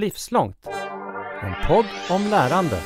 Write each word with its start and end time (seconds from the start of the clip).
Livslångt. 0.00 0.66
En 1.42 1.54
podd 1.66 1.86
om 2.10 2.22
lärande. 2.30 2.80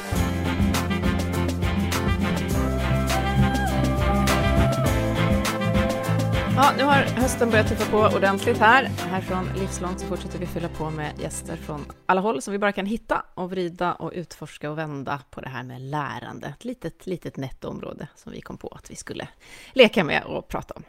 Ja, 6.56 6.72
nu 6.78 6.84
har 6.84 6.94
hösten 6.94 7.50
börjat 7.50 7.68
tuffa 7.68 7.90
på 7.90 8.16
ordentligt 8.16 8.58
här. 8.58 8.84
Här 8.84 9.20
från 9.20 9.48
Livslångt 9.58 10.00
så 10.00 10.06
fortsätter 10.06 10.38
vi 10.38 10.46
fylla 10.46 10.68
på 10.68 10.90
med 10.90 11.12
gäster 11.20 11.56
från 11.56 11.84
alla 12.06 12.20
håll 12.20 12.42
som 12.42 12.52
vi 12.52 12.58
bara 12.58 12.72
kan 12.72 12.86
hitta 12.86 13.24
och 13.34 13.50
vrida 13.50 13.92
och 13.92 14.12
utforska 14.14 14.70
och 14.70 14.78
vända 14.78 15.22
på 15.30 15.40
det 15.40 15.48
här 15.48 15.62
med 15.62 15.80
lärande. 15.80 16.46
Ett 16.46 16.64
litet, 16.64 17.06
litet 17.06 17.36
nettoområde 17.36 18.08
som 18.16 18.32
vi 18.32 18.40
kom 18.40 18.56
på 18.56 18.68
att 18.68 18.90
vi 18.90 18.96
skulle 18.96 19.28
leka 19.72 20.04
med 20.04 20.24
och 20.24 20.48
prata 20.48 20.74
om. 20.74 20.82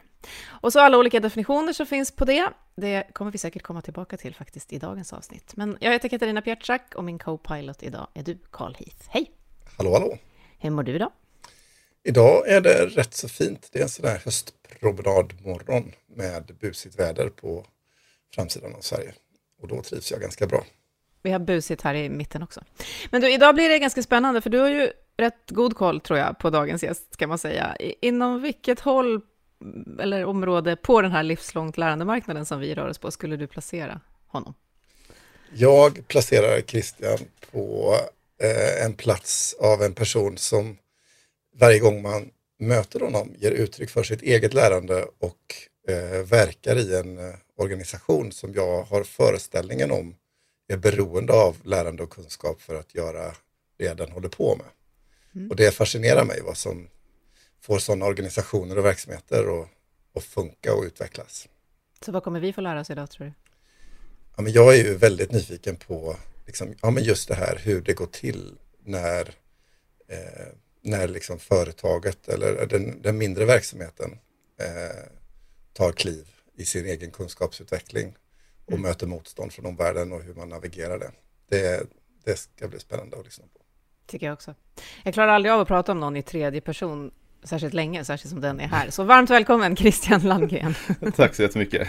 Och 0.46 0.72
så 0.72 0.80
alla 0.80 0.98
olika 0.98 1.20
definitioner 1.20 1.72
som 1.72 1.86
finns 1.86 2.10
på 2.10 2.24
det. 2.24 2.48
Det 2.76 3.04
kommer 3.12 3.30
vi 3.30 3.38
säkert 3.38 3.62
komma 3.62 3.82
tillbaka 3.82 4.16
till 4.16 4.34
faktiskt 4.34 4.72
i 4.72 4.78
dagens 4.78 5.12
avsnitt. 5.12 5.52
Men 5.56 5.78
jag 5.80 5.92
heter 5.92 6.08
Katarina 6.08 6.42
Pietschak 6.42 6.94
och 6.94 7.04
min 7.04 7.18
co-pilot 7.18 7.82
idag 7.82 8.06
är 8.14 8.22
du, 8.22 8.38
Carl 8.50 8.74
Heath. 8.74 9.04
Hej! 9.08 9.30
Hallå, 9.76 9.92
hallå! 9.92 10.18
Hur 10.58 10.70
mår 10.70 10.82
du 10.82 10.94
idag? 10.94 11.10
Idag 12.04 12.48
är 12.48 12.60
det 12.60 12.86
rätt 12.86 13.14
så 13.14 13.28
fint. 13.28 13.68
Det 13.72 13.78
är 13.78 13.82
en 13.82 13.88
sån 13.88 14.04
där 14.04 14.20
höstpromenadmorgon 14.24 15.92
med 16.16 16.56
busigt 16.60 16.98
väder 16.98 17.28
på 17.28 17.66
framsidan 18.34 18.74
av 18.74 18.80
Sverige. 18.80 19.14
Och 19.62 19.68
då 19.68 19.82
trivs 19.82 20.10
jag 20.10 20.20
ganska 20.20 20.46
bra. 20.46 20.64
Vi 21.22 21.30
har 21.30 21.38
busigt 21.38 21.82
här 21.82 21.94
i 21.94 22.08
mitten 22.08 22.42
också. 22.42 22.60
Men 23.10 23.20
du, 23.20 23.32
idag 23.32 23.54
blir 23.54 23.68
det 23.68 23.78
ganska 23.78 24.02
spännande, 24.02 24.40
för 24.40 24.50
du 24.50 24.58
har 24.58 24.68
ju 24.68 24.90
rätt 25.16 25.50
god 25.50 25.76
koll, 25.76 26.00
tror 26.00 26.18
jag, 26.18 26.38
på 26.38 26.50
dagens 26.50 26.82
gäst, 26.82 27.14
ska 27.14 27.26
man 27.26 27.38
säga. 27.38 27.76
Inom 28.00 28.42
vilket 28.42 28.80
håll 28.80 29.20
eller 30.00 30.24
område 30.24 30.76
på 30.76 31.02
den 31.02 31.12
här 31.12 31.22
livslångt 31.22 31.78
lärandemarknaden 31.78 32.46
som 32.46 32.60
vi 32.60 32.74
rör 32.74 32.88
oss 32.88 32.98
på 32.98 33.10
skulle 33.10 33.36
du 33.36 33.46
placera 33.46 34.00
honom? 34.26 34.54
Jag 35.52 36.08
placerar 36.08 36.60
Christian 36.60 37.18
på 37.50 37.94
eh, 38.42 38.84
en 38.84 38.94
plats 38.94 39.56
av 39.60 39.82
en 39.82 39.94
person 39.94 40.38
som 40.38 40.76
varje 41.56 41.78
gång 41.78 42.02
man 42.02 42.30
möter 42.58 43.00
honom 43.00 43.34
ger 43.38 43.50
uttryck 43.50 43.90
för 43.90 44.02
sitt 44.02 44.22
eget 44.22 44.54
lärande 44.54 45.06
och 45.18 45.54
eh, 45.88 46.26
verkar 46.26 46.76
i 46.76 46.96
en 46.96 47.18
eh, 47.18 47.34
organisation 47.56 48.32
som 48.32 48.54
jag 48.54 48.82
har 48.82 49.04
föreställningen 49.04 49.90
om 49.90 50.14
är 50.68 50.76
beroende 50.76 51.32
av 51.32 51.56
lärande 51.64 52.02
och 52.02 52.10
kunskap 52.10 52.60
för 52.60 52.74
att 52.74 52.94
göra 52.94 53.34
det 53.78 53.94
den 53.94 54.12
håller 54.12 54.28
på 54.28 54.56
med. 54.56 54.66
Mm. 55.34 55.50
Och 55.50 55.56
det 55.56 55.74
fascinerar 55.74 56.24
mig 56.24 56.40
vad 56.44 56.56
som 56.56 56.88
får 57.60 57.78
sådana 57.78 58.06
organisationer 58.06 58.78
och 58.78 58.84
verksamheter 58.84 59.66
att, 60.14 60.24
funka 60.24 60.74
och 60.74 60.82
utvecklas. 60.82 61.48
Så 62.00 62.12
vad 62.12 62.24
kommer 62.24 62.40
vi 62.40 62.52
få 62.52 62.60
lära 62.60 62.80
oss 62.80 62.90
idag 62.90 63.10
tror 63.10 63.26
du? 63.26 63.32
Ja, 64.36 64.42
men 64.42 64.52
jag 64.52 64.74
är 64.74 64.84
ju 64.84 64.96
väldigt 64.96 65.32
nyfiken 65.32 65.76
på 65.76 66.16
liksom, 66.46 66.74
ja, 66.82 66.90
men 66.90 67.04
just 67.04 67.28
det 67.28 67.34
här 67.34 67.60
hur 67.62 67.80
det 67.80 67.92
går 67.92 68.06
till 68.06 68.58
när, 68.84 69.20
eh, 70.08 70.46
när 70.80 71.08
liksom 71.08 71.38
företaget 71.38 72.28
eller 72.28 72.66
den, 72.66 73.02
den 73.02 73.18
mindre 73.18 73.44
verksamheten 73.44 74.18
eh, 74.60 75.06
tar 75.72 75.92
kliv 75.92 76.28
i 76.54 76.64
sin 76.64 76.86
egen 76.86 77.10
kunskapsutveckling 77.10 78.16
och 78.64 78.72
mm. 78.72 78.82
möter 78.82 79.06
motstånd 79.06 79.52
från 79.52 79.66
omvärlden 79.66 80.12
och 80.12 80.22
hur 80.22 80.34
man 80.34 80.48
navigerar 80.48 80.98
det. 80.98 81.10
det. 81.48 81.86
Det 82.24 82.36
ska 82.36 82.68
bli 82.68 82.78
spännande 82.78 83.18
att 83.18 83.24
lyssna 83.24 83.44
på. 83.54 83.60
Tycker 84.06 84.26
jag 84.26 84.32
också. 84.32 84.54
Jag 85.04 85.14
klarar 85.14 85.28
aldrig 85.28 85.52
av 85.52 85.60
att 85.60 85.68
prata 85.68 85.92
om 85.92 86.00
någon 86.00 86.16
i 86.16 86.22
tredje 86.22 86.60
person 86.60 87.10
särskilt 87.42 87.74
länge, 87.74 88.04
särskilt 88.04 88.30
som 88.30 88.40
den 88.40 88.60
är 88.60 88.68
här. 88.68 88.90
Så 88.90 89.04
varmt 89.04 89.30
välkommen 89.30 89.76
Christian 89.76 90.20
Landgren. 90.20 90.74
Tack 91.16 91.34
så 91.34 91.42
jättemycket. 91.42 91.88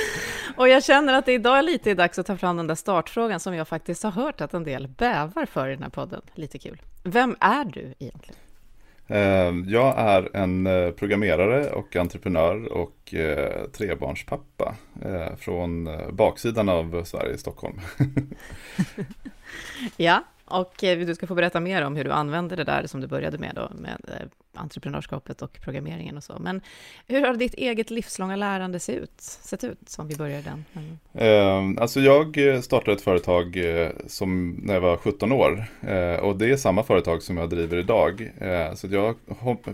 och 0.56 0.68
jag 0.68 0.84
känner 0.84 1.14
att 1.14 1.26
det 1.26 1.32
idag 1.32 1.58
är 1.58 1.62
lite 1.62 1.94
dags 1.94 2.18
att 2.18 2.26
ta 2.26 2.36
fram 2.36 2.56
den 2.56 2.66
där 2.66 2.74
startfrågan 2.74 3.40
som 3.40 3.54
jag 3.54 3.68
faktiskt 3.68 4.02
har 4.02 4.10
hört 4.10 4.40
att 4.40 4.54
en 4.54 4.64
del 4.64 4.88
bävar 4.88 5.46
för 5.46 5.68
i 5.68 5.74
den 5.74 5.82
här 5.82 5.90
podden. 5.90 6.20
Lite 6.34 6.58
kul. 6.58 6.82
Vem 7.02 7.36
är 7.40 7.64
du 7.64 7.94
egentligen? 7.98 8.36
Eh, 9.08 9.54
jag 9.66 9.98
är 9.98 10.36
en 10.36 10.66
eh, 10.66 10.90
programmerare 10.90 11.70
och 11.70 11.96
entreprenör 11.96 12.72
och 12.72 13.14
eh, 13.14 13.66
trebarnspappa 13.66 14.74
från 15.38 15.88
baksidan 16.12 16.68
av 16.68 17.04
Sverige, 17.04 17.38
Stockholm. 17.38 17.80
ja, 19.96 20.24
och 20.46 20.84
eh, 20.84 20.98
du 20.98 21.14
ska 21.14 21.26
få 21.26 21.34
berätta 21.34 21.60
mer 21.60 21.82
om 21.82 21.96
hur 21.96 22.04
du 22.04 22.12
använder 22.12 22.56
det 22.56 22.64
där 22.64 22.86
som 22.86 23.00
du 23.00 23.06
började 23.06 23.38
med 23.38 23.52
då, 23.54 23.70
med 23.74 24.00
eh, 24.08 24.26
entreprenörskapet 24.54 25.42
och 25.42 25.58
programmeringen 25.60 26.16
och 26.16 26.24
så. 26.24 26.38
Men 26.40 26.60
hur 27.06 27.20
har 27.20 27.34
ditt 27.34 27.54
eget 27.54 27.90
livslånga 27.90 28.36
lärande 28.36 28.80
sett 28.80 28.96
ut, 28.96 29.20
sett 29.20 29.64
ut 29.64 29.78
som 29.86 30.08
vi 30.08 30.16
började 30.16 30.42
den? 30.42 30.64
Mm. 30.72 31.76
Eh, 31.76 31.82
alltså 31.82 32.00
jag 32.00 32.38
startade 32.64 32.92
ett 32.92 33.02
företag 33.02 33.58
som 34.06 34.60
när 34.62 34.74
jag 34.74 34.80
var 34.80 34.96
17 34.96 35.32
år 35.32 35.64
och 36.22 36.36
det 36.36 36.50
är 36.50 36.56
samma 36.56 36.82
företag 36.82 37.22
som 37.22 37.36
jag 37.36 37.50
driver 37.50 37.76
idag. 37.76 38.32
Så 38.74 38.86
jag 38.86 39.14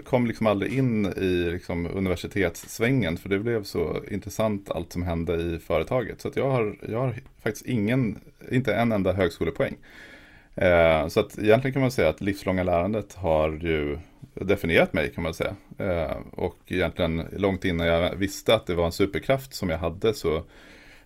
kom 0.05 0.27
liksom 0.27 0.47
aldrig 0.47 0.73
in 0.73 1.07
i 1.07 1.51
liksom 1.51 1.87
universitetssvängen 1.87 3.17
för 3.17 3.29
det 3.29 3.39
blev 3.39 3.63
så 3.63 3.97
intressant 4.11 4.71
allt 4.71 4.93
som 4.93 5.03
hände 5.03 5.35
i 5.35 5.59
företaget. 5.59 6.21
Så 6.21 6.31
jag, 6.35 6.51
har, 6.51 6.77
jag 6.89 6.99
har 6.99 7.15
faktiskt 7.43 7.67
ingen, 7.67 8.21
inte 8.51 8.75
en 8.75 8.93
enda 8.93 9.13
högskolepoäng. 9.13 9.77
Eh, 10.55 11.09
så 11.09 11.21
att 11.21 11.39
egentligen 11.39 11.73
kan 11.73 11.83
man 11.83 11.91
säga 11.91 12.09
att 12.09 12.21
livslånga 12.21 12.63
lärandet 12.63 13.15
har 13.15 13.51
ju 13.51 13.99
definierat 14.35 14.93
mig 14.93 15.13
kan 15.13 15.25
man 15.25 15.35
säga. 15.35 15.57
Eh, 15.79 16.17
och 16.31 16.59
egentligen 16.67 17.27
långt 17.33 17.65
innan 17.65 17.87
jag 17.87 18.17
visste 18.17 18.55
att 18.55 18.67
det 18.67 18.75
var 18.75 18.87
en 18.87 18.93
superkraft 18.93 19.55
som 19.55 19.71
jag 19.71 19.79
hade 19.79 20.15
så 20.15 20.37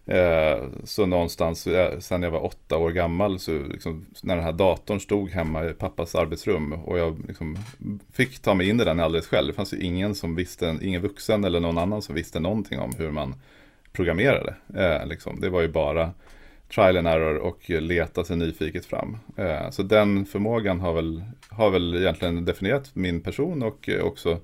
eh, 0.07 0.65
så 0.85 1.07
någonstans 1.07 1.67
eh, 1.67 1.99
sen 1.99 2.23
jag 2.23 2.31
var 2.31 2.45
åtta 2.45 2.77
år 2.77 2.91
gammal 2.91 3.39
så 3.39 3.59
liksom, 3.59 4.07
när 4.23 4.37
den 4.37 4.45
här 4.45 4.53
datorn 4.53 5.01
stod 5.01 5.31
hemma 5.31 5.65
i 5.65 5.73
pappas 5.73 6.15
arbetsrum 6.15 6.73
och 6.73 6.99
jag 6.99 7.25
liksom 7.27 7.57
fick 8.13 8.39
ta 8.39 8.55
mig 8.55 8.69
in 8.69 8.81
i 8.81 8.85
den 8.85 9.01
alldeles 9.01 9.27
själv. 9.27 9.47
Det 9.47 9.55
fanns 9.55 9.75
ju 9.75 9.79
ingen 9.79 10.15
som 10.15 10.35
visste, 10.35 10.79
ingen 10.83 11.03
vuxen 11.03 11.45
eller 11.45 11.61
någon 11.61 11.79
annan 11.79 12.03
som 12.03 12.15
visste 12.15 12.41
någonting 12.41 12.79
om 12.79 12.93
hur 12.99 13.11
man 13.11 13.35
programmerade. 13.97 14.55
Eh, 14.75 15.07
liksom. 15.07 15.41
Det 15.41 15.49
var 15.49 15.61
ju 15.61 15.69
bara 15.69 16.11
trial 16.75 16.97
and 16.97 17.09
error 17.09 17.37
och 17.37 17.71
leta 17.71 18.25
sig 18.25 18.37
nyfiket 18.37 18.87
fram. 18.87 19.19
Eh, 19.37 19.71
så 19.71 19.83
den 19.83 20.27
förmågan 20.27 20.81
har 20.81 20.93
väl, 20.93 21.25
har 21.49 21.71
väl 21.71 21.97
egentligen 21.97 22.45
definierat 22.45 22.91
min 22.95 23.21
person 23.21 23.63
och 23.63 23.89
eh, 23.89 24.05
också 24.05 24.41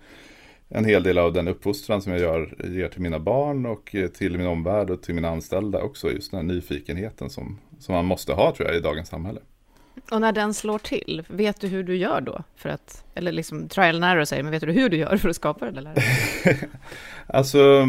en 0.69 0.85
hel 0.85 1.03
del 1.03 1.19
av 1.19 1.33
den 1.33 1.49
uppfostran 1.49 2.03
som 2.03 2.13
jag 2.13 2.21
gör, 2.21 2.55
ger 2.65 2.89
till 2.89 3.01
mina 3.01 3.19
barn 3.19 3.67
och 3.67 3.95
eh, 3.95 4.09
till 4.09 4.39
min 4.39 4.47
omvärld 4.47 4.91
och 4.91 5.03
till 5.03 5.15
mina 5.15 5.29
anställda 5.29 5.83
också. 5.83 6.11
Just 6.13 6.31
den 6.31 6.41
här 6.41 6.55
nyfikenheten 6.55 7.31
som, 7.31 7.59
som 7.79 7.95
man 7.95 8.05
måste 8.05 8.33
ha 8.33 8.55
tror 8.55 8.69
jag 8.69 8.77
i 8.77 8.81
dagens 8.81 9.09
samhälle. 9.09 9.41
Och 10.11 10.21
när 10.21 10.33
den 10.33 10.55
slår 10.55 10.79
till, 10.79 11.23
vet 11.29 11.61
du 11.61 11.67
hur 11.67 11.83
du 11.83 11.97
gör 11.97 12.21
då? 12.21 12.43
För 12.57 12.69
att, 12.69 13.05
eller 13.15 13.33
liksom 13.33 13.69
trial 13.69 13.95
and 13.95 14.05
error 14.05 14.25
säger, 14.25 14.43
men 14.43 14.53
vet 14.53 14.61
du 14.61 14.73
hur 14.73 14.89
du 14.89 14.97
gör 14.97 15.17
för 15.17 15.29
att 15.29 15.37
skapa 15.37 15.71
det 15.71 15.81
där? 15.81 15.95
alltså, 17.27 17.89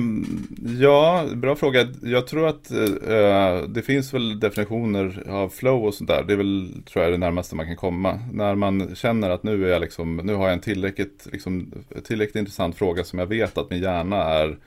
ja, 0.80 1.25
bra 1.36 1.56
fråga. 1.56 1.88
Jag 2.02 2.28
tror 2.28 2.47
att 2.47 2.72
eh, 2.72 3.68
det 3.68 3.81
finns 3.86 4.13
väl 4.13 4.40
definitioner 4.40 5.24
av 5.30 5.50
flow 5.50 5.86
och 5.86 5.94
sånt 5.94 6.09
där. 6.09 6.24
Det 6.24 6.34
är 6.34 6.38
väl, 6.38 6.84
tror 6.86 7.03
jag, 7.03 7.13
det 7.13 7.18
närmaste 7.18 7.56
man 7.56 7.66
kan 7.66 7.75
komma. 7.75 8.19
När 8.31 8.56
man 8.56 8.96
känner 8.96 9.30
att 9.30 9.44
nu, 9.44 9.66
är 9.66 9.72
jag 9.72 9.81
liksom, 9.81 10.16
nu 10.16 10.34
har 10.34 10.44
jag 10.44 10.53
en 10.53 10.59
tillräckligt, 10.59 11.28
liksom, 11.31 11.72
tillräckligt 12.03 12.36
intressant 12.36 12.78
fråga 12.78 13.03
som 13.03 13.19
jag 13.19 13.28
vet 13.28 13.58
att 13.58 13.69
min 13.69 13.81
hjärna 13.81 14.24
är 14.24 14.58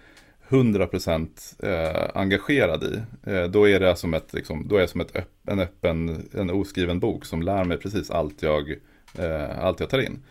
100% 0.49 1.29
eh, 1.63 2.11
engagerad 2.15 2.85
i. 2.85 3.03
Eh, 3.31 3.45
då 3.45 3.69
är 3.69 3.81
det 3.81 3.97
som, 3.97 4.15
ett, 4.15 4.33
liksom, 4.33 4.69
då 4.69 4.77
är 4.77 4.81
jag 4.81 4.89
som 4.89 5.01
ett, 5.01 5.17
en 5.47 5.61
öppen, 5.61 6.29
en 6.35 6.51
oskriven 6.51 7.01
bok 7.01 7.25
som 7.25 7.43
lär 7.43 7.65
mig 7.65 7.79
precis 7.79 8.11
allt 8.11 8.43
jag, 8.43 8.71
eh, 9.19 9.65
allt 9.65 9.81
jag 9.81 9.91
tar 9.91 9.99
in. 9.99 10.23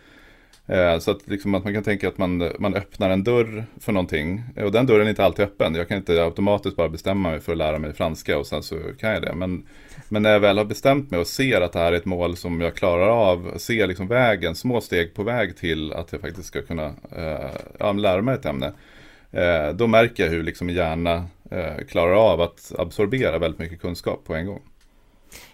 Eh, 0.66 0.98
så 0.98 1.10
att, 1.10 1.28
liksom, 1.28 1.54
att 1.54 1.64
man 1.64 1.74
kan 1.74 1.82
tänka 1.82 2.08
att 2.08 2.18
man, 2.18 2.52
man 2.58 2.74
öppnar 2.74 3.10
en 3.10 3.24
dörr 3.24 3.64
för 3.80 3.92
någonting 3.92 4.42
och 4.56 4.72
den 4.72 4.86
dörren 4.86 5.06
är 5.06 5.10
inte 5.10 5.24
alltid 5.24 5.44
öppen. 5.44 5.74
Jag 5.74 5.88
kan 5.88 5.96
inte 5.96 6.24
automatiskt 6.24 6.76
bara 6.76 6.88
bestämma 6.88 7.30
mig 7.30 7.40
för 7.40 7.52
att 7.52 7.58
lära 7.58 7.78
mig 7.78 7.92
franska 7.92 8.38
och 8.38 8.46
sen 8.46 8.62
så 8.62 8.78
kan 8.98 9.10
jag 9.10 9.22
det. 9.22 9.34
Men, 9.34 9.66
men 10.08 10.22
när 10.22 10.32
jag 10.32 10.40
väl 10.40 10.58
har 10.58 10.64
bestämt 10.64 11.10
mig 11.10 11.20
och 11.20 11.26
ser 11.26 11.60
att 11.60 11.72
det 11.72 11.78
här 11.78 11.92
är 11.92 11.96
ett 11.96 12.04
mål 12.04 12.36
som 12.36 12.60
jag 12.60 12.74
klarar 12.74 13.08
av, 13.08 13.58
ser 13.58 13.86
liksom 13.86 14.08
vägen, 14.08 14.54
små 14.54 14.80
steg 14.80 15.14
på 15.14 15.22
väg 15.22 15.56
till 15.56 15.92
att 15.92 16.12
jag 16.12 16.20
faktiskt 16.20 16.48
ska 16.48 16.62
kunna 16.62 16.86
eh, 17.16 17.50
ja, 17.78 17.92
lära 17.92 18.22
mig 18.22 18.34
ett 18.34 18.46
ämne 18.46 18.66
Eh, 18.66 18.72
då 19.74 19.86
märker 19.86 20.24
jag 20.24 20.30
hur 20.30 20.42
liksom 20.42 20.70
hjärna 20.70 21.24
eh, 21.50 21.84
klarar 21.88 22.32
av 22.32 22.40
att 22.40 22.72
absorbera 22.78 23.38
väldigt 23.38 23.58
mycket 23.60 23.80
kunskap 23.80 24.24
på 24.24 24.34
en 24.34 24.46
gång. 24.46 24.62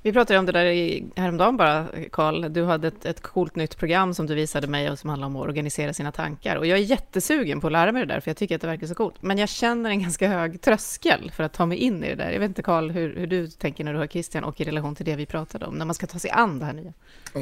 Vi 0.03 0.13
pratade 0.13 0.39
om 0.39 0.47
det 0.47 0.53
där 0.53 0.65
i, 0.65 1.05
häromdagen 1.17 1.57
bara, 1.57 1.87
Karl. 2.13 2.53
Du 2.53 2.65
hade 2.65 2.89
ett, 2.89 3.05
ett 3.05 3.21
coolt 3.21 3.57
nytt 3.57 3.77
program 3.77 4.15
som 4.15 4.27
du 4.27 4.35
visade 4.35 4.67
mig 4.67 4.91
och 4.91 4.99
som 4.99 5.11
handlar 5.11 5.27
om 5.27 5.37
att 5.37 5.43
organisera 5.43 5.93
sina 5.93 6.13
tankar. 6.13 6.57
Och 6.57 6.67
jag 6.67 6.79
är 6.79 6.83
jättesugen 6.83 7.61
på 7.61 7.67
att 7.67 7.73
lära 7.73 7.93
mig 7.93 8.07
det 8.07 8.15
där, 8.15 8.21
för 8.21 8.31
jag 8.31 8.37
tycker 8.37 8.55
att 8.55 8.61
det 8.61 8.67
verkar 8.67 8.87
så 8.87 8.95
coolt. 8.95 9.15
Men 9.21 9.39
jag 9.39 9.49
känner 9.49 9.91
en 9.91 10.03
ganska 10.03 10.29
hög 10.29 10.61
tröskel 10.61 11.33
för 11.37 11.45
att 11.45 11.53
ta 11.53 11.67
mig 11.67 11.79
in 11.79 12.05
i 12.05 12.09
det 12.09 12.15
där. 12.15 12.31
Jag 12.31 12.41
vet 12.41 12.49
inte, 12.49 12.63
Karl, 12.63 12.91
hur, 12.91 13.17
hur 13.17 13.27
du 13.27 13.47
tänker 13.47 13.85
när 13.85 13.93
du 13.93 13.99
hör 13.99 14.07
Christian 14.07 14.45
och 14.45 14.61
i 14.61 14.65
relation 14.65 14.95
till 14.95 15.07
det 15.07 15.17
vi 15.17 15.27
pratade 15.27 15.67
om, 15.67 15.75
när 15.75 15.85
man 15.85 15.95
ska 15.95 16.07
ta 16.07 16.19
sig 16.19 16.31
an 16.31 16.59
det 16.59 16.65
här 16.65 16.73
nya. 16.73 16.93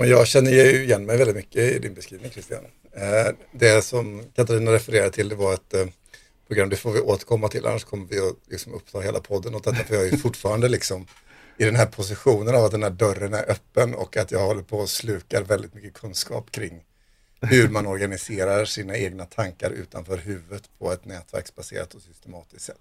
Jag 0.06 0.26
känner 0.26 0.50
ju 0.50 0.84
igen 0.84 1.06
mig 1.06 1.16
väldigt 1.18 1.36
mycket 1.36 1.76
i 1.76 1.78
din 1.78 1.94
beskrivning, 1.94 2.30
Christian. 2.30 2.64
Eh, 2.92 3.34
det 3.52 3.84
som 3.84 4.22
Katarina 4.36 4.72
refererade 4.72 5.10
till, 5.10 5.28
det 5.28 5.34
var 5.34 5.54
ett 5.54 5.74
eh, 5.74 5.86
program. 6.50 6.68
Det 6.68 6.76
får 6.76 6.92
vi 6.92 7.00
återkomma 7.00 7.48
till, 7.48 7.66
annars 7.66 7.84
kommer 7.84 8.06
vi 8.06 8.18
att 8.18 8.36
liksom 8.46 8.74
uppta 8.74 9.00
hela 9.00 9.20
podden 9.20 9.54
åt 9.54 9.64
detta. 9.64 9.84
För 9.84 9.94
jag 9.94 10.06
är 10.06 10.16
fortfarande 10.26 10.68
liksom 10.68 11.06
i 11.56 11.64
den 11.64 11.76
här 11.76 11.86
positionen 11.86 12.54
av 12.54 12.64
att 12.64 12.70
den 12.70 12.82
här 12.82 12.90
dörren 12.90 13.34
är 13.34 13.50
öppen 13.50 13.94
och 13.94 14.16
att 14.16 14.30
jag 14.30 14.46
håller 14.46 14.62
på 14.62 14.82
att 14.82 14.88
slukar 14.88 15.42
väldigt 15.42 15.74
mycket 15.74 15.94
kunskap 15.94 16.50
kring 16.50 16.84
hur 17.40 17.68
man 17.68 17.86
organiserar 17.86 18.64
sina 18.64 18.96
egna 18.96 19.24
tankar 19.24 19.70
utanför 19.70 20.18
huvudet 20.18 20.70
på 20.78 20.92
ett 20.92 21.04
nätverksbaserat 21.04 21.94
och 21.94 22.02
systematiskt 22.02 22.64
sätt. 22.64 22.80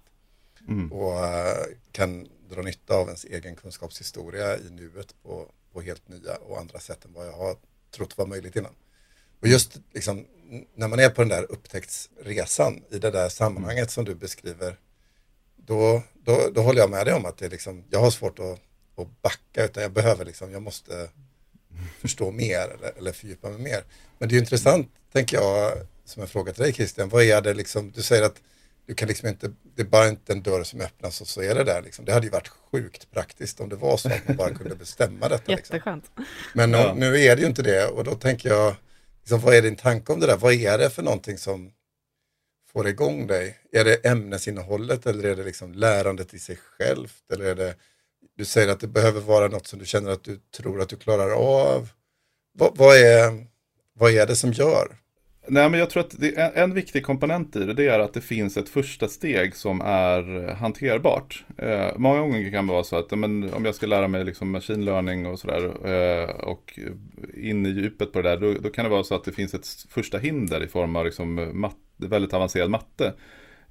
Mm. 0.68 0.92
Och 0.92 1.12
uh, 1.12 1.74
kan 1.92 2.28
dra 2.50 2.62
nytta 2.62 2.94
av 2.94 3.06
ens 3.06 3.24
egen 3.24 3.56
kunskapshistoria 3.56 4.56
i 4.56 4.70
nuet 4.70 5.14
på, 5.22 5.46
på 5.72 5.80
helt 5.80 6.08
nya 6.08 6.34
och 6.36 6.58
andra 6.58 6.78
sätt 6.78 7.04
än 7.04 7.12
vad 7.12 7.26
jag 7.26 7.32
har 7.32 7.56
trott 7.90 8.18
var 8.18 8.26
möjligt 8.26 8.56
innan. 8.56 8.74
Och 9.40 9.48
just 9.48 9.76
liksom, 9.94 10.26
när 10.74 10.88
man 10.88 10.98
är 10.98 11.08
på 11.08 11.22
den 11.22 11.28
där 11.28 11.52
upptäcktsresan 11.52 12.82
i 12.90 12.98
det 12.98 13.10
där 13.10 13.28
sammanhanget 13.28 13.90
som 13.90 14.04
du 14.04 14.14
beskriver, 14.14 14.76
då, 15.56 16.02
då, 16.24 16.50
då 16.54 16.62
håller 16.62 16.80
jag 16.80 16.90
med 16.90 17.06
dig 17.06 17.14
om 17.14 17.24
att 17.24 17.38
det 17.38 17.46
är 17.46 17.50
liksom, 17.50 17.84
jag 17.90 18.00
har 18.00 18.10
svårt 18.10 18.38
att, 18.38 18.60
att 18.96 19.22
backa, 19.22 19.64
utan 19.64 19.82
jag 19.82 19.92
behöver 19.92 20.24
liksom, 20.24 20.52
jag 20.52 20.62
måste 20.62 21.08
förstå 22.00 22.30
mer 22.30 22.60
eller, 22.60 22.98
eller 22.98 23.12
fördjupa 23.12 23.48
mig 23.48 23.58
mer. 23.58 23.84
Men 24.18 24.28
det 24.28 24.34
är 24.36 24.38
intressant, 24.38 24.88
tänker 25.12 25.36
jag, 25.36 25.72
som 26.04 26.22
en 26.22 26.28
fråga 26.28 26.52
till 26.52 26.62
dig 26.62 26.72
Christian, 26.72 27.08
vad 27.08 27.22
är 27.22 27.40
det 27.40 27.54
liksom, 27.54 27.90
du 27.90 28.02
säger 28.02 28.22
att 28.22 28.40
du 28.86 28.94
kan 28.94 29.08
liksom 29.08 29.28
inte, 29.28 29.52
det 29.76 29.82
är 29.82 29.86
bara 29.86 30.08
inte 30.08 30.32
en 30.32 30.42
dörr 30.42 30.62
som 30.62 30.80
öppnas 30.80 31.20
och 31.20 31.26
så 31.26 31.42
är 31.42 31.54
det 31.54 31.64
där. 31.64 31.82
Liksom. 31.82 32.04
Det 32.04 32.12
hade 32.12 32.26
ju 32.26 32.30
varit 32.30 32.48
sjukt 32.48 33.10
praktiskt 33.10 33.60
om 33.60 33.68
det 33.68 33.76
var 33.76 33.96
så 33.96 34.08
att 34.08 34.28
man 34.28 34.36
bara 34.36 34.54
kunde 34.54 34.74
bestämma 34.74 35.28
detta. 35.28 35.52
Liksom. 35.52 35.74
Jätteskönt. 35.74 36.04
Men 36.54 36.72
ja. 36.72 36.94
nu 36.96 37.20
är 37.20 37.36
det 37.36 37.42
ju 37.42 37.48
inte 37.48 37.62
det 37.62 37.86
och 37.86 38.04
då 38.04 38.14
tänker 38.14 38.48
jag, 38.48 38.74
liksom, 39.20 39.40
vad 39.40 39.54
är 39.54 39.62
din 39.62 39.76
tanke 39.76 40.12
om 40.12 40.20
det 40.20 40.26
där? 40.26 40.36
Vad 40.36 40.52
är 40.52 40.78
det 40.78 40.90
för 40.90 41.02
någonting 41.02 41.38
som 41.38 41.72
får 42.72 42.88
igång 42.88 43.26
dig? 43.26 43.58
Är 43.72 43.84
det 43.84 44.06
ämnesinnehållet 44.06 45.06
eller 45.06 45.24
är 45.24 45.36
det 45.36 45.44
liksom 45.44 45.72
lärandet 45.72 46.34
i 46.34 46.38
sig 46.38 46.56
självt? 46.56 47.30
Eller 47.32 47.44
är 47.44 47.54
det, 47.54 47.74
du 48.36 48.44
säger 48.44 48.68
att 48.68 48.80
det 48.80 48.86
behöver 48.86 49.20
vara 49.20 49.48
något 49.48 49.66
som 49.66 49.78
du 49.78 49.86
känner 49.86 50.10
att 50.10 50.24
du 50.24 50.40
tror 50.56 50.80
att 50.80 50.88
du 50.88 50.96
klarar 50.96 51.30
av. 51.30 51.88
vad, 52.52 52.76
vad 52.76 52.96
är, 52.96 53.46
vad 53.94 54.12
är 54.12 54.26
det 54.26 54.36
som 54.36 54.52
gör 54.52 54.99
Nej, 55.52 55.70
men 55.70 55.80
jag 55.80 55.90
tror 55.90 56.00
att 56.00 56.20
det 56.20 56.36
är 56.36 56.62
en 56.62 56.74
viktig 56.74 57.04
komponent 57.04 57.56
i 57.56 57.64
det, 57.64 57.74
det 57.74 57.88
är 57.88 57.98
att 57.98 58.14
det 58.14 58.20
finns 58.20 58.56
ett 58.56 58.68
första 58.68 59.08
steg 59.08 59.56
som 59.56 59.80
är 59.80 60.48
eh, 60.48 60.54
hanterbart. 60.54 61.44
Eh, 61.58 61.88
många 61.96 62.20
gånger 62.20 62.50
kan 62.50 62.66
det 62.66 62.72
vara 62.72 62.84
så 62.84 62.96
att 62.96 63.10
men, 63.10 63.54
om 63.54 63.64
jag 63.64 63.74
ska 63.74 63.86
lära 63.86 64.08
mig 64.08 64.24
liksom 64.24 64.50
machine 64.50 64.84
learning 64.84 65.26
och 65.26 65.38
sådär 65.38 65.64
eh, 65.84 66.30
och 66.30 66.78
in 67.34 67.66
i 67.66 67.68
djupet 67.68 68.12
på 68.12 68.22
det 68.22 68.28
där, 68.28 68.36
då, 68.36 68.54
då, 68.60 68.70
kan 68.70 68.84
det 68.84 68.90
vara 68.90 69.04
så 69.04 69.14
att 69.14 69.24
det 69.24 69.32
finns 69.32 69.54
ett 69.54 69.66
första 69.88 70.18
hinder 70.18 70.62
i 70.62 70.68
form 70.68 70.96
av 70.96 71.04
liksom 71.04 71.38
eh, 71.38 71.46
mat, 71.46 71.76
väldigt 71.96 72.34
avancerad 72.34 72.70
matte. 72.70 73.14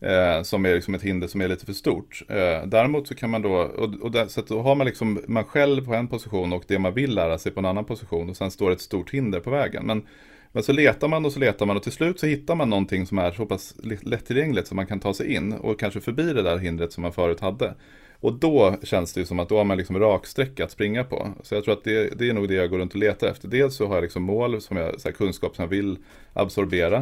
Eh, 0.02 0.42
som 0.44 0.66
är 0.66 0.76
liksom 0.76 0.96
ett 0.96 1.02
hinder 1.02 1.28
som 1.28 1.42
är 1.42 1.48
lite 1.48 1.66
för 1.66 1.74
stort. 1.74 2.24
Eh, 2.30 2.66
däremot 2.66 3.08
så 3.08 3.16
kan 3.16 3.30
man 3.30 3.42
då, 3.42 3.54
och, 3.54 3.94
och 4.02 4.12
där, 4.12 4.28
så 4.28 4.42
då 4.42 4.62
har 4.62 4.76
man 4.76 4.88
liksom 4.88 5.22
man 5.28 5.44
själv 5.44 5.86
på 5.86 5.94
en 5.94 6.08
position 6.08 6.54
och 6.54 6.64
det 6.68 6.80
man 6.80 6.94
vill 6.94 7.16
lära 7.16 7.38
sig 7.38 7.52
på 7.52 7.60
en 7.60 7.66
annan 7.66 7.86
position 7.86 8.30
och 8.30 8.38
sen 8.38 8.52
står 8.52 8.72
ett 8.72 8.82
stort 8.82 9.12
hinder 9.12 9.40
på 9.40 9.50
vägen. 9.50 9.86
Men 9.86 10.06
men 10.52 10.64
så 10.64 10.72
letar 10.72 11.08
man 11.08 11.26
och 11.26 11.32
så 11.32 11.40
letar 11.40 11.66
man 11.66 11.78
och 11.78 11.84
till 11.84 11.92
slut 11.92 12.20
så 12.20 12.26
hittar 12.26 12.56
man 12.56 12.70
någonting 12.70 13.06
som 13.06 13.18
är 13.18 13.32
så 13.32 13.46
pass 13.46 13.76
lättillgängligt 14.02 14.68
så 14.68 14.76
man 14.76 14.88
kan 14.88 15.00
ta 15.00 15.14
sig 15.14 15.34
in 15.34 15.54
och 15.54 15.80
kanske 15.80 16.02
förbi 16.02 16.34
det 16.34 16.42
där 16.42 16.58
hindret 16.58 16.94
som 16.94 17.02
man 17.02 17.14
förut 17.14 17.40
hade. 17.40 17.74
Och 18.22 18.34
då 18.34 18.76
känns 18.84 19.14
det 19.14 19.20
ju 19.20 19.26
som 19.26 19.40
att 19.40 19.50
då 19.50 19.58
har 19.58 19.64
man 19.64 19.78
liksom 19.78 20.00
raksträcka 20.00 20.64
att 20.64 20.72
springa 20.72 21.04
på. 21.04 21.28
Så 21.44 21.56
jag 21.56 21.64
tror 21.64 21.74
att 21.74 21.84
det, 21.84 22.20
det 22.20 22.30
är 22.30 22.34
nog 22.34 22.48
det 22.48 22.54
jag 22.54 22.70
går 22.70 22.78
runt 22.78 22.94
och 22.94 23.00
letar 23.00 23.28
efter. 23.28 23.48
Dels 23.48 23.76
så 23.76 23.88
har 23.88 23.96
jag 23.96 24.02
liksom 24.02 24.24
mål, 24.24 24.62
som 24.62 24.78
jag, 24.78 25.02
så 25.02 25.08
här, 25.08 25.16
kunskap 25.16 25.56
som 25.56 25.64
jag 25.64 25.70
vill 25.70 25.98
absorbera. 26.34 26.98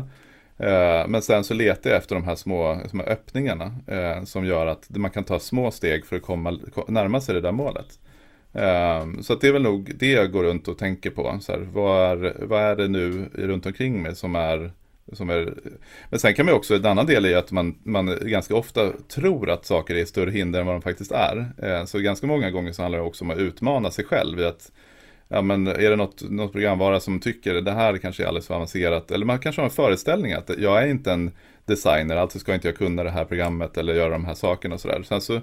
Eh, 0.57 1.07
men 1.07 1.21
sen 1.21 1.43
så 1.43 1.53
letar 1.53 1.89
jag 1.89 1.97
efter 1.97 2.15
de 2.15 2.23
här 2.23 2.35
små, 2.35 2.81
små 2.89 3.03
öppningarna 3.03 3.75
eh, 3.87 4.23
som 4.23 4.45
gör 4.45 4.67
att 4.67 4.89
man 4.89 5.11
kan 5.11 5.23
ta 5.23 5.39
små 5.39 5.71
steg 5.71 6.05
för 6.05 6.15
att 6.15 6.21
komma, 6.21 6.59
närma 6.87 7.21
sig 7.21 7.35
det 7.35 7.41
där 7.41 7.51
målet. 7.51 7.99
Um, 8.57 9.23
så 9.23 9.35
det 9.35 9.47
är 9.47 9.51
väl 9.51 9.61
nog 9.61 9.91
det 9.95 10.11
jag 10.11 10.31
går 10.31 10.43
runt 10.43 10.67
och 10.67 10.77
tänker 10.77 11.09
på. 11.09 11.37
Så 11.41 11.51
här, 11.51 11.59
vad, 11.59 12.25
är, 12.25 12.35
vad 12.41 12.61
är 12.61 12.75
det 12.75 12.87
nu 12.87 13.25
runt 13.33 13.65
omkring 13.65 14.01
mig 14.01 14.15
som 14.15 14.35
är, 14.35 14.71
som 15.13 15.29
är... 15.29 15.53
Men 16.09 16.19
sen 16.19 16.33
kan 16.33 16.45
man 16.45 16.55
också, 16.55 16.75
en 16.75 16.85
annan 16.85 17.05
del 17.05 17.25
är 17.25 17.29
ju 17.29 17.35
att 17.35 17.51
man, 17.51 17.75
man 17.83 18.17
ganska 18.21 18.55
ofta 18.55 18.91
tror 19.07 19.49
att 19.49 19.65
saker 19.65 19.95
är 19.95 20.05
större 20.05 20.31
hinder 20.31 20.59
än 20.59 20.65
vad 20.65 20.75
de 20.75 20.81
faktiskt 20.81 21.11
är. 21.11 21.51
Ehm, 21.63 21.87
så 21.87 21.99
ganska 21.99 22.27
många 22.27 22.51
gånger 22.51 22.71
så 22.71 22.81
handlar 22.81 22.99
det 22.99 23.05
också 23.05 23.23
om 23.23 23.31
att 23.31 23.37
utmana 23.37 23.91
sig 23.91 24.05
själv 24.05 24.39
i 24.39 24.45
att 24.45 24.71
Ja 25.29 25.41
men 25.41 25.67
är 25.67 25.89
det 25.89 25.95
något, 25.95 26.29
något 26.29 26.51
programvara 26.51 26.99
som 26.99 27.19
tycker 27.19 27.53
det 27.53 27.71
här 27.71 27.97
kanske 27.97 28.23
är 28.23 28.27
alldeles 28.27 28.47
för 28.47 28.55
avancerat. 28.55 29.11
Eller 29.11 29.25
man 29.25 29.39
kanske 29.39 29.61
har 29.61 29.65
en 29.65 29.71
föreställning 29.71 30.33
att 30.33 30.51
jag 30.57 30.83
är 30.83 30.87
inte 30.87 31.11
en 31.11 31.31
designer, 31.65 32.15
alltså 32.15 32.39
ska 32.39 32.53
inte 32.53 32.67
jag 32.67 32.77
kunna 32.77 33.03
det 33.03 33.11
här 33.11 33.25
programmet 33.25 33.77
eller 33.77 33.93
göra 33.93 34.09
de 34.09 34.25
här 34.25 34.33
sakerna 34.33 34.75
och 34.75 34.81
sådär. 34.81 35.03
Sen 35.03 35.21
så 35.21 35.41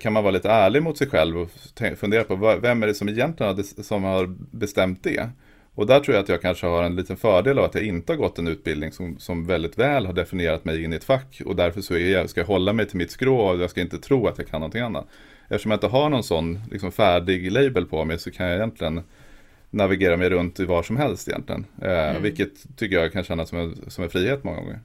kan 0.00 0.12
man 0.12 0.22
vara 0.22 0.30
lite 0.30 0.50
ärlig 0.50 0.82
mot 0.82 0.98
sig 0.98 1.06
själv 1.06 1.38
och 1.38 1.50
fundera 1.96 2.24
på 2.24 2.58
vem 2.62 2.82
är 2.82 2.86
det 2.86 2.94
som 2.94 3.08
egentligen 3.08 3.56
har, 3.56 3.82
som 3.82 4.04
har 4.04 4.34
bestämt 4.50 5.04
det? 5.04 5.30
Och 5.74 5.86
där 5.86 6.00
tror 6.00 6.14
jag 6.14 6.22
att 6.22 6.28
jag 6.28 6.42
kanske 6.42 6.66
har 6.66 6.82
en 6.82 6.96
liten 6.96 7.16
fördel 7.16 7.58
av 7.58 7.64
att 7.64 7.74
jag 7.74 7.84
inte 7.84 8.12
har 8.12 8.16
gått 8.16 8.38
en 8.38 8.48
utbildning 8.48 8.92
som, 8.92 9.18
som 9.18 9.46
väldigt 9.46 9.78
väl 9.78 10.06
har 10.06 10.12
definierat 10.12 10.64
mig 10.64 10.84
in 10.84 10.92
i 10.92 10.96
ett 10.96 11.04
fack 11.04 11.42
och 11.44 11.56
därför 11.56 11.80
så 11.80 11.94
är 11.94 12.12
jag, 12.12 12.30
ska 12.30 12.40
jag 12.40 12.46
hålla 12.46 12.72
mig 12.72 12.86
till 12.86 12.96
mitt 12.96 13.10
skrå 13.10 13.40
och 13.40 13.60
jag 13.60 13.70
ska 13.70 13.80
inte 13.80 13.98
tro 13.98 14.26
att 14.26 14.38
jag 14.38 14.48
kan 14.48 14.60
någonting 14.60 14.82
annat. 14.82 15.06
Eftersom 15.48 15.70
jag 15.70 15.76
inte 15.76 15.86
har 15.86 16.10
någon 16.10 16.22
sån 16.22 16.60
liksom, 16.70 16.92
färdig 16.92 17.52
label 17.52 17.86
på 17.86 18.04
mig 18.04 18.18
så 18.18 18.30
kan 18.30 18.46
jag 18.46 18.56
egentligen 18.56 19.02
navigera 19.70 20.16
mig 20.16 20.30
runt 20.30 20.60
i 20.60 20.64
var 20.64 20.82
som 20.82 20.96
helst 20.96 21.28
egentligen. 21.28 21.64
Eh, 21.82 22.10
mm. 22.10 22.22
Vilket 22.22 22.76
tycker 22.76 22.96
jag 22.96 23.12
kan 23.12 23.24
kännas 23.24 23.48
som 23.48 23.58
en, 23.58 23.90
som 23.90 24.04
en 24.04 24.10
frihet 24.10 24.44
många 24.44 24.56
gånger. 24.56 24.80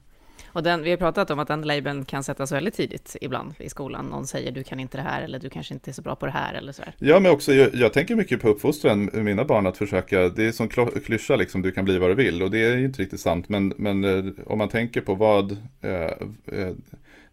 Och 0.56 0.62
den, 0.62 0.82
vi 0.82 0.90
har 0.90 0.96
pratat 0.96 1.30
om 1.30 1.38
att 1.38 1.48
den 1.48 1.62
labeln 1.62 2.04
kan 2.04 2.24
sättas 2.24 2.52
väldigt 2.52 2.74
tidigt 2.74 3.16
ibland 3.20 3.54
i 3.58 3.68
skolan. 3.68 4.06
Någon 4.06 4.26
säger 4.26 4.52
du 4.52 4.64
kan 4.64 4.80
inte 4.80 4.96
det 4.98 5.02
här 5.02 5.22
eller 5.22 5.38
du 5.38 5.50
kanske 5.50 5.74
inte 5.74 5.90
är 5.90 5.92
så 5.92 6.02
bra 6.02 6.16
på 6.16 6.26
det 6.26 6.32
här 6.32 6.54
eller 6.54 6.72
så 6.72 6.82
här. 6.82 6.94
Ja, 6.98 7.20
men 7.20 7.32
också 7.32 7.52
jag, 7.54 7.74
jag 7.74 7.92
tänker 7.92 8.14
mycket 8.14 8.42
på 8.42 8.48
uppfostran 8.48 9.04
med 9.04 9.24
mina 9.24 9.44
barn 9.44 9.66
att 9.66 9.76
försöka, 9.76 10.28
det 10.28 10.44
är 10.44 10.52
som 10.52 10.68
klyscha 11.04 11.36
liksom, 11.36 11.62
du 11.62 11.72
kan 11.72 11.84
bli 11.84 11.98
vad 11.98 12.10
du 12.10 12.14
vill 12.14 12.42
och 12.42 12.50
det 12.50 12.58
är 12.58 12.78
inte 12.78 13.02
riktigt 13.02 13.20
sant. 13.20 13.48
Men, 13.48 13.72
men 13.76 14.04
eh, 14.04 14.24
om 14.46 14.58
man 14.58 14.68
tänker 14.68 15.00
på 15.00 15.14
vad 15.14 15.52
eh, 15.80 15.90
eh, 15.92 16.72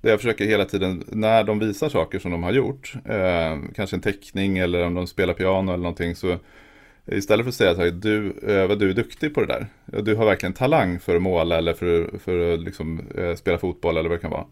det 0.01 0.09
jag 0.09 0.19
försöker 0.19 0.45
hela 0.45 0.65
tiden, 0.65 1.03
när 1.07 1.43
de 1.43 1.59
visar 1.59 1.89
saker 1.89 2.19
som 2.19 2.31
de 2.31 2.43
har 2.43 2.51
gjort, 2.51 2.93
eh, 3.05 3.59
kanske 3.75 3.95
en 3.95 4.01
teckning 4.01 4.57
eller 4.57 4.85
om 4.85 4.93
de 4.93 5.07
spelar 5.07 5.33
piano 5.33 5.71
eller 5.71 5.83
någonting, 5.83 6.15
så 6.15 6.37
Istället 7.05 7.43
för 7.43 7.49
att 7.49 7.55
säga 7.55 7.71
att 7.71 8.01
du, 8.01 8.33
eh, 8.47 8.67
vad 8.67 8.79
du 8.79 8.89
är 8.89 8.93
duktig 8.93 9.33
på 9.33 9.41
det 9.41 9.47
där. 9.47 9.67
Du 10.01 10.15
har 10.15 10.25
verkligen 10.25 10.53
talang 10.53 10.99
för 10.99 11.15
att 11.15 11.21
måla 11.21 11.57
eller 11.57 11.73
för, 11.73 12.17
för 12.17 12.53
att 12.53 12.59
liksom, 12.59 13.01
eh, 13.17 13.35
spela 13.35 13.57
fotboll 13.57 13.97
eller 13.97 14.09
vad 14.09 14.17
det 14.17 14.21
kan 14.21 14.31
vara. 14.31 14.45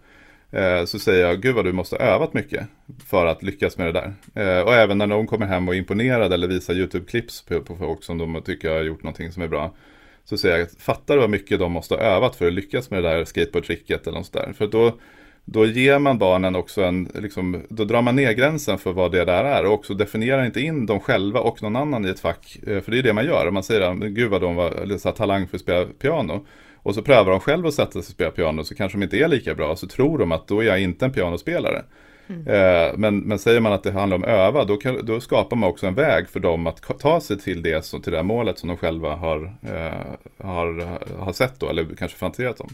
Eh, 0.52 0.86
så 0.86 1.00
säger 1.00 1.26
jag, 1.26 1.42
gud 1.42 1.56
vad 1.56 1.66
du 1.66 1.72
måste 1.72 1.96
ha 1.96 2.04
övat 2.04 2.34
mycket 2.34 2.68
för 3.06 3.26
att 3.26 3.44
lyckas 3.44 3.78
med 3.78 3.88
det 3.94 4.14
där. 4.34 4.64
och 4.64 4.74
även 4.74 4.98
när 4.98 5.08
någon 5.08 5.28
kommer 5.28 5.46
hem 5.46 5.68
och 5.68 5.76
är 5.76 5.78
imponerad 5.78 6.34
eller 6.34 6.48
visar 6.48 6.74
YouTube-klipps 6.74 7.48
på, 7.48 7.62
på 7.62 7.76
folk 7.76 8.04
som 8.04 8.18
de 8.18 8.42
tycker 8.46 8.70
har 8.70 8.82
gjort 8.82 9.04
någonting 9.04 9.32
som 9.32 9.44
är 9.44 9.48
bra. 9.48 9.76
Så 10.24 10.38
säger 10.38 10.58
jag, 10.58 10.72
fattar 10.72 11.14
du 11.14 11.22
vad 11.22 11.30
mycket 11.30 11.60
de 11.60 11.72
måste 11.72 11.96
ha 11.96 12.02
övat 12.02 12.36
för 12.36 12.48
att 12.48 12.54
lyckas 12.54 12.90
med 12.90 13.04
det 13.04 13.10
där 13.10 13.26
skateboardtricket 13.26 14.08
eller 14.08 14.18
något 14.18 14.28
sådär. 14.28 14.54
För 14.58 14.68
då 14.68 14.98
då 15.46 15.66
ger 15.66 16.00
man 16.00 16.18
barnen 16.18 16.56
också 16.56 16.84
en, 16.84 17.10
liksom, 17.14 17.64
då 17.70 17.86
drar 17.86 18.02
man 18.02 18.16
ner 18.16 18.32
gränsen 18.32 18.78
för 18.78 18.94
vad 18.94 19.12
det 19.12 19.26
där 19.26 19.44
är 19.44 19.66
och 19.66 19.74
också 19.74 19.94
definierar 19.94 20.46
inte 20.46 20.62
in 20.62 20.86
dem 20.86 21.00
själva 21.00 21.40
och 21.40 21.64
någon 21.64 21.76
annan 21.76 22.06
i 22.06 22.10
ett 22.10 22.20
fack. 22.20 22.58
Eh, 22.68 22.82
för 22.82 22.92
det 22.92 22.98
är 22.98 23.04
det 23.04 23.14
man 23.14 23.26
gör, 23.26 23.52
man 23.52 23.64
säger 23.64 23.82
att 23.82 23.98
gud 23.98 24.32
vad 24.32 24.42
de 24.42 24.56
var 24.56 24.98
så 24.98 25.12
talang 25.12 25.48
för 25.48 25.58
att 25.58 25.62
spela 25.62 25.86
piano. 25.86 26.46
Och 26.84 26.96
så 26.96 27.02
prövar 27.02 27.32
de 27.32 27.40
själva 27.40 27.68
att 27.68 27.74
sätta 27.74 27.92
sig 27.92 28.00
och 28.00 28.06
spela 28.06 28.32
piano 28.32 28.64
så 28.64 28.76
kanske 28.76 28.98
de 28.98 29.04
inte 29.04 29.18
är 29.18 29.28
lika 29.28 29.56
bra 29.56 29.76
så 29.76 29.88
tror 29.88 30.18
de 30.18 30.32
att 30.32 30.48
då 30.48 30.60
är 30.60 30.66
jag 30.66 30.82
inte 30.82 31.06
en 31.06 31.12
pianospelare. 31.12 31.84
Mm. 32.28 32.48
Eh, 32.48 32.98
men, 32.98 33.20
men 33.20 33.40
säger 33.40 33.60
man 33.60 33.74
att 33.74 33.84
det 33.84 33.92
handlar 33.92 34.18
om 34.18 34.24
öva 34.24 34.66
då, 34.66 34.78
kan, 34.78 35.06
då 35.06 35.20
skapar 35.20 35.58
man 35.58 35.70
också 35.70 35.88
en 35.88 35.96
väg 35.96 36.30
för 36.30 36.40
dem 36.40 36.68
att 36.68 37.00
ta 37.00 37.22
sig 37.22 37.40
till 37.40 37.62
det, 37.62 37.82
till 37.82 38.12
det 38.12 38.18
här 38.18 38.24
målet 38.24 38.60
som 38.60 38.68
de 38.68 38.78
själva 38.78 39.16
har, 39.16 39.56
eh, 39.62 40.48
har, 40.48 41.00
har 41.20 41.34
sett 41.34 41.60
då 41.60 41.70
eller 41.70 41.86
kanske 41.98 42.18
fantiserat 42.18 42.60
om 42.60 42.70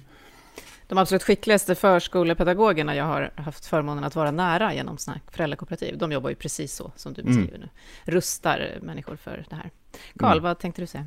de 0.88 0.98
absolut 0.98 1.24
skickligaste 1.24 1.76
förskolepedagogerna 1.76 2.96
jag 2.96 3.06
har 3.06 3.34
haft 3.36 3.66
förmånen 3.66 4.04
att 4.04 4.16
vara 4.16 4.32
nära 4.32 4.74
genom 4.74 4.98
sådana 4.98 5.22
föräldrakooperativ, 5.32 5.98
de 5.98 6.12
jobbar 6.12 6.30
ju 6.30 6.36
precis 6.36 6.74
så 6.74 6.92
som 6.96 7.14
du 7.14 7.24
beskriver 7.24 7.56
mm. 7.56 7.62
nu. 7.62 7.70
Rustar 8.14 8.80
människor 8.82 9.16
för 9.16 9.46
det 9.50 9.56
här. 9.56 9.72
Karl, 10.20 10.32
mm. 10.32 10.44
vad 10.44 10.60
tänkte 10.60 10.82
du 10.82 10.88
säga? 10.88 11.06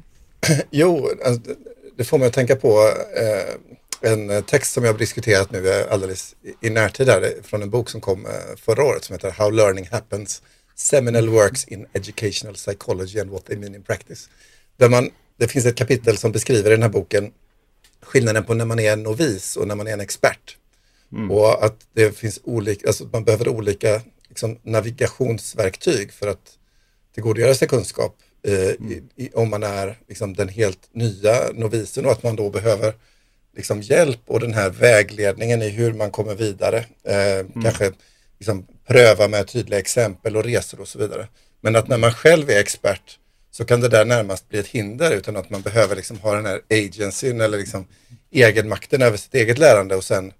Jo, 0.71 1.09
alltså, 1.25 1.55
det 1.97 2.05
får 2.05 2.19
mig 2.19 2.29
att 2.29 2.35
tänka 2.35 2.57
på 2.57 2.93
eh, 3.17 4.13
en 4.13 4.43
text 4.43 4.73
som 4.73 4.85
jag 4.85 4.93
har 4.93 4.99
diskuterat 4.99 5.51
nu 5.51 5.85
alldeles 5.91 6.37
i 6.61 6.71
närtid 6.71 7.09
här, 7.09 7.35
från 7.43 7.63
en 7.63 7.71
bok 7.71 7.91
som 7.91 8.01
kom 8.01 8.27
eh, 8.27 8.33
förra 8.57 8.85
året 8.85 9.05
som 9.05 9.15
heter 9.15 9.31
How 9.31 9.51
Learning 9.51 9.89
Happens 9.91 10.43
Seminal 10.75 11.29
Works 11.29 11.65
in 11.65 11.87
Educational 11.93 12.55
Psychology 12.55 13.21
and 13.21 13.31
What 13.31 13.45
They 13.45 13.57
Mean 13.57 13.75
in 13.75 13.83
Practice. 13.83 14.31
Där 14.77 14.89
man, 14.89 15.11
det 15.37 15.49
finns 15.49 15.67
ett 15.67 15.77
kapitel 15.77 16.17
som 16.17 16.33
beskriver 16.33 16.71
i 16.71 16.73
den 16.73 16.83
här 16.83 16.91
boken 16.91 17.33
skillnaden 18.03 18.45
på 18.45 18.55
när 18.55 18.65
man 18.65 18.79
är 18.79 18.93
en 18.93 19.03
novis 19.03 19.57
och 19.57 19.69
när 19.69 19.75
man 19.75 19.87
är 19.87 19.93
en 19.93 20.01
expert. 20.01 20.57
Mm. 21.13 21.31
Och 21.31 21.65
att 21.65 21.77
det 21.93 22.17
finns 22.17 22.41
olika, 22.45 22.87
alltså 22.87 23.09
man 23.13 23.25
behöver 23.25 23.49
olika 23.49 24.03
liksom, 24.29 24.59
navigationsverktyg 24.63 26.13
för 26.13 26.29
att 26.29 26.59
tillgodogöra 27.15 27.55
sig 27.55 27.69
kunskap 27.69 28.17
eh, 28.43 28.69
mm. 28.69 28.93
i, 28.93 29.25
i, 29.25 29.31
om 29.35 29.51
man 29.51 29.63
är 29.63 29.99
liksom, 30.09 30.35
den 30.35 30.49
helt 30.49 30.89
nya 30.93 31.53
novisen 31.55 32.07
och 32.07 32.13
att 32.13 32.23
man 32.23 32.37
då 32.37 32.51
behöver 32.51 32.95
liksom, 33.57 33.83
hjälp 33.83 34.21
och 34.27 34.41
den 34.41 34.55
här 34.55 34.71
vägledningen 34.71 35.63
i 35.63 35.69
hur 35.69 35.93
man 35.93 36.11
kommer 36.11 36.35
vidare. 36.35 36.85
Eh, 37.05 37.39
mm. 37.39 37.63
Kanske 37.63 37.93
liksom 38.39 38.67
pröva 38.87 39.29
med 39.29 39.47
tydliga 39.47 39.79
exempel 39.79 40.37
och 40.37 40.45
resor 40.45 40.81
och 40.81 40.89
så 40.89 40.99
vidare. 40.99 41.29
Men 41.61 41.77
att 41.77 41.89
när 41.89 41.99
man 41.99 42.13
själv 42.13 42.51
är 42.51 42.59
expert 42.59 43.19
så 43.51 43.65
kan 43.65 43.81
det 43.81 43.89
där 43.89 44.05
närmast 44.05 44.49
bli 44.49 44.59
ett 44.59 44.67
hinder 44.67 45.11
utan 45.11 45.37
att 45.37 45.51
man 45.51 45.63
behöver 45.63 45.97
liksom 45.97 46.19
ha 46.19 46.35
den 46.35 46.47
här 46.47 46.61
agencyn 46.71 47.41
eller 47.41 47.59
liksom 47.59 47.87
egenmakten 48.31 49.03
över 49.03 49.17
sitt 49.17 49.35
eget 49.35 49.59
lärande 49.59 49.97
och 49.97 50.05
sen 50.05 50.33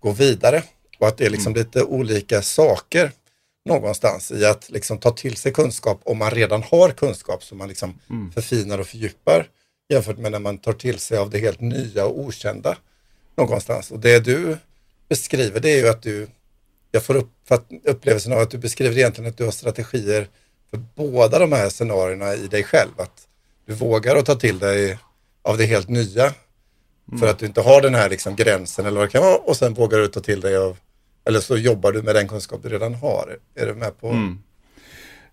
gå 0.00 0.12
vidare. 0.12 0.62
Och 0.98 1.08
att 1.08 1.18
det 1.18 1.26
är 1.26 1.30
liksom 1.30 1.52
mm. 1.52 1.58
lite 1.58 1.82
olika 1.82 2.42
saker 2.42 3.12
någonstans 3.68 4.30
i 4.30 4.44
att 4.44 4.70
liksom 4.70 4.98
ta 4.98 5.10
till 5.10 5.36
sig 5.36 5.52
kunskap 5.52 6.00
om 6.04 6.18
man 6.18 6.30
redan 6.30 6.62
har 6.62 6.90
kunskap 6.90 7.44
som 7.44 7.58
man 7.58 7.68
liksom 7.68 7.98
mm. 8.10 8.32
förfinar 8.32 8.78
och 8.78 8.86
fördjupar 8.86 9.48
jämfört 9.88 10.18
med 10.18 10.32
när 10.32 10.38
man 10.38 10.58
tar 10.58 10.72
till 10.72 10.98
sig 10.98 11.18
av 11.18 11.30
det 11.30 11.38
helt 11.38 11.60
nya 11.60 12.06
och 12.06 12.18
okända 12.18 12.76
någonstans. 13.36 13.90
Och 13.90 13.98
det 13.98 14.18
du 14.18 14.56
beskriver 15.08 15.60
det 15.60 15.70
är 15.70 15.76
ju 15.76 15.88
att 15.88 16.02
du, 16.02 16.28
jag 16.90 17.04
får 17.04 17.14
upp, 17.14 17.32
upplevelsen 17.84 18.32
av 18.32 18.38
att 18.38 18.50
du 18.50 18.58
beskriver 18.58 18.98
egentligen 18.98 19.30
att 19.30 19.36
du 19.36 19.44
har 19.44 19.50
strategier 19.50 20.28
för 20.70 20.82
båda 20.94 21.38
de 21.38 21.52
här 21.52 21.68
scenarierna 21.68 22.34
i 22.34 22.46
dig 22.46 22.64
själv. 22.64 22.90
Att 22.96 23.26
du 23.66 23.74
vågar 23.74 24.16
att 24.16 24.26
ta 24.26 24.34
till 24.34 24.58
dig 24.58 24.98
av 25.42 25.58
det 25.58 25.64
helt 25.64 25.88
nya 25.88 26.24
mm. 27.08 27.20
för 27.20 27.26
att 27.26 27.38
du 27.38 27.46
inte 27.46 27.60
har 27.60 27.82
den 27.82 27.94
här 27.94 28.10
liksom 28.10 28.36
gränsen 28.36 28.86
eller 28.86 28.98
vad 28.98 29.08
det 29.08 29.12
kan 29.12 29.22
vara 29.22 29.36
och 29.36 29.56
sen 29.56 29.74
vågar 29.74 29.98
du 29.98 30.08
ta 30.08 30.20
till 30.20 30.40
dig 30.40 30.56
av, 30.56 30.76
eller 31.24 31.40
så 31.40 31.56
jobbar 31.56 31.92
du 31.92 32.02
med 32.02 32.14
den 32.14 32.28
kunskap 32.28 32.62
du 32.62 32.68
redan 32.68 32.94
har. 32.94 33.38
Är 33.54 33.66
du 33.66 33.74
med 33.74 34.00
på? 34.00 34.08
Mm. 34.08 34.38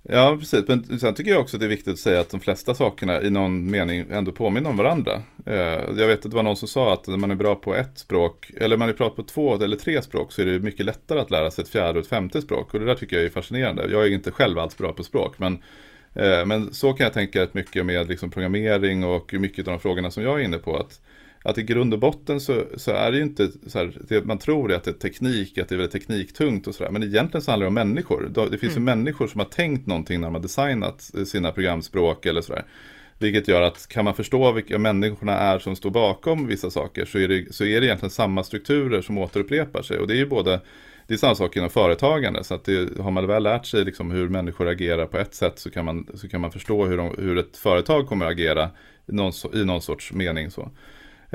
Ja, 0.09 0.38
precis. 0.39 0.67
Men 0.67 1.00
sen 1.00 1.13
tycker 1.13 1.31
jag 1.31 1.41
också 1.41 1.57
att 1.57 1.59
det 1.59 1.65
är 1.65 1.69
viktigt 1.69 1.93
att 1.93 2.00
säga 2.00 2.19
att 2.19 2.29
de 2.29 2.39
flesta 2.39 2.74
sakerna 2.74 3.21
i 3.21 3.29
någon 3.29 3.71
mening 3.71 4.05
ändå 4.12 4.31
påminner 4.31 4.69
om 4.69 4.77
varandra. 4.77 5.21
Eh, 5.45 5.55
jag 5.97 6.07
vet 6.07 6.25
att 6.25 6.31
det 6.31 6.35
var 6.35 6.43
någon 6.43 6.57
som 6.57 6.67
sa 6.67 6.93
att 6.93 7.07
när 7.07 7.17
man 7.17 7.31
är 7.31 7.35
bra 7.35 7.55
på 7.55 7.75
ett 7.75 8.00
språk, 8.00 8.51
eller 8.57 8.77
man 8.77 8.89
är 8.89 8.93
bra 8.93 9.09
på 9.09 9.24
två 9.24 9.55
eller 9.55 9.77
tre 9.77 10.01
språk, 10.01 10.31
så 10.31 10.41
är 10.41 10.45
det 10.45 10.59
mycket 10.59 10.85
lättare 10.85 11.19
att 11.19 11.31
lära 11.31 11.51
sig 11.51 11.62
ett 11.62 11.69
fjärde 11.69 12.00
och 12.00 12.05
ett 12.05 12.09
femte 12.09 12.41
språk. 12.41 12.74
Och 12.74 12.79
det 12.79 12.85
där 12.85 12.95
tycker 12.95 13.15
jag 13.15 13.25
är 13.25 13.29
fascinerande. 13.29 13.88
Jag 13.91 14.05
är 14.05 14.12
inte 14.12 14.31
själv 14.31 14.59
alls 14.59 14.77
bra 14.77 14.93
på 14.93 15.03
språk, 15.03 15.39
men, 15.39 15.53
eh, 16.13 16.45
men 16.45 16.74
så 16.74 16.93
kan 16.93 17.03
jag 17.03 17.13
tänka 17.13 17.41
rätt 17.41 17.53
mycket 17.53 17.85
med 17.85 18.09
liksom 18.09 18.31
programmering 18.31 19.03
och 19.03 19.33
mycket 19.33 19.67
av 19.67 19.74
de 19.74 19.79
frågorna 19.79 20.12
som 20.12 20.24
jag 20.24 20.39
är 20.39 20.43
inne 20.43 20.57
på. 20.57 20.77
att 20.77 21.01
att 21.46 21.58
i 21.58 21.64
grund 21.64 21.94
och 21.94 22.00
botten 22.00 22.40
så, 22.40 22.64
så 22.75 22.92
är 22.92 23.12
det 23.12 23.18
ju 23.18 23.24
inte 23.24 23.52
så 23.68 23.80
här, 23.80 23.98
det 24.08 24.25
man 24.25 24.38
tror 24.38 24.72
är 24.72 24.75
att 24.75 24.84
det 24.84 24.92
är 24.92 24.94
teknik, 24.94 25.58
att 25.58 25.70
det 25.70 25.75
är 25.75 25.78
väldigt 25.78 25.92
tekniktungt 25.92 26.68
och 26.68 26.75
sådär. 26.75 26.92
Men 26.92 27.04
egentligen 27.04 27.42
så 27.42 27.52
handlar 27.52 27.66
det 27.66 27.68
om 27.68 27.74
människor. 27.74 28.48
Det 28.52 28.58
finns 28.58 28.78
mm. 28.78 28.88
ju 28.88 28.96
människor 28.96 29.28
som 29.28 29.40
har 29.40 29.48
tänkt 29.48 29.88
någonting 29.88 30.22
när 30.22 30.28
de 30.28 30.36
har 30.36 30.42
designat 30.42 31.12
sina 31.25 31.52
programspråk 31.52 32.25
eller 32.25 32.42
sådär. 32.42 32.64
Vilket 33.20 33.48
gör 33.48 33.62
att 33.62 33.88
kan 33.88 34.06
man 34.06 34.14
förstå 34.14 34.52
vilka 34.52 34.80
människorna 34.80 35.34
är 35.34 35.60
som 35.60 35.75
står 35.75 35.90
bakom 35.90 36.48
vissa 36.48 36.72
saker 36.72 37.06
så 37.06 37.18
är 37.18 37.28
det, 37.28 37.54
så 37.54 37.66
är 37.66 37.82
det 37.82 37.88
egentligen 37.88 38.10
samma 38.10 38.44
strukturer 38.44 39.02
som 39.02 39.18
återupprepar 39.18 39.82
sig. 39.82 40.00
Och 40.00 40.08
det 40.08 40.14
är 40.14 40.18
ju 40.18 40.25
både 40.28 40.62
det 41.08 41.14
är 41.14 41.18
samma 41.18 41.36
sak 41.36 41.58
inom 41.58 41.70
företagande. 41.70 42.44
Så 42.44 42.54
att 42.54 42.64
det, 42.66 43.00
har 43.00 43.12
man 43.12 43.28
väl 43.28 43.44
lärt 43.44 43.66
sig 43.66 43.86
liksom 43.86 44.12
hur 44.12 44.30
människor 44.30 44.68
agerar 44.68 45.06
på 45.06 45.18
ett 45.18 45.36
sätt 45.36 45.60
så 45.60 45.72
kan 45.72 45.86
man, 45.86 46.08
så 46.14 46.30
kan 46.30 46.42
man 46.42 46.52
förstå 46.52 46.86
hur, 46.86 46.98
de, 46.98 47.16
hur 47.18 47.38
ett 47.38 47.58
företag 47.58 48.08
kommer 48.08 48.25
att 48.25 48.32
agera 48.32 48.70
i 49.08 49.12
någon, 49.12 49.32
i 49.54 49.66
någon 49.66 49.82
sorts 49.82 50.14
mening. 50.14 50.52
Så. 50.52 50.72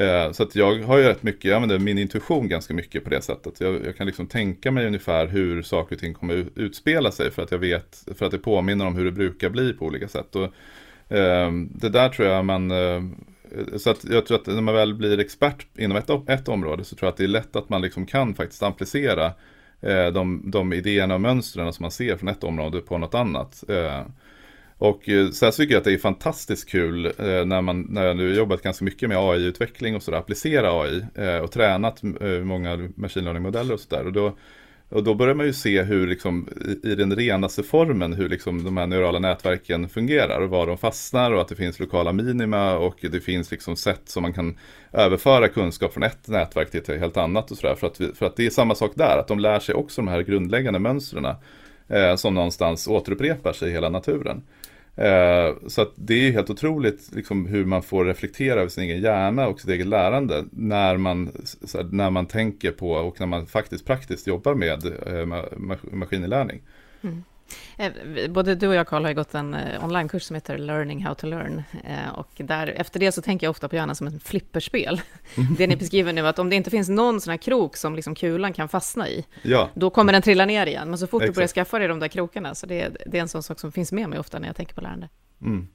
Eh, 0.00 0.33
så 0.33 0.42
att 0.42 0.57
jag 0.57 0.83
har 0.83 0.99
ju 0.99 1.04
rätt 1.04 1.23
mycket, 1.23 1.45
jag 1.45 1.54
använder 1.54 1.78
min 1.78 1.99
intuition 1.99 2.49
ganska 2.49 2.75
mycket 2.75 3.04
på 3.04 3.11
det 3.11 3.23
sättet. 3.23 3.61
Jag, 3.61 3.87
jag, 3.87 3.97
kan 3.97 4.07
liksom 4.07 4.26
tänka 4.26 4.71
mig 4.71 4.87
ungefär 4.87 5.26
hur 5.26 5.62
saker 5.62 5.97
och 5.97 6.00
ting 6.00 6.14
kommer 6.14 6.47
utspela 6.54 7.11
sig 7.11 7.30
för 7.30 7.42
att 7.42 7.50
jag 7.50 7.59
vet, 7.59 8.04
för 8.14 8.26
att 8.26 8.33
det 8.33 8.38
påminner 8.38 8.87
om 8.87 8.97
hur 8.97 9.04
det 9.04 9.12
brukar 9.12 9.50
bli 9.50 9.73
på 9.73 9.85
olika 9.85 10.09
sätt. 10.09 10.37
Och, 10.37 10.45
eh, 11.16 11.52
det 11.71 11.88
där 11.88 12.09
tror 12.09 12.28
jag 12.28 12.45
man, 12.45 12.71
eh, 12.71 13.02
så 13.76 13.90
att 13.90 14.04
jag 14.04 14.26
tror 14.26 14.38
att 14.38 14.47
när 14.47 14.61
man 14.61 14.75
väl 14.75 14.95
blir 14.95 15.21
expert 15.21 15.66
inom 15.78 15.97
ett, 15.97 16.11
ett 16.28 16.49
område 16.49 16.85
så 16.85 16.97
tror 16.97 17.07
jag 17.07 17.12
att 17.12 17.19
det 17.19 17.25
är 17.25 17.28
lätt 17.28 17.57
att 17.57 17.69
man 17.69 17.83
liksom 17.83 18.07
kan 18.07 18.35
faktiskt 18.35 18.62
applicera 18.62 19.33
eh, 19.80 20.07
de, 20.07 20.50
de 20.50 20.73
idéerna 20.73 21.14
och 21.14 21.21
mönstren 21.21 21.73
som 21.73 21.83
man 21.83 21.90
ser 21.90 22.16
från 22.16 22.28
ett 22.28 22.45
område 22.45 22.80
på 22.80 22.99
något 22.99 23.14
annat. 23.14 23.64
Eh, 23.69 24.02
och 24.80 25.08
eh, 25.08 25.30
sen 25.30 25.52
tycker 25.52 25.75
jag 25.75 25.78
att 25.78 25.84
det 25.84 25.92
är 25.92 25.99
fantastiskt 25.99 26.68
kul 26.68 27.06
eh, 27.06 27.44
när, 27.44 27.60
man, 27.60 27.87
när 27.90 28.06
jag 28.06 28.16
nu 28.16 28.34
jobbat 28.34 28.62
ganska 28.62 28.84
mycket 28.84 29.08
med 29.08 29.18
AI-utveckling 29.18 29.96
och 29.96 30.02
sådär, 30.02 30.18
applicera 30.18 30.82
AI 30.82 31.04
eh, 31.14 31.37
och 31.37 31.52
tränat 31.52 32.02
eh, 32.20 32.28
många 32.28 32.88
machine 32.94 33.25
learning-modeller 33.25 33.75
och 33.75 33.80
sådär. 33.80 34.06
Och 34.06 34.12
då, 34.12 34.37
och 34.88 35.04
då 35.04 35.14
börjar 35.14 35.34
man 35.34 35.46
ju 35.46 35.52
se 35.52 35.82
hur 35.82 36.06
liksom, 36.06 36.49
i, 36.82 36.94
den 36.94 37.16
renaste 37.16 37.62
formen 37.62 38.12
hur 38.12 38.28
liksom 38.28 38.64
de 38.64 38.76
här 38.76 38.87
neurala 38.87 39.18
nätverken 39.18 39.88
fungerar 39.88 40.40
och 40.40 40.50
var 40.50 40.66
de 40.66 40.78
fastnar 40.78 41.32
och 41.32 41.40
att 41.40 41.49
det 41.49 41.56
finns 41.56 41.80
lokala 41.80 42.12
minima 42.12 42.76
och 42.76 42.96
det 43.00 43.20
finns 43.20 43.50
liksom 43.50 43.76
sätt 43.76 44.02
som 44.04 44.22
man 44.22 44.32
kan 44.32 44.58
överföra 44.92 45.49
kunskap 45.49 45.92
från 45.92 46.02
ett 46.02 46.28
nätverk 46.28 46.70
till 46.70 46.80
ett 46.80 47.00
helt 47.00 47.16
annat 47.16 47.50
och 47.50 47.56
sådär. 47.56 47.75
För, 47.75 47.87
att 47.87 48.00
för 48.18 48.26
att 48.26 48.37
det 48.37 48.46
är 48.46 48.50
samma 48.50 48.75
sak 48.75 48.92
där, 48.94 49.18
att 49.18 49.28
de 49.28 49.38
lär 49.38 49.58
sig 49.58 49.75
också 49.75 50.00
de 50.00 50.08
här 50.08 50.20
grundläggande 50.20 50.78
mönstren 50.78 51.34
eh, 51.88 52.16
som 52.16 52.34
någonstans 52.34 52.88
återupprepar 52.88 53.52
sig 53.52 53.68
i 53.68 53.72
hela 53.72 53.88
naturen. 53.88 54.42
Eh, 55.00 55.54
så 55.66 55.83
att 55.83 55.92
det 55.95 56.14
är 56.14 56.33
helt 56.33 56.50
otroligt 56.50 57.14
liksom, 57.14 57.47
hur 57.47 57.64
man 57.64 57.83
får 57.83 58.04
reflektera 58.04 58.61
över 58.61 58.69
sin 58.69 58.85
egen 58.85 59.00
hjärna 59.00 59.49
och 59.49 59.61
sitt 59.61 59.71
eget 59.71 59.87
lärande 59.87 60.45
när 60.50 60.97
man, 60.97 61.26
här, 61.75 61.88
när 61.92 62.11
man 62.11 62.26
tänker 62.26 62.73
på 62.73 62.90
och 62.90 63.21
när 63.21 63.26
man 63.26 63.47
faktiskt 63.47 63.85
praktiskt 63.85 64.26
jobbar 64.26 64.54
med 64.54 64.87
eh, 64.87 65.26
maskininlärning. 65.92 66.62
Mm. 67.02 67.25
Eh, 67.76 67.92
både 68.30 68.54
du 68.54 68.69
och 68.69 68.75
jag, 68.75 68.87
Karl, 68.87 69.04
har 69.04 69.12
gått 69.12 69.35
en 69.35 69.54
eh, 69.54 69.85
onlinekurs 69.85 70.23
som 70.23 70.35
heter 70.35 70.59
Learning 70.59 71.04
how 71.04 71.14
to 71.14 71.26
learn. 71.26 71.62
Eh, 71.85 72.09
och 72.14 72.30
där, 72.37 72.66
efter 72.66 73.00
det 73.00 73.12
så 73.12 73.23
tänker 73.23 73.47
jag 73.47 73.50
ofta 73.50 73.69
på 73.69 73.76
hjärnan 73.76 73.97
som 73.97 74.07
ett 74.07 74.23
flipperspel. 74.23 75.00
Det 75.59 75.66
ni 75.66 75.76
beskriver 75.76 76.12
nu, 76.12 76.26
att 76.26 76.38
om 76.38 76.50
det 76.50 76.57
inte 76.57 76.71
finns 76.71 76.88
någon 76.88 77.21
sån 77.21 77.30
här 77.30 77.38
krok 77.38 77.76
som 77.76 77.95
liksom 77.95 78.14
kulan 78.14 78.52
kan 78.52 78.69
fastna 78.69 79.09
i, 79.09 79.26
ja. 79.42 79.71
då 79.75 79.90
kommer 79.90 80.12
den 80.12 80.23
trilla 80.23 80.45
ner 80.45 80.66
igen. 80.66 80.88
Men 80.88 80.99
så 80.99 81.07
fort 81.07 81.23
Exakt. 81.23 81.35
du 81.35 81.38
börjar 81.38 81.49
skaffa 81.49 81.78
dig 81.78 81.88
de 81.88 82.00
där 82.00 82.09
krokarna, 82.09 82.54
så 82.54 82.66
det, 82.66 82.97
det 83.07 83.19
är 83.19 83.23
en 83.23 83.28
sån 83.28 83.42
sak 83.42 83.61
som 83.61 83.73
finns 83.73 83.92
med 83.92 84.09
mig 84.09 84.19
ofta 84.19 84.38
när 84.38 84.47
jag 84.47 84.57
tänker 84.57 84.75
på 84.75 84.80
lärande. 84.80 85.09
Mm. 85.42 85.69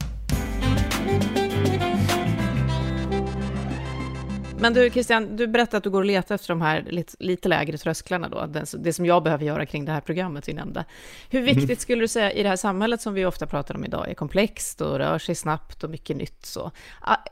Men 4.65 4.74
du 4.74 4.89
Christian, 4.89 5.36
du 5.36 5.48
berättade 5.48 5.77
att 5.77 5.84
du 5.84 5.89
går 5.89 6.00
och 6.00 6.05
letar 6.05 6.36
efter 6.36 6.50
de 6.50 6.62
här 6.62 6.86
lite, 6.89 7.13
lite 7.19 7.50
lägre 7.50 7.77
trösklarna 7.77 8.29
då, 8.29 8.45
det, 8.45 8.65
det, 8.77 8.93
som 8.93 9.05
jag 9.05 9.24
behöver 9.24 9.45
göra 9.45 9.65
kring 9.65 9.86
det 9.86 9.91
här 9.91 10.01
programmet 10.01 10.50
vi 10.50 10.53
nämnde. 10.53 10.86
Hur 11.29 11.41
viktigt 11.41 11.63
mm. 11.63 11.75
skulle 11.75 12.01
du 12.01 12.07
säga 12.07 12.31
i 12.31 12.43
det 12.43 12.50
här 12.50 12.55
samhället 12.55 13.01
som 13.01 13.13
vi 13.13 13.25
ofta 13.25 13.48
pratar 13.48 13.75
om 13.75 13.86
idag, 13.86 14.10
är 14.10 14.13
komplext 14.13 14.81
och 14.81 14.98
rör 14.98 15.19
sig 15.19 15.36
snabbt 15.36 15.84
och 15.84 15.89
mycket 15.89 16.17
nytt 16.17 16.45
så, 16.45 16.72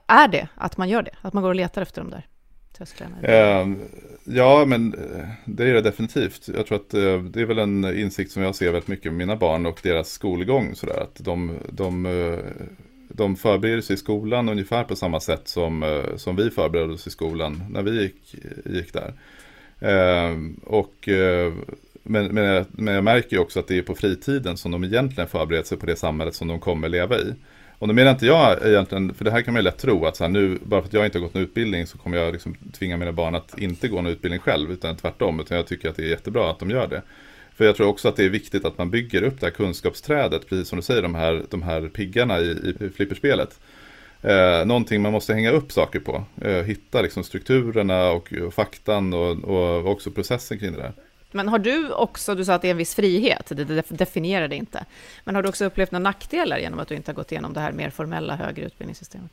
är 0.07 0.27
det 0.27 0.47
att 0.55 0.77
man 0.77 0.89
gör 0.89 1.01
det? 1.01 1.11
Att 1.21 1.33
man 1.33 1.43
går 1.43 1.49
och 1.49 1.55
letar 1.55 1.81
efter 1.81 2.01
de 2.01 2.11
där 2.11 2.27
trösklarna? 2.77 3.17
Uh, 3.21 3.75
ja, 4.23 4.65
men 4.67 4.93
eh, 4.93 5.27
det 5.45 5.69
är 5.69 5.73
det 5.73 5.81
definitivt. 5.81 6.49
Jag 6.55 6.65
tror 6.65 6.77
att 6.77 6.93
uh, 6.93 7.23
det 7.23 7.41
är 7.41 7.45
väl 7.45 7.59
en 7.59 7.97
insikt 7.97 8.31
som 8.31 8.43
jag 8.43 8.55
ser 8.55 8.65
väldigt 8.65 8.87
mycket 8.87 9.11
med 9.11 9.17
mina 9.17 9.35
barn 9.35 9.65
och 9.65 9.79
deras 9.83 10.09
skolgång 10.09 10.75
sådär, 10.75 10.99
att 11.01 11.15
de, 11.15 11.59
de 11.69 12.05
uh, 12.05 12.39
de 13.15 13.35
förbereder 13.35 13.81
sig 13.81 13.93
i 13.93 13.97
skolan 13.97 14.49
ungefär 14.49 14.83
på 14.83 14.95
samma 14.95 15.19
sätt 15.19 15.47
som, 15.47 15.83
eh, 15.83 16.15
som 16.15 16.35
vi 16.35 16.49
förberedde 16.49 16.93
oss 16.93 17.07
i 17.07 17.09
skolan 17.09 17.63
när 17.69 17.81
vi 17.81 18.01
gick, 18.01 18.35
gick 18.65 18.93
där. 18.93 19.13
Eh, 19.79 20.37
och, 20.63 21.09
eh, 21.09 21.53
men, 22.03 22.25
men, 22.25 22.43
jag, 22.43 22.65
men 22.71 22.93
jag 22.93 23.03
märker 23.03 23.35
ju 23.35 23.39
också 23.39 23.59
att 23.59 23.67
det 23.67 23.77
är 23.77 23.81
på 23.81 23.95
fritiden 23.95 24.57
som 24.57 24.71
de 24.71 24.83
egentligen 24.83 25.29
förbereder 25.29 25.63
sig 25.63 25.77
på 25.77 25.85
det 25.85 25.95
samhället 25.95 26.35
som 26.35 26.47
de 26.47 26.59
kommer 26.59 26.89
leva 26.89 27.17
i. 27.17 27.33
Och 27.79 27.87
då 27.87 27.93
menar 27.93 28.11
inte 28.11 28.25
jag 28.25 28.67
egentligen, 28.67 29.13
för 29.13 29.25
det 29.25 29.31
här 29.31 29.41
kan 29.41 29.53
man 29.53 29.59
ju 29.59 29.63
lätt 29.63 29.77
tro 29.77 30.05
att 30.05 30.15
så 30.15 30.23
här, 30.23 30.31
nu, 30.31 30.59
bara 30.63 30.81
för 30.81 30.87
att 30.87 30.93
jag 30.93 31.05
inte 31.05 31.17
har 31.17 31.23
gått 31.23 31.35
en 31.35 31.41
utbildning 31.41 31.87
så 31.87 31.97
kommer 31.97 32.17
jag 32.17 32.33
liksom 32.33 32.55
tvinga 32.73 32.97
mina 32.97 33.11
barn 33.11 33.35
att 33.35 33.59
inte 33.59 33.87
gå 33.87 33.95
någon 33.95 34.11
utbildning 34.11 34.39
själv, 34.39 34.71
utan 34.71 34.95
tvärtom. 34.95 35.39
Utan 35.39 35.57
jag 35.57 35.67
tycker 35.67 35.89
att 35.89 35.95
det 35.95 36.03
är 36.03 36.09
jättebra 36.09 36.49
att 36.49 36.59
de 36.59 36.69
gör 36.69 36.87
det. 36.87 37.01
För 37.55 37.65
jag 37.65 37.75
tror 37.75 37.87
också 37.87 38.07
att 38.07 38.15
det 38.15 38.25
är 38.25 38.29
viktigt 38.29 38.65
att 38.65 38.77
man 38.77 38.89
bygger 38.89 39.23
upp 39.23 39.39
det 39.39 39.45
här 39.45 39.51
kunskapsträdet, 39.51 40.49
precis 40.49 40.67
som 40.67 40.75
du 40.75 40.83
säger, 40.83 41.01
de 41.01 41.15
här, 41.15 41.43
de 41.49 41.63
här 41.63 41.89
piggarna 41.89 42.39
i, 42.39 42.75
i 42.79 42.89
flipperspelet. 42.89 43.59
Eh, 44.21 44.65
någonting 44.65 45.01
man 45.01 45.11
måste 45.11 45.33
hänga 45.33 45.51
upp 45.51 45.71
saker 45.71 45.99
på. 45.99 46.23
Eh, 46.41 46.51
hitta 46.51 47.01
liksom 47.01 47.23
strukturerna 47.23 48.11
och, 48.11 48.33
och 48.33 48.53
faktan 48.53 49.13
och, 49.13 49.43
och 49.43 49.91
också 49.91 50.11
processen 50.11 50.59
kring 50.59 50.71
det 50.71 50.77
där. 50.77 50.93
Men 51.31 51.47
har 51.47 51.59
du 51.59 51.91
också, 51.91 52.35
du 52.35 52.45
sa 52.45 52.53
att 52.53 52.61
det 52.61 52.67
är 52.67 52.71
en 52.71 52.77
viss 52.77 52.95
frihet, 52.95 53.51
det 53.55 53.83
definierar 53.89 54.47
det 54.47 54.55
inte. 54.55 54.85
Men 55.23 55.35
har 55.35 55.43
du 55.43 55.49
också 55.49 55.65
upplevt 55.65 55.91
några 55.91 56.03
nackdelar 56.03 56.57
genom 56.57 56.79
att 56.79 56.87
du 56.87 56.95
inte 56.95 57.11
har 57.11 57.15
gått 57.15 57.31
igenom 57.31 57.53
det 57.53 57.59
här 57.59 57.71
mer 57.71 57.89
formella 57.89 58.35
högre 58.35 58.65
utbildningssystemet? 58.65 59.31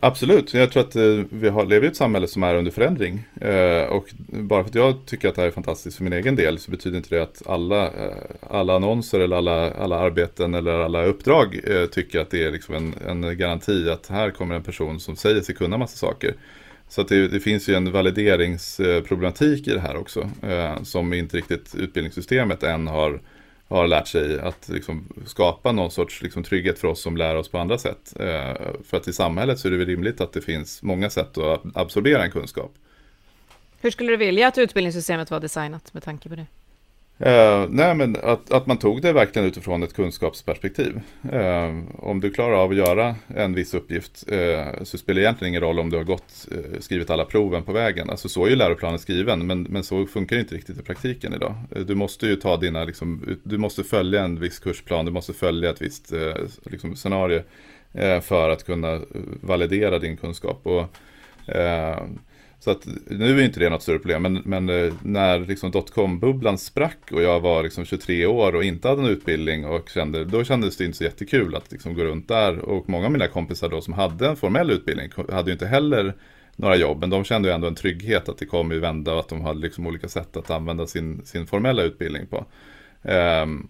Absolut, 0.00 0.54
jag 0.54 0.72
tror 0.72 0.82
att 0.82 0.96
eh, 0.96 1.20
vi 1.30 1.48
har, 1.48 1.66
lever 1.66 1.86
i 1.86 1.88
ett 1.88 1.96
samhälle 1.96 2.26
som 2.26 2.42
är 2.42 2.54
under 2.54 2.70
förändring. 2.70 3.24
Eh, 3.40 3.82
och 3.82 4.14
bara 4.28 4.62
för 4.62 4.68
att 4.68 4.74
jag 4.74 5.06
tycker 5.06 5.28
att 5.28 5.34
det 5.34 5.40
här 5.40 5.48
är 5.48 5.52
fantastiskt 5.52 5.96
för 5.96 6.04
min 6.04 6.12
egen 6.12 6.36
del 6.36 6.58
så 6.58 6.70
betyder 6.70 6.96
inte 6.96 7.14
det 7.16 7.22
att 7.22 7.42
alla, 7.46 7.86
eh, 7.86 8.14
alla 8.50 8.76
annonser 8.76 9.20
eller 9.20 9.36
alla, 9.36 9.70
alla 9.72 9.98
arbeten 9.98 10.54
eller 10.54 10.72
alla 10.72 11.04
uppdrag 11.04 11.60
eh, 11.64 11.86
tycker 11.86 12.20
att 12.20 12.30
det 12.30 12.44
är 12.44 12.50
liksom 12.50 12.74
en, 12.74 12.94
en 13.08 13.38
garanti 13.38 13.90
att 13.90 14.06
här 14.06 14.30
kommer 14.30 14.54
en 14.54 14.62
person 14.62 15.00
som 15.00 15.16
säger 15.16 15.40
sig 15.40 15.54
kunna 15.54 15.78
massa 15.78 15.96
saker. 15.96 16.34
Så 16.88 17.00
att 17.00 17.08
det, 17.08 17.28
det 17.28 17.40
finns 17.40 17.68
ju 17.68 17.74
en 17.74 17.92
valideringsproblematik 17.92 19.68
i 19.68 19.70
det 19.70 19.80
här 19.80 19.96
också 19.96 20.30
eh, 20.42 20.82
som 20.82 21.12
inte 21.12 21.36
riktigt 21.36 21.74
utbildningssystemet 21.74 22.62
än 22.62 22.86
har 22.86 23.20
har 23.72 23.86
lärt 23.86 24.08
sig 24.08 24.40
att 24.40 24.68
liksom 24.68 25.08
skapa 25.26 25.72
någon 25.72 25.90
sorts 25.90 26.22
liksom 26.22 26.42
trygghet 26.42 26.78
för 26.78 26.88
oss 26.88 27.02
som 27.02 27.16
lär 27.16 27.36
oss 27.36 27.48
på 27.48 27.58
andra 27.58 27.78
sätt. 27.78 28.12
Eh, 28.20 28.54
för 28.84 28.96
att 28.96 29.08
i 29.08 29.12
samhället 29.12 29.58
så 29.58 29.68
är 29.68 29.72
det 29.72 29.78
väl 29.78 29.86
rimligt 29.86 30.20
att 30.20 30.32
det 30.32 30.40
finns 30.40 30.82
många 30.82 31.10
sätt 31.10 31.38
att 31.38 31.62
absorbera 31.74 32.24
en 32.24 32.30
kunskap. 32.30 32.74
Hur 33.80 33.90
skulle 33.90 34.12
du 34.12 34.16
vilja 34.16 34.48
att 34.48 34.58
utbildningssystemet 34.58 35.30
var 35.30 35.40
designat 35.40 35.94
med 35.94 36.02
tanke 36.02 36.28
på 36.28 36.34
det? 36.34 36.46
Uh, 37.20 37.66
nej 37.68 37.94
men 37.94 38.16
att, 38.22 38.52
att 38.52 38.66
man 38.66 38.76
tog 38.76 39.02
det 39.02 39.12
verkligen 39.12 39.48
utifrån 39.48 39.82
ett 39.82 39.94
kunskapsperspektiv. 39.94 41.00
Uh, 41.32 41.82
om 41.98 42.20
du 42.20 42.30
klarar 42.30 42.54
av 42.54 42.70
att 42.70 42.76
göra 42.76 43.16
en 43.36 43.54
viss 43.54 43.74
uppgift 43.74 44.24
uh, 44.32 44.82
så 44.82 44.98
spelar 44.98 45.20
det 45.20 45.24
egentligen 45.24 45.48
ingen 45.48 45.60
roll 45.60 45.78
om 45.78 45.90
du 45.90 45.96
har 45.96 46.04
gått, 46.04 46.48
skrivit 46.80 47.10
alla 47.10 47.24
proven 47.24 47.62
på 47.62 47.72
vägen. 47.72 48.10
Alltså 48.10 48.28
så 48.28 48.44
är 48.44 48.50
ju 48.50 48.56
läroplanen 48.56 48.98
skriven 48.98 49.46
men, 49.46 49.62
men 49.62 49.84
så 49.84 50.06
funkar 50.06 50.36
det 50.36 50.40
inte 50.42 50.54
riktigt 50.54 50.78
i 50.78 50.82
praktiken 50.82 51.34
idag. 51.34 51.54
du 51.86 51.94
måste 51.94 52.26
ju 52.26 52.36
ta 52.36 52.56
dina, 52.56 52.84
liksom, 52.84 53.36
du 53.42 53.58
måste 53.58 53.84
följa 53.84 54.24
en 54.24 54.40
viss 54.40 54.58
kursplan, 54.58 55.04
du 55.04 55.12
måste 55.12 55.32
följa 55.32 55.70
ett 55.70 55.82
visst 55.82 56.12
liksom, 56.64 56.96
scenario 56.96 57.42
för 58.22 58.50
att 58.50 58.66
kunna 58.66 59.00
validera 59.40 59.98
din 59.98 60.16
kunskap. 60.16 60.60
Och, 60.62 60.96
så 62.62 62.70
att 62.70 62.86
nu 63.06 63.40
är 63.40 63.44
inte 63.44 63.60
det 63.60 63.70
något 63.70 63.82
större 63.82 63.98
problem, 63.98 64.22
men, 64.22 64.42
men 64.44 64.68
eh, 64.68 64.92
när 65.02 65.40
liksom 65.40 65.70
dotcom-bubblan 65.70 66.58
sprack 66.58 67.12
och 67.12 67.22
jag 67.22 67.40
var 67.40 67.62
liksom 67.62 67.84
23 67.84 68.26
år 68.26 68.54
och 68.54 68.64
inte 68.64 68.88
hade 68.88 69.02
en 69.02 69.08
utbildning 69.08 69.66
och 69.66 69.88
kände, 69.88 70.24
då 70.24 70.44
kändes 70.44 70.76
det 70.76 70.84
inte 70.84 70.98
så 70.98 71.04
jättekul 71.04 71.54
att 71.54 71.72
liksom 71.72 71.94
gå 71.94 72.04
runt 72.04 72.28
där. 72.28 72.58
Och 72.58 72.88
många 72.88 73.06
av 73.06 73.12
mina 73.12 73.28
kompisar 73.28 73.68
då 73.68 73.80
som 73.80 73.94
hade 73.94 74.28
en 74.28 74.36
formell 74.36 74.70
utbildning 74.70 75.10
hade 75.32 75.50
ju 75.50 75.52
inte 75.52 75.66
heller 75.66 76.14
några 76.56 76.76
jobb, 76.76 77.00
men 77.00 77.10
de 77.10 77.24
kände 77.24 77.48
ju 77.48 77.54
ändå 77.54 77.66
en 77.66 77.74
trygghet 77.74 78.28
att 78.28 78.38
det 78.38 78.46
kommer 78.46 78.74
ju 78.74 78.80
vända 78.80 79.12
och 79.12 79.20
att 79.20 79.28
de 79.28 79.40
hade 79.40 79.60
liksom 79.60 79.86
olika 79.86 80.08
sätt 80.08 80.36
att 80.36 80.50
använda 80.50 80.86
sin, 80.86 81.24
sin 81.24 81.46
formella 81.46 81.82
utbildning 81.82 82.26
på. 82.26 82.44
Um, 83.02 83.68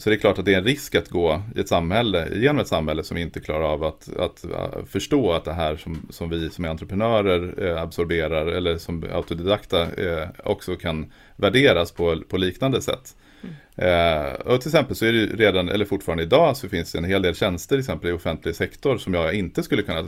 så 0.00 0.10
det 0.10 0.16
är 0.16 0.20
klart 0.20 0.38
att 0.38 0.44
det 0.44 0.54
är 0.54 0.58
en 0.58 0.64
risk 0.64 0.94
att 0.94 1.08
gå 1.08 1.42
i 1.56 1.60
ett 1.60 1.68
samhälle, 1.68 2.28
genom 2.34 2.58
ett 2.58 2.68
samhälle 2.68 3.04
som 3.04 3.16
inte 3.16 3.40
klarar 3.40 3.64
av 3.64 3.84
att, 3.84 4.16
att 4.16 4.44
uh, 4.44 4.84
förstå 4.86 5.32
att 5.32 5.44
det 5.44 5.52
här 5.52 5.76
som, 5.76 6.06
som 6.10 6.30
vi 6.30 6.50
som 6.50 6.64
är 6.64 6.68
entreprenörer 6.68 7.68
eh, 7.68 7.82
absorberar 7.82 8.46
eller 8.46 8.78
som 8.78 9.04
autodidakta 9.12 9.82
eh, 9.82 10.28
också 10.44 10.76
kan 10.76 11.12
värderas 11.36 11.92
på, 11.92 12.22
på 12.28 12.36
liknande 12.36 12.82
sätt. 12.82 13.16
Mm. 13.42 14.34
Och 14.44 14.60
till 14.60 14.68
exempel 14.68 14.96
så 14.96 15.06
är 15.06 15.12
det 15.12 15.26
redan, 15.26 15.68
eller 15.68 15.84
fortfarande 15.84 16.22
idag, 16.22 16.56
så 16.56 16.68
finns 16.68 16.92
det 16.92 16.98
en 16.98 17.04
hel 17.04 17.22
del 17.22 17.34
tjänster 17.34 17.68
till 17.68 17.80
exempel 17.80 18.10
i 18.10 18.12
offentlig 18.12 18.54
sektor 18.54 18.98
som 18.98 19.14
jag 19.14 19.34
inte 19.34 19.62
skulle 19.62 19.82
kunna 19.82 20.04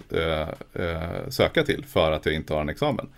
söka 1.29 1.63
till 1.63 1.85
för 1.85 2.13
att 2.13 2.27
jag 2.27 2.35
inte 2.35 2.55
har 2.55 2.61
en 2.61 2.69
examen. 2.69 3.09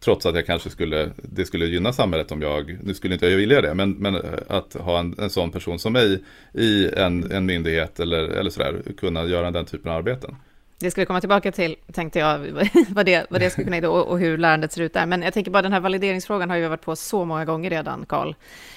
Trots 0.00 0.26
att 0.26 0.34
jag 0.34 0.46
kanske 0.46 0.70
skulle, 0.70 1.10
det 1.16 1.46
skulle 1.46 1.66
gynna 1.66 1.92
samhället 1.92 2.32
om 2.32 2.42
jag, 2.42 2.78
nu 2.82 2.94
skulle 2.94 3.14
inte 3.14 3.26
jag 3.26 3.36
vilja 3.36 3.60
det, 3.60 3.74
men, 3.74 3.90
men 3.90 4.22
att 4.48 4.74
ha 4.74 4.98
en, 4.98 5.14
en 5.18 5.30
sån 5.30 5.50
person 5.50 5.78
som 5.78 5.92
mig 5.92 6.22
i 6.54 6.88
en, 6.96 7.32
en 7.32 7.46
myndighet 7.46 8.00
eller, 8.00 8.18
eller 8.18 8.50
sådär, 8.50 8.82
kunna 8.98 9.24
göra 9.24 9.50
den 9.50 9.64
typen 9.64 9.90
av 9.90 9.98
arbeten. 9.98 10.36
Det 10.80 10.90
ska 10.90 11.00
vi 11.00 11.06
komma 11.06 11.20
tillbaka 11.20 11.52
till, 11.52 11.76
tänkte 11.92 12.18
jag, 12.18 12.38
vad 12.88 13.06
det, 13.06 13.26
vad 13.30 13.40
det 13.40 13.50
skulle 13.50 13.64
kunna 13.64 13.76
göra 13.76 13.90
och, 13.90 14.06
och 14.06 14.18
hur 14.18 14.38
lärandet 14.38 14.72
ser 14.72 14.82
ut 14.82 14.92
där. 14.92 15.06
Men 15.06 15.22
jag 15.22 15.34
tänker 15.34 15.50
bara 15.50 15.62
den 15.62 15.72
här 15.72 15.80
valideringsfrågan 15.80 16.50
har 16.50 16.56
ju 16.56 16.68
varit 16.68 16.82
på 16.82 16.96
så 16.96 17.24
många 17.24 17.44
gånger 17.44 17.70
redan, 17.70 18.06
Karl. 18.08 18.34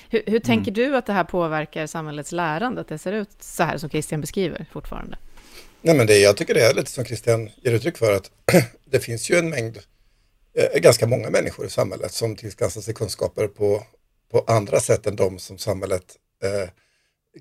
Hur, 0.09 0.23
hur 0.25 0.39
tänker 0.39 0.71
mm. 0.71 0.91
du 0.91 0.97
att 0.97 1.05
det 1.05 1.13
här 1.13 1.23
påverkar 1.23 1.87
samhällets 1.87 2.31
lärande, 2.31 2.81
att 2.81 2.87
det 2.87 2.97
ser 2.97 3.11
ut 3.11 3.29
så 3.39 3.63
här 3.63 3.77
som 3.77 3.89
Christian 3.89 4.21
beskriver 4.21 4.65
fortfarande? 4.71 5.17
Nej, 5.81 5.97
men 5.97 6.07
det, 6.07 6.17
jag 6.17 6.37
tycker 6.37 6.53
det 6.53 6.61
är 6.61 6.73
lite 6.73 6.91
som 6.91 7.05
Christian 7.05 7.49
ger 7.61 7.71
uttryck 7.71 7.97
för, 7.97 8.15
att 8.15 8.31
det 8.85 8.99
finns 8.99 9.31
ju 9.31 9.35
en 9.35 9.49
mängd 9.49 9.77
eh, 9.77 9.83
Eh, 10.53 10.79
ganska 10.79 11.07
många 11.07 11.29
människor 11.29 11.65
i 11.65 11.69
samhället 11.69 12.11
som 12.11 12.35
tillskansar 12.35 12.81
sig 12.81 12.93
kunskaper 12.93 13.47
på, 13.47 13.83
på 14.31 14.43
andra 14.47 14.79
sätt 14.79 15.07
än 15.07 15.15
de 15.15 15.39
som 15.39 15.57
samhället 15.57 16.17
eh, 16.43 16.69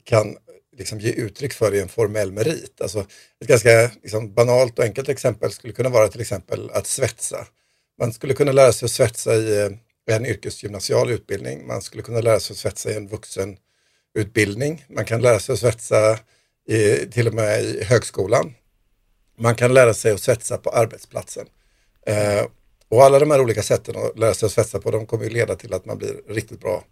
kan 0.05 0.37
liksom 0.77 1.01
ge 1.01 1.11
uttryck 1.11 1.53
för 1.53 1.75
i 1.75 1.81
en 1.81 1.89
formell 1.89 2.33
merit. 2.33 2.81
Alltså, 2.81 3.07
ett 3.41 3.49
ganska 3.49 3.91
liksom, 4.03 4.35
banalt 4.35 4.79
och 4.79 4.85
enkelt 4.85 5.09
exempel 5.09 5.53
skulle 5.53 5.73
kunna 5.73 5.89
vara 5.89 6.09
till 6.09 6.21
exempel 6.21 6.71
att 6.71 6.87
svetsa. 6.87 7.47
Man 7.99 8.13
skulle 8.13 8.35
kunna 8.35 8.53
lära 8.53 8.73
sig 8.73 8.87
att 8.87 8.93
svetsa 8.93 9.35
i 9.35 9.61
eh, 9.61 9.71
en 10.17 10.27
yrkesgymnasial 10.27 11.11
utbildning. 11.11 11.67
Man 11.67 11.83
skulle 11.83 12.03
kunna 12.03 12.21
lära 12.21 12.41
sig 12.41 12.55
att 12.55 12.59
svetsa 12.59 12.91
i 12.91 12.97
en 12.97 13.09
vuxenutbildning. 13.09 14.85
Man 14.89 15.05
kan 15.05 15.23
lära 15.23 15.39
sig 15.39 15.53
att 15.53 15.59
svetsa 15.59 16.19
i, 16.69 16.97
till 16.97 17.29
och 17.29 17.35
med 17.35 17.63
i 17.63 17.85
högskolan. 17.85 18.55
Man 19.39 19.55
kan 19.55 19.75
lära 19.75 19.95
sig 19.95 20.13
att 20.13 20.21
svetsa 20.21 20.59
på 20.59 20.71
arbetsplatsen. 20.71 21.47
Eh, 22.07 22.47
och 22.91 23.05
alla 23.05 23.19
de 23.19 23.31
här 23.31 23.41
olika 23.41 23.63
sätten 23.63 23.97
att 23.97 24.19
lära 24.19 24.35
sig 24.35 24.47
att 24.47 24.53
svetsa 24.53 24.81
på, 24.81 24.91
de 24.91 25.07
kommer 25.07 25.25
ju 25.25 25.31
leda 25.31 25.57
till 25.57 25.75
att 25.75 25.85
man 25.85 25.99
blir 25.99 26.23
riktigt 26.29 26.61
bra, 26.61 26.85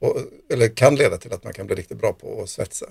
på, 0.00 0.20
eller 0.50 0.68
kan 0.68 0.96
leda 0.96 1.18
till 1.18 1.32
att 1.32 1.44
man 1.44 1.52
kan 1.52 1.66
bli 1.66 1.74
riktigt 1.76 1.98
bra 1.98 2.12
på 2.12 2.42
att 2.42 2.48
svetsa. 2.48 2.86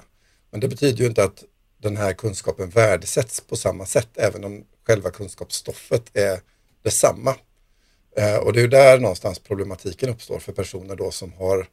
Men 0.52 0.60
det 0.60 0.67
betyder 0.67 1.00
ju 1.00 1.06
inte 1.06 1.24
att 1.24 1.43
den 1.78 1.97
här 1.97 2.13
kunskapen 2.13 2.69
värdesätts 2.69 3.41
på 3.41 3.56
samma 3.56 3.86
sätt, 3.86 4.10
även 4.15 4.43
om 4.43 4.65
själva 4.88 5.10
kunskapsstoffet 5.10 6.04
är 6.13 6.39
detsamma. 6.84 7.36
Eh, 8.17 8.38
och 8.38 8.54
det 8.54 8.60
är 8.60 8.62
ju 8.62 8.67
där 8.67 9.00
någonstans 9.00 9.39
problematiken 9.39 10.10
uppstår 10.10 10.39
för 10.39 10.52
personer 10.52 10.95
då 10.95 11.12
som 11.12 11.34
har 11.34 11.67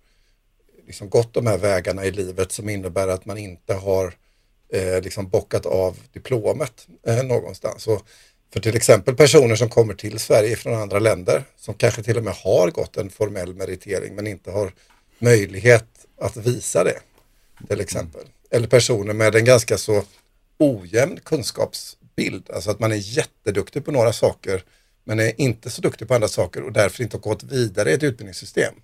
liksom 0.86 1.10
gått 1.10 1.34
de 1.34 1.46
här 1.46 1.58
vägarna 1.58 2.04
i 2.04 2.10
livet 2.10 2.52
som 2.52 2.68
innebär 2.68 3.08
att 3.08 3.26
man 3.26 3.38
inte 3.38 3.74
har 3.74 4.14
eh, 4.72 5.02
liksom 5.02 5.28
bockat 5.28 5.66
av 5.66 5.98
diplomet 6.12 6.86
eh, 7.06 7.22
någonstans. 7.22 7.86
Och 7.86 8.02
för 8.52 8.60
till 8.60 8.76
exempel 8.76 9.16
personer 9.16 9.56
som 9.56 9.68
kommer 9.68 9.94
till 9.94 10.18
Sverige 10.18 10.56
från 10.56 10.74
andra 10.74 10.98
länder 10.98 11.44
som 11.56 11.74
kanske 11.74 12.02
till 12.02 12.16
och 12.16 12.24
med 12.24 12.34
har 12.34 12.70
gått 12.70 12.96
en 12.96 13.10
formell 13.10 13.54
meritering 13.54 14.14
men 14.14 14.26
inte 14.26 14.50
har 14.50 14.72
möjlighet 15.18 15.86
att 16.20 16.36
visa 16.36 16.84
det. 16.84 16.98
Till 17.68 17.80
exempel. 17.80 18.22
Eller 18.50 18.68
personer 18.68 19.14
med 19.14 19.34
en 19.34 19.44
ganska 19.44 19.78
så 19.78 20.02
ojämn 20.58 21.20
kunskapsbild. 21.24 22.50
Alltså 22.50 22.70
att 22.70 22.80
man 22.80 22.92
är 22.92 22.96
jätteduktig 22.96 23.84
på 23.84 23.92
några 23.92 24.12
saker 24.12 24.62
men 25.04 25.20
är 25.20 25.40
inte 25.40 25.70
så 25.70 25.82
duktig 25.82 26.08
på 26.08 26.14
andra 26.14 26.28
saker 26.28 26.62
och 26.62 26.72
därför 26.72 27.02
inte 27.02 27.16
har 27.16 27.20
gått 27.22 27.42
vidare 27.42 27.90
i 27.90 27.94
ett 27.94 28.02
utbildningssystem. 28.02 28.74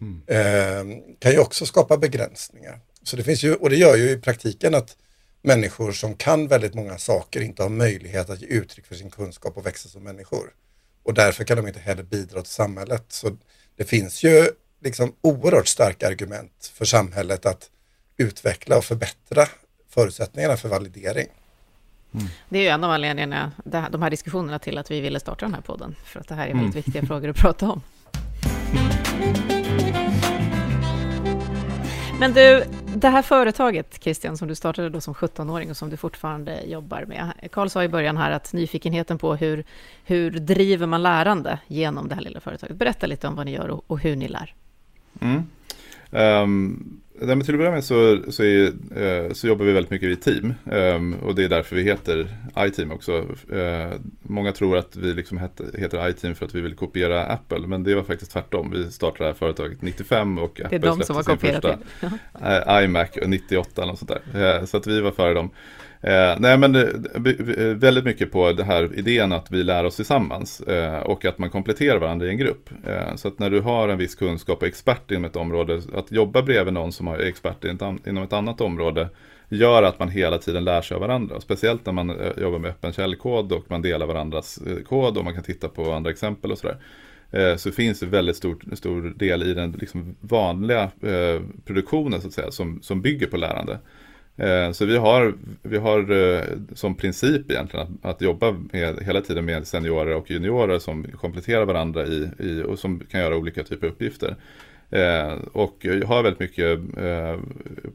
Mm. 0.00 0.22
Eh, 0.26 0.98
kan 1.18 1.32
ju 1.32 1.38
också 1.38 1.66
skapa 1.66 1.96
begränsningar. 1.96 2.80
Så 3.02 3.16
det 3.16 3.24
finns 3.24 3.42
ju, 3.42 3.54
och 3.54 3.70
det 3.70 3.76
gör 3.76 3.96
ju 3.96 4.10
i 4.10 4.16
praktiken 4.16 4.74
att 4.74 4.96
människor 5.48 5.92
som 5.92 6.14
kan 6.14 6.48
väldigt 6.48 6.74
många 6.74 6.98
saker 6.98 7.40
inte 7.40 7.62
har 7.62 7.70
möjlighet 7.70 8.30
att 8.30 8.40
ge 8.42 8.46
uttryck 8.46 8.86
för 8.86 8.94
sin 8.94 9.10
kunskap 9.10 9.56
och 9.56 9.66
växa 9.66 9.88
som 9.88 10.02
människor. 10.02 10.52
Och 11.02 11.14
därför 11.14 11.44
kan 11.44 11.56
de 11.56 11.66
inte 11.68 11.80
heller 11.80 12.02
bidra 12.02 12.42
till 12.42 12.52
samhället. 12.52 13.04
Så 13.08 13.36
det 13.76 13.84
finns 13.84 14.24
ju 14.24 14.48
liksom 14.84 15.12
oerhört 15.20 15.66
starka 15.66 16.08
argument 16.08 16.72
för 16.74 16.84
samhället 16.84 17.46
att 17.46 17.70
utveckla 18.16 18.76
och 18.76 18.84
förbättra 18.84 19.46
förutsättningarna 19.88 20.56
för 20.56 20.68
validering. 20.68 21.28
Mm. 22.14 22.26
Det 22.48 22.58
är 22.58 22.62
ju 22.62 22.68
en 22.68 22.84
av 22.84 22.90
anledningarna, 22.90 23.52
de 23.90 24.02
här 24.02 24.10
diskussionerna 24.10 24.58
till 24.58 24.78
att 24.78 24.90
vi 24.90 25.00
ville 25.00 25.20
starta 25.20 25.46
den 25.46 25.54
här 25.54 25.62
podden, 25.62 25.96
för 26.04 26.20
att 26.20 26.28
det 26.28 26.34
här 26.34 26.42
är 26.42 26.54
väldigt 26.54 26.74
mm. 26.74 26.82
viktiga 26.84 27.06
frågor 27.06 27.28
att 27.28 27.36
prata 27.36 27.70
om. 27.70 27.82
Men 32.20 32.32
du, 32.32 32.64
det 32.96 33.08
här 33.08 33.22
företaget, 33.22 34.02
Christian, 34.02 34.36
som 34.36 34.48
du 34.48 34.54
startade 34.54 34.88
då 34.88 35.00
som 35.00 35.14
17-åring 35.14 35.70
och 35.70 35.76
som 35.76 35.90
du 35.90 35.96
fortfarande 35.96 36.62
jobbar 36.66 37.04
med. 37.04 37.32
Karl 37.52 37.68
sa 37.68 37.84
i 37.84 37.88
början 37.88 38.16
här 38.16 38.30
att 38.30 38.52
nyfikenheten 38.52 39.18
på 39.18 39.34
hur, 39.34 39.64
hur 40.04 40.30
driver 40.30 40.86
man 40.86 41.02
lärande 41.02 41.58
genom 41.66 42.08
det 42.08 42.14
här 42.14 42.22
lilla 42.22 42.40
företaget. 42.40 42.76
Berätta 42.76 43.06
lite 43.06 43.28
om 43.28 43.34
vad 43.34 43.46
ni 43.46 43.52
gör 43.52 43.68
och, 43.68 43.84
och 43.86 43.98
hur 43.98 44.16
ni 44.16 44.28
lär. 44.28 44.54
Mm. 45.20 45.46
Um, 46.10 47.00
Nej, 47.20 47.36
men 47.36 47.44
till 47.44 47.54
att 47.54 47.58
börja 47.58 47.70
med 47.70 47.84
så, 47.84 48.22
så, 48.28 48.42
är, 48.42 48.66
eh, 48.96 49.32
så 49.32 49.46
jobbar 49.46 49.64
vi 49.64 49.72
väldigt 49.72 49.90
mycket 49.90 50.08
i 50.08 50.16
team. 50.16 50.54
Um, 50.64 51.14
och 51.14 51.34
det 51.34 51.44
är 51.44 51.48
därför 51.48 51.76
vi 51.76 51.82
heter 51.82 52.28
iTeam 52.58 52.92
också. 52.92 53.12
Uh, 53.52 53.92
många 54.22 54.52
tror 54.52 54.76
att 54.76 54.96
vi 54.96 55.14
liksom 55.14 55.38
heter, 55.38 56.08
iTeam 56.08 56.34
för 56.34 56.46
att 56.46 56.54
vi 56.54 56.60
vill 56.60 56.74
kopiera 56.74 57.24
Apple. 57.24 57.66
Men 57.66 57.84
det 57.84 57.94
var 57.94 58.02
faktiskt 58.02 58.32
tvärtom. 58.32 58.70
Vi 58.70 58.90
startade 58.90 59.24
det 59.24 59.26
här 59.26 59.34
företaget 59.34 59.82
95 59.82 60.38
och 60.38 60.60
Apple 60.60 60.92
släppte 60.92 61.24
sin 61.24 61.38
första 61.38 61.78
uh, 62.78 62.84
iMac 62.84 63.10
98 63.26 63.82
eller 63.82 63.94
sånt 63.94 64.12
där. 64.32 64.66
Så 64.66 64.76
att 64.76 64.86
vi 64.86 65.00
var 65.00 65.10
före 65.10 65.34
dem. 65.34 65.50
Eh, 66.00 66.36
nej 66.38 66.58
men 66.58 66.74
eh, 66.74 66.82
eh 66.82 67.74
väldigt 67.74 68.04
mycket 68.04 68.32
på 68.32 68.52
den 68.52 68.66
här 68.66 68.98
idén 68.98 69.32
att 69.32 69.50
vi 69.50 69.62
lär 69.62 69.84
oss 69.84 69.96
tillsammans 69.96 70.60
eh, 70.60 70.98
och 70.98 71.24
att 71.24 71.38
man 71.38 71.50
kompletterar 71.50 71.98
varandra 71.98 72.26
i 72.26 72.30
en 72.30 72.38
grupp. 72.38 72.70
Eh, 72.86 73.14
så 73.16 73.28
att 73.28 73.38
när 73.38 73.50
du 73.50 73.60
har 73.60 73.88
en 73.88 73.98
viss 73.98 74.14
kunskap 74.14 74.62
och 74.62 74.68
expert 74.68 75.10
inom 75.10 75.24
ett 75.24 75.36
område, 75.36 75.82
att 75.94 76.12
jobba 76.12 76.42
bredvid 76.42 76.74
någon 76.74 76.92
som 76.92 77.08
är 77.08 77.18
expert 77.18 77.64
inom 78.06 78.22
ett 78.22 78.32
annat 78.32 78.60
område 78.60 79.08
gör 79.48 79.82
att 79.82 79.98
man 79.98 80.08
hela 80.08 80.38
tiden 80.38 80.64
lär 80.64 80.82
sig 80.82 80.94
av 80.94 81.00
varandra. 81.00 81.40
Speciellt 81.40 81.86
när 81.86 81.92
man 81.92 82.10
eh, 82.10 82.42
jobbar 82.42 82.58
med 82.58 82.70
öppen 82.70 82.92
källkod 82.92 83.52
och 83.52 83.64
man 83.68 83.82
delar 83.82 84.06
varandras 84.06 84.58
eh, 84.58 84.82
kod 84.82 85.18
och 85.18 85.24
man 85.24 85.34
kan 85.34 85.42
titta 85.42 85.68
på 85.68 85.92
andra 85.92 86.10
exempel 86.10 86.52
och 86.52 86.58
sådär. 86.58 86.76
Eh, 87.30 87.56
så 87.56 87.70
finns 87.70 88.00
det 88.00 88.06
väldigt 88.06 88.36
stor, 88.36 88.58
stor 88.76 89.14
del 89.16 89.42
i 89.42 89.54
den 89.54 89.72
liksom 89.72 90.16
vanliga 90.20 90.82
eh, 90.82 91.42
produktionen 91.64 92.20
så 92.20 92.26
att 92.26 92.32
säga, 92.32 92.50
som, 92.50 92.82
som 92.82 93.02
bygger 93.02 93.26
på 93.26 93.36
lärande. 93.36 93.78
Eh, 94.38 94.72
så 94.72 94.84
vi 94.84 94.96
har, 94.96 95.34
vi 95.62 95.78
har 95.78 96.10
eh, 96.10 96.42
som 96.74 96.94
princip 96.94 97.50
egentligen 97.50 97.98
att, 98.02 98.10
att, 98.10 98.20
jobba 98.20 98.56
med, 98.72 98.98
hela 99.02 99.20
tiden 99.20 99.44
med 99.44 99.66
seniorer 99.66 100.14
och 100.14 100.30
juniorer 100.30 100.78
som 100.78 101.04
kompletterar 101.04 101.64
varandra 101.64 102.06
i, 102.06 102.28
i 102.38 102.62
och 102.62 102.78
som 102.78 103.00
kan 103.10 103.20
göra 103.20 103.36
olika 103.36 103.64
typer 103.64 103.86
av 103.86 103.92
uppgifter. 103.92 104.36
Eh, 104.90 105.32
och 105.52 105.86
har 106.06 106.22
väldigt 106.22 106.40
mycket 106.40 106.78
eh, 106.96 107.38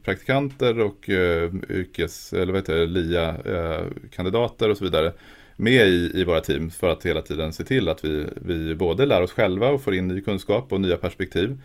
praktikanter 0.04 0.80
och 0.80 1.10
eh, 1.10 1.50
yrkes, 1.68 2.32
eller 2.32 2.52
vad 2.52 2.56
heter 2.56 2.76
det, 2.76 2.86
LIA-kandidater 2.86 4.66
eh, 4.66 4.70
och 4.70 4.76
så 4.76 4.84
vidare 4.84 5.12
med 5.56 5.86
i, 5.86 6.10
i 6.14 6.24
våra 6.24 6.40
team 6.40 6.70
för 6.70 6.88
att 6.88 7.06
hela 7.06 7.22
tiden 7.22 7.52
se 7.52 7.64
till 7.64 7.88
att 7.88 8.04
vi, 8.04 8.26
vi 8.34 8.74
både 8.74 9.06
lär 9.06 9.22
oss 9.22 9.32
själva 9.32 9.68
och 9.68 9.82
får 9.82 9.94
in 9.94 10.08
ny 10.08 10.20
kunskap 10.20 10.72
och 10.72 10.80
nya 10.80 10.96
perspektiv. 10.96 11.58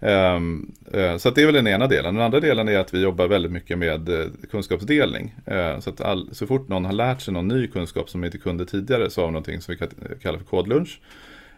Um, 0.00 0.72
uh, 0.94 1.16
så 1.16 1.30
det 1.30 1.42
är 1.42 1.46
väl 1.46 1.54
den 1.54 1.66
ena 1.66 1.86
delen. 1.86 2.14
Den 2.14 2.24
andra 2.24 2.40
delen 2.40 2.68
är 2.68 2.78
att 2.78 2.94
vi 2.94 3.02
jobbar 3.02 3.28
väldigt 3.28 3.52
mycket 3.52 3.78
med 3.78 4.08
uh, 4.08 4.26
kunskapsdelning. 4.50 5.34
Uh, 5.50 5.80
så 5.80 5.90
att 5.90 6.00
all, 6.00 6.34
så 6.34 6.46
fort 6.46 6.68
någon 6.68 6.84
har 6.84 6.92
lärt 6.92 7.20
sig 7.20 7.34
någon 7.34 7.48
ny 7.48 7.66
kunskap 7.66 8.10
som 8.10 8.24
inte 8.24 8.38
kunde 8.38 8.66
tidigare 8.66 9.10
så 9.10 9.20
har 9.20 9.28
vi 9.28 9.32
någonting 9.32 9.60
som 9.60 9.74
vi 9.74 9.86
kallar 10.22 10.38
för 10.38 10.46
kodlunch. 10.46 11.00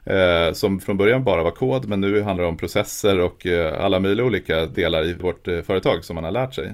Ehm, 0.08 0.54
som 0.54 0.80
från 0.80 0.96
början 0.96 1.24
bara 1.24 1.42
var 1.42 1.50
kod 1.50 1.88
men 1.88 2.00
nu 2.00 2.22
handlar 2.22 2.44
det 2.44 2.48
om 2.48 2.56
processer 2.56 3.20
och 3.20 3.46
eh, 3.46 3.84
alla 3.84 4.00
möjliga 4.00 4.26
olika 4.26 4.66
delar 4.66 5.04
i 5.04 5.14
vårt 5.14 5.44
företag 5.44 6.04
som 6.04 6.14
man 6.14 6.24
har 6.24 6.30
lärt 6.30 6.54
sig 6.54 6.72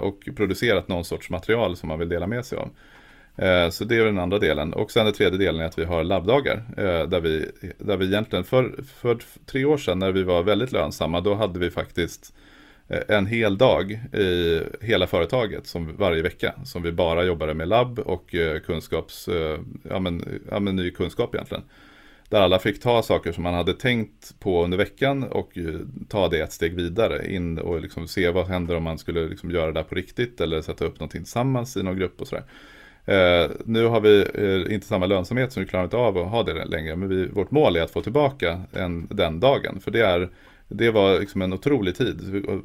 och 0.00 0.28
producerat 0.36 0.88
någon 0.88 1.04
sorts 1.04 1.30
material 1.30 1.76
som 1.76 1.88
man 1.88 1.98
vill 1.98 2.08
dela 2.08 2.26
med 2.26 2.44
sig 2.44 2.58
av. 2.58 2.70
Eh, 3.36 3.70
så 3.70 3.84
det 3.84 3.96
är 3.96 4.04
den 4.04 4.18
andra 4.18 4.38
delen 4.38 4.72
och 4.72 4.90
sen 4.90 5.04
den 5.04 5.14
tredje 5.14 5.38
delen 5.38 5.60
är 5.60 5.64
att 5.66 5.78
vi 5.78 5.84
har 5.84 6.04
labbdagar 6.04 6.64
eh, 6.76 7.08
där, 7.08 7.20
vi, 7.20 7.50
där 7.78 7.96
vi 7.96 8.06
egentligen 8.06 8.44
för, 8.44 8.74
för 8.96 9.18
tre 9.46 9.64
år 9.64 9.76
sedan 9.76 9.98
när 9.98 10.12
vi 10.12 10.22
var 10.22 10.42
väldigt 10.42 10.72
lönsamma 10.72 11.20
då 11.20 11.34
hade 11.34 11.58
vi 11.58 11.70
faktiskt 11.70 12.34
eh, 12.88 13.00
en 13.08 13.26
hel 13.26 13.58
dag 13.58 13.92
i 14.12 14.60
hela 14.80 15.06
företaget 15.06 15.66
som 15.66 15.96
varje 15.96 16.22
vecka 16.22 16.54
som 16.64 16.82
vi 16.82 16.92
bara 16.92 17.24
jobbade 17.24 17.54
med 17.54 17.68
labb 17.68 17.98
och 17.98 18.34
kunskaps, 18.66 19.28
ja 19.82 19.98
men, 19.98 20.40
ja 20.50 20.60
men 20.60 20.76
ny 20.76 20.90
kunskap 20.90 21.34
egentligen. 21.34 21.64
Där 22.28 22.40
alla 22.40 22.58
fick 22.58 22.80
ta 22.80 23.02
saker 23.02 23.32
som 23.32 23.42
man 23.42 23.54
hade 23.54 23.74
tänkt 23.74 24.40
på 24.40 24.64
under 24.64 24.78
veckan 24.78 25.22
och 25.22 25.58
ta 26.08 26.28
det 26.28 26.40
ett 26.40 26.52
steg 26.52 26.74
vidare 26.74 27.32
in 27.32 27.58
och 27.58 27.80
liksom 27.80 28.08
se 28.08 28.30
vad 28.30 28.46
händer 28.46 28.76
om 28.76 28.82
man 28.82 28.98
skulle 28.98 29.28
liksom 29.28 29.50
göra 29.50 29.66
det 29.66 29.72
där 29.72 29.82
på 29.82 29.94
riktigt 29.94 30.40
eller 30.40 30.62
sätta 30.62 30.84
upp 30.84 31.00
någonting 31.00 31.22
tillsammans 31.22 31.76
i 31.76 31.82
någon 31.82 31.96
grupp 31.96 32.20
och 32.20 32.28
sådär. 32.28 32.44
Eh, 33.06 33.50
nu 33.64 33.86
har 33.86 34.00
vi 34.00 34.26
eh, 34.34 34.74
inte 34.74 34.86
samma 34.86 35.06
lönsamhet 35.06 35.52
så 35.52 35.60
vi 35.60 35.66
klarar 35.66 35.84
inte 35.84 35.96
av 35.96 36.18
att 36.18 36.30
ha 36.30 36.42
det 36.42 36.64
längre 36.64 36.96
men 36.96 37.08
vi, 37.08 37.26
vårt 37.26 37.50
mål 37.50 37.76
är 37.76 37.82
att 37.82 37.90
få 37.90 38.00
tillbaka 38.00 38.60
en, 38.72 39.06
den 39.10 39.40
dagen 39.40 39.80
för 39.80 39.90
det 39.90 40.00
är 40.00 40.30
det 40.68 40.90
var 40.90 41.20
liksom 41.20 41.42
en 41.42 41.52
otrolig 41.52 41.94
tid. 41.94 42.20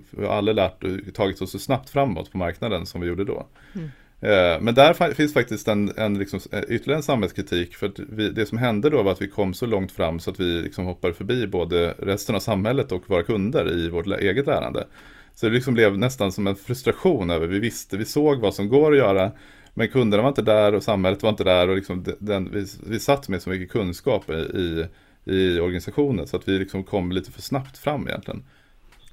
Vi 0.09 0.25
har 0.25 0.33
aldrig 0.33 0.55
lärt 0.55 0.83
tagit 1.13 1.41
oss 1.41 1.51
så 1.51 1.59
snabbt 1.59 1.89
framåt 1.89 2.31
på 2.31 2.37
marknaden 2.37 2.85
som 2.85 3.01
vi 3.01 3.07
gjorde 3.07 3.25
då. 3.25 3.45
Mm. 3.75 3.89
Eh, 4.21 4.61
men 4.61 4.75
där 4.75 5.13
finns 5.13 5.33
faktiskt 5.33 5.67
en, 5.67 5.91
en 5.97 6.17
liksom, 6.17 6.39
eh, 6.51 6.59
ytterligare 6.59 6.99
en 6.99 7.03
samhällskritik. 7.03 7.75
För 7.75 7.91
vi, 8.09 8.29
det 8.29 8.45
som 8.45 8.57
hände 8.57 8.89
då 8.89 9.03
var 9.03 9.11
att 9.11 9.21
vi 9.21 9.27
kom 9.27 9.53
så 9.53 9.65
långt 9.65 9.91
fram 9.91 10.19
så 10.19 10.31
att 10.31 10.39
vi 10.39 10.61
liksom 10.61 10.85
hoppade 10.85 11.13
förbi 11.13 11.47
både 11.47 11.93
resten 11.97 12.35
av 12.35 12.39
samhället 12.39 12.91
och 12.91 13.09
våra 13.09 13.23
kunder 13.23 13.77
i 13.77 13.89
vårt 13.89 14.07
eget 14.07 14.47
lärande. 14.47 14.87
Så 15.35 15.45
det 15.45 15.51
liksom 15.51 15.73
blev 15.73 15.97
nästan 15.97 16.31
som 16.31 16.47
en 16.47 16.55
frustration 16.55 17.29
över, 17.29 17.47
vi 17.47 17.59
visste, 17.59 17.97
vi 17.97 18.05
såg 18.05 18.39
vad 18.39 18.53
som 18.53 18.69
går 18.69 18.91
att 18.91 18.97
göra. 18.97 19.31
Men 19.79 19.87
kunderna 19.87 20.23
var 20.23 20.29
inte 20.29 20.41
där 20.41 20.73
och 20.73 20.83
samhället 20.83 21.23
var 21.23 21.29
inte 21.29 21.43
där 21.43 21.67
och 21.67 21.75
liksom 21.75 22.05
den, 22.19 22.49
vi, 22.51 22.65
vi 22.87 22.99
satt 22.99 23.29
med 23.29 23.41
så 23.41 23.49
mycket 23.49 23.71
kunskap 23.71 24.29
i, 24.29 24.33
i, 24.33 24.87
i 25.25 25.59
organisationen 25.59 26.27
så 26.27 26.37
att 26.37 26.47
vi 26.47 26.59
liksom 26.59 26.83
kom 26.83 27.11
lite 27.11 27.31
för 27.31 27.41
snabbt 27.41 27.77
fram 27.77 28.07
egentligen. 28.07 28.43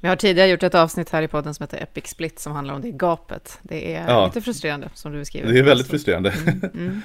Vi 0.00 0.08
har 0.08 0.16
tidigare 0.16 0.48
gjort 0.48 0.62
ett 0.62 0.74
avsnitt 0.74 1.10
här 1.10 1.22
i 1.22 1.28
podden 1.28 1.54
som 1.54 1.64
heter 1.64 1.82
Epic 1.82 2.06
Split 2.06 2.38
som 2.38 2.52
handlar 2.52 2.74
om 2.74 2.82
det 2.82 2.90
gapet. 2.90 3.58
Det 3.62 3.94
är 3.94 4.08
ja. 4.08 4.26
lite 4.26 4.40
frustrerande 4.40 4.88
som 4.94 5.12
du 5.12 5.18
beskriver. 5.18 5.52
Det 5.52 5.58
är 5.58 5.62
väldigt 5.62 5.86
frustrerande. 5.86 6.30
Mm, 6.46 6.70
mm. 6.74 7.02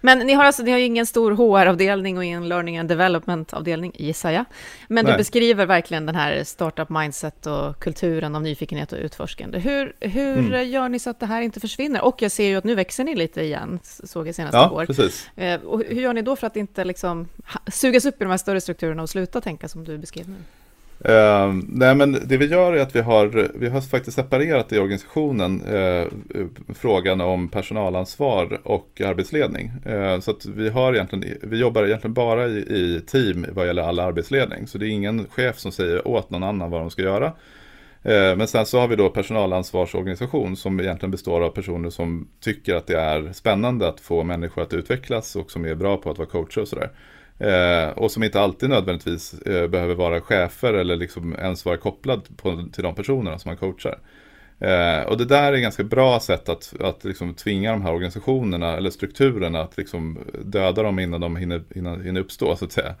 Men 0.00 0.18
ni 0.18 0.32
har 0.32 0.44
alltså 0.44 0.62
ni 0.62 0.70
har 0.70 0.78
ju 0.78 0.84
ingen 0.84 1.06
stor 1.06 1.32
HR-avdelning 1.32 2.16
och 2.16 2.24
ingen 2.24 2.48
learning 2.48 2.78
and 2.78 2.88
development-avdelning, 2.88 3.92
gissar 3.94 4.30
jag. 4.30 4.44
Men 4.88 5.04
Nej. 5.04 5.14
du 5.14 5.18
beskriver 5.18 5.66
verkligen 5.66 6.06
den 6.06 6.14
här 6.14 6.44
startup 6.44 6.88
mindset 6.88 7.46
och 7.46 7.78
kulturen 7.78 8.36
av 8.36 8.42
nyfikenhet 8.42 8.92
och 8.92 8.98
utforskande. 8.98 9.58
Hur, 9.58 9.92
hur 10.00 10.38
mm. 10.38 10.70
gör 10.70 10.88
ni 10.88 10.98
så 10.98 11.10
att 11.10 11.20
det 11.20 11.26
här 11.26 11.42
inte 11.42 11.60
försvinner? 11.60 12.04
Och 12.04 12.22
jag 12.22 12.32
ser 12.32 12.48
ju 12.48 12.56
att 12.56 12.64
nu 12.64 12.74
växer 12.74 13.04
ni 13.04 13.14
lite 13.14 13.42
igen, 13.42 13.78
såg 13.82 14.28
jag 14.28 14.34
senast 14.34 14.54
ja, 14.54 14.70
år. 14.70 14.86
Precis. 14.86 15.30
Eh, 15.36 15.60
och 15.60 15.82
hur 15.88 16.02
gör 16.02 16.12
ni 16.12 16.22
då 16.22 16.36
för 16.36 16.46
att 16.46 16.56
inte 16.56 16.84
liksom 16.84 17.28
sugas 17.72 18.04
upp 18.04 18.20
i 18.20 18.24
de 18.24 18.30
här 18.30 18.36
större 18.36 18.60
strukturerna 18.60 19.02
och 19.02 19.10
sluta 19.10 19.40
tänka 19.40 19.68
som 19.68 19.84
du 19.84 19.98
beskrev 19.98 20.28
nu? 20.28 20.36
Uh, 21.08 21.60
nej 21.68 21.94
men 21.94 22.12
det 22.12 22.36
vi 22.36 22.46
gör 22.46 22.72
är 22.72 22.82
att 22.82 22.96
vi 22.96 23.00
har, 23.00 23.48
vi 23.54 23.68
har 23.68 23.80
faktiskt 23.80 24.16
separerat 24.16 24.72
i 24.72 24.78
organisationen 24.78 25.62
uh, 25.64 26.06
frågan 26.74 27.20
om 27.20 27.48
personalansvar 27.48 28.60
och 28.62 29.00
arbetsledning. 29.00 29.72
Uh, 29.86 30.20
så 30.20 30.30
att 30.30 30.46
vi, 30.46 30.68
har 30.68 30.94
egentligen, 30.94 31.38
vi 31.42 31.58
jobbar 31.58 31.84
egentligen 31.84 32.14
bara 32.14 32.48
i, 32.48 32.58
i, 32.58 33.02
team 33.06 33.46
vad 33.52 33.66
gäller 33.66 33.82
all 33.82 33.98
arbetsledning. 33.98 34.66
Så 34.66 34.78
det 34.78 34.86
är 34.86 34.90
ingen 34.90 35.26
chef 35.26 35.58
som 35.58 35.72
säger 35.72 36.08
åt 36.08 36.30
någon 36.30 36.42
annan 36.42 36.70
vad 36.70 36.80
de 36.80 36.90
ska 36.90 37.02
göra. 37.02 37.32
Ehm, 38.02 38.38
men 38.38 38.46
sen 38.46 38.66
så 38.66 38.80
har 38.80 38.88
vi 38.88 38.96
då 38.96 39.10
personalansvarsorganisation 39.10 40.56
som 40.56 40.80
egentligen 40.80 41.10
består 41.10 41.40
av 41.40 41.50
personer 41.50 41.90
som 41.90 42.28
tycker 42.40 42.74
att 42.74 42.86
det 42.86 42.98
är 42.98 43.32
spännande 43.32 43.88
att 43.88 44.00
få 44.00 44.22
människor 44.22 44.62
att 44.62 44.74
utvecklas 44.74 45.36
och 45.36 45.50
som 45.50 45.64
är 45.64 45.74
bra 45.74 45.96
på 45.96 46.10
att 46.10 46.18
vara 46.18 46.28
coacher 46.28 46.60
och 46.60 46.68
sådär. 46.68 46.90
Eh, 47.40 47.88
och 47.88 48.10
som 48.10 48.22
inte 48.22 48.40
alltid 48.40 48.68
nödvändigtvis 48.68 49.34
eh, 49.42 49.66
behöver 49.66 49.94
vara 49.94 50.20
chefer 50.20 50.74
eller 50.74 50.96
liksom 50.96 51.34
ens 51.34 51.64
vara 51.64 51.76
kopplad 51.76 52.36
på, 52.36 52.64
till 52.72 52.82
de 52.82 52.94
personerna 52.94 53.38
som 53.38 53.48
man 53.48 53.56
coachar. 53.56 53.98
Eh, 54.58 55.02
och 55.02 55.18
det 55.18 55.24
där 55.24 55.52
är 55.52 55.52
ett 55.52 55.62
ganska 55.62 55.84
bra 55.84 56.20
sätt 56.20 56.48
att, 56.48 56.74
att 56.80 57.04
liksom 57.04 57.34
tvinga 57.34 57.72
de 57.72 57.82
här 57.82 57.92
organisationerna 57.92 58.76
eller 58.76 58.90
strukturerna 58.90 59.60
att 59.60 59.76
liksom 59.76 60.18
döda 60.44 60.82
dem 60.82 60.98
innan 60.98 61.20
de 61.20 61.36
hinner, 61.36 61.62
hinner, 61.74 62.00
hinner 62.00 62.20
uppstå 62.20 62.56
så 62.56 62.64
att 62.64 62.72
säga. 62.72 62.94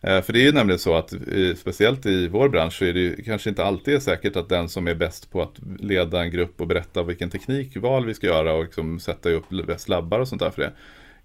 Eh, 0.00 0.22
för 0.22 0.32
det 0.32 0.40
är 0.40 0.44
ju 0.44 0.52
nämligen 0.52 0.78
så 0.78 0.94
att 0.94 1.12
i, 1.12 1.54
speciellt 1.56 2.06
i 2.06 2.28
vår 2.28 2.48
bransch 2.48 2.72
så 2.72 2.84
är 2.84 2.92
det 2.92 3.00
ju 3.00 3.22
kanske 3.22 3.48
inte 3.50 3.64
alltid 3.64 4.02
säkert 4.02 4.36
att 4.36 4.48
den 4.48 4.68
som 4.68 4.88
är 4.88 4.94
bäst 4.94 5.30
på 5.30 5.42
att 5.42 5.54
leda 5.80 6.22
en 6.22 6.30
grupp 6.30 6.60
och 6.60 6.66
berätta 6.66 7.02
vilken 7.02 7.30
teknikval 7.30 8.06
vi 8.06 8.14
ska 8.14 8.26
göra 8.26 8.52
och 8.54 8.64
liksom 8.64 9.00
sätta 9.00 9.30
upp 9.30 9.44
bäst 9.66 9.88
labbar 9.88 10.20
och 10.20 10.28
sånt 10.28 10.42
där 10.42 10.50
för 10.50 10.62
det 10.62 10.72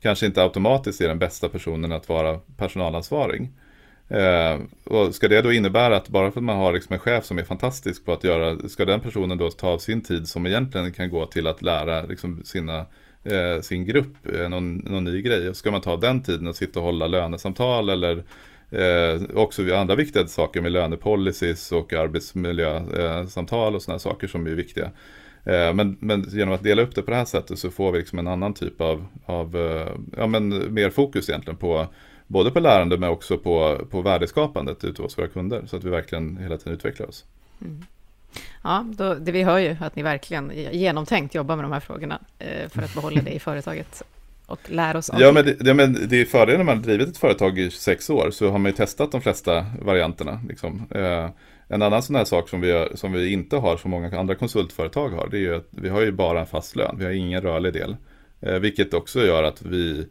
kanske 0.03 0.25
inte 0.25 0.43
automatiskt 0.43 1.01
är 1.01 1.07
den 1.07 1.19
bästa 1.19 1.49
personen 1.49 1.91
att 1.91 2.09
vara 2.09 2.39
personalansvarig. 2.57 3.49
Eh, 4.07 4.59
och 4.83 5.15
ska 5.15 5.27
det 5.27 5.41
då 5.41 5.53
innebära 5.53 5.97
att 5.97 6.09
bara 6.09 6.31
för 6.31 6.39
att 6.39 6.43
man 6.43 6.57
har 6.57 6.73
liksom 6.73 6.93
en 6.93 6.99
chef 6.99 7.25
som 7.25 7.37
är 7.37 7.43
fantastisk 7.43 8.05
på 8.05 8.13
att 8.13 8.23
göra, 8.23 8.69
ska 8.69 8.85
den 8.85 8.99
personen 8.99 9.37
då 9.37 9.49
ta 9.49 9.67
av 9.67 9.77
sin 9.77 10.01
tid 10.01 10.27
som 10.27 10.45
egentligen 10.45 10.93
kan 10.93 11.09
gå 11.09 11.25
till 11.25 11.47
att 11.47 11.61
lära 11.61 12.01
liksom 12.01 12.41
sina, 12.43 12.85
eh, 13.23 13.61
sin 13.61 13.85
grupp 13.85 14.35
eh, 14.35 14.49
någon, 14.49 14.75
någon 14.75 15.03
ny 15.03 15.21
grej. 15.21 15.49
Och 15.49 15.55
ska 15.55 15.71
man 15.71 15.81
ta 15.81 15.97
den 15.97 16.23
tiden 16.23 16.47
och 16.47 16.55
sitta 16.55 16.79
och 16.79 16.85
hålla 16.85 17.07
lönesamtal 17.07 17.89
eller 17.89 18.23
eh, 18.71 19.21
också 19.35 19.75
andra 19.75 19.95
viktiga 19.95 20.27
saker 20.27 20.61
med 20.61 20.71
lönepolicies 20.71 21.71
och 21.71 21.93
arbetsmiljösamtal 21.93 23.73
eh, 23.73 23.75
och 23.75 23.81
sådana 23.81 23.99
saker 23.99 24.27
som 24.27 24.47
är 24.47 24.51
viktiga. 24.51 24.91
Eh, 25.45 25.73
men, 25.73 25.97
men, 25.99 26.25
genom 26.29 26.53
att 26.53 26.63
dela 26.63 26.81
upp 26.81 26.95
det 26.95 27.01
på 27.01 27.11
det 27.11 27.17
här 27.17 27.25
sättet 27.25 27.59
så 27.59 27.71
får 27.71 27.91
vi 27.91 27.99
liksom 27.99 28.19
en 28.19 28.27
annan 28.27 28.53
typ 28.53 28.81
av, 28.81 29.05
av 29.25 29.55
eh, 29.55 29.87
ja, 30.17 30.27
men 30.27 30.73
mer 30.73 30.89
fokus 30.89 31.29
egentligen 31.29 31.57
på 31.57 31.87
både 32.27 32.51
på 32.51 32.59
lärande 32.59 32.97
men 32.97 33.09
också 33.09 33.37
på, 33.37 33.79
på 33.89 34.01
värdeskapandet 34.01 34.83
ute 34.83 35.01
hos 35.01 35.17
våra 35.17 35.27
kunder 35.27 35.63
så 35.67 35.77
att 35.77 35.83
vi 35.83 35.89
verkligen 35.89 36.37
hela 36.37 36.57
tiden 36.57 36.73
utvecklar 36.73 37.07
oss. 37.07 37.25
Mm. 37.61 37.85
Ja, 38.63 38.85
då, 38.97 39.13
det 39.13 39.31
vi 39.31 39.43
hör 39.43 39.57
ju 39.57 39.77
att 39.79 39.95
ni 39.95 40.03
verkligen 40.03 40.51
genomtänkt 40.71 41.35
jobbar 41.35 41.55
med 41.55 41.65
de 41.65 41.71
här 41.71 41.79
frågorna 41.79 42.19
eh, 42.39 42.69
för 42.69 42.81
att 42.81 42.93
behålla 42.93 43.21
det 43.21 43.31
i 43.31 43.39
företaget 43.39 44.03
och 44.45 44.59
lära 44.65 44.97
oss 44.97 45.09
ja, 45.19 45.31
men 45.31 45.45
det, 45.45 45.57
ja, 45.59 45.73
men 45.73 45.97
det 46.09 46.21
är 46.21 46.25
fördelen 46.25 46.57
när 46.57 46.65
man 46.65 46.77
har 46.77 46.83
drivit 46.83 47.07
ett 47.07 47.17
företag 47.17 47.59
i 47.59 47.69
26 47.69 48.09
år 48.09 48.31
så 48.31 48.49
har 48.49 48.59
man 48.59 48.71
ju 48.71 48.75
testat 48.75 49.11
de 49.11 49.21
flesta 49.21 49.65
varianterna. 49.81 50.41
Liksom. 50.49 50.87
En 51.73 51.81
annan 51.81 52.03
sån 52.03 52.15
här 52.15 52.25
sak 52.25 52.49
som 52.49 52.61
vi, 52.61 52.67
gör, 52.67 52.91
som 52.95 53.13
vi 53.13 53.31
inte 53.31 53.55
har, 53.55 53.77
som 53.77 53.91
många 53.91 54.19
andra 54.19 54.35
konsultföretag 54.35 55.09
har, 55.09 55.27
det 55.31 55.37
är 55.37 55.41
ju 55.41 55.55
att 55.55 55.67
vi 55.69 55.89
har 55.89 56.01
ju 56.01 56.11
bara 56.11 56.39
en 56.39 56.45
fast 56.45 56.75
lön. 56.75 56.95
Vi 56.99 57.05
har 57.05 57.11
ingen 57.11 57.41
rörlig 57.41 57.73
del. 57.73 57.95
Eh, 58.41 58.59
vilket 58.59 58.93
också 58.93 59.25
gör 59.25 59.43
att 59.43 59.61
vi, 59.61 60.05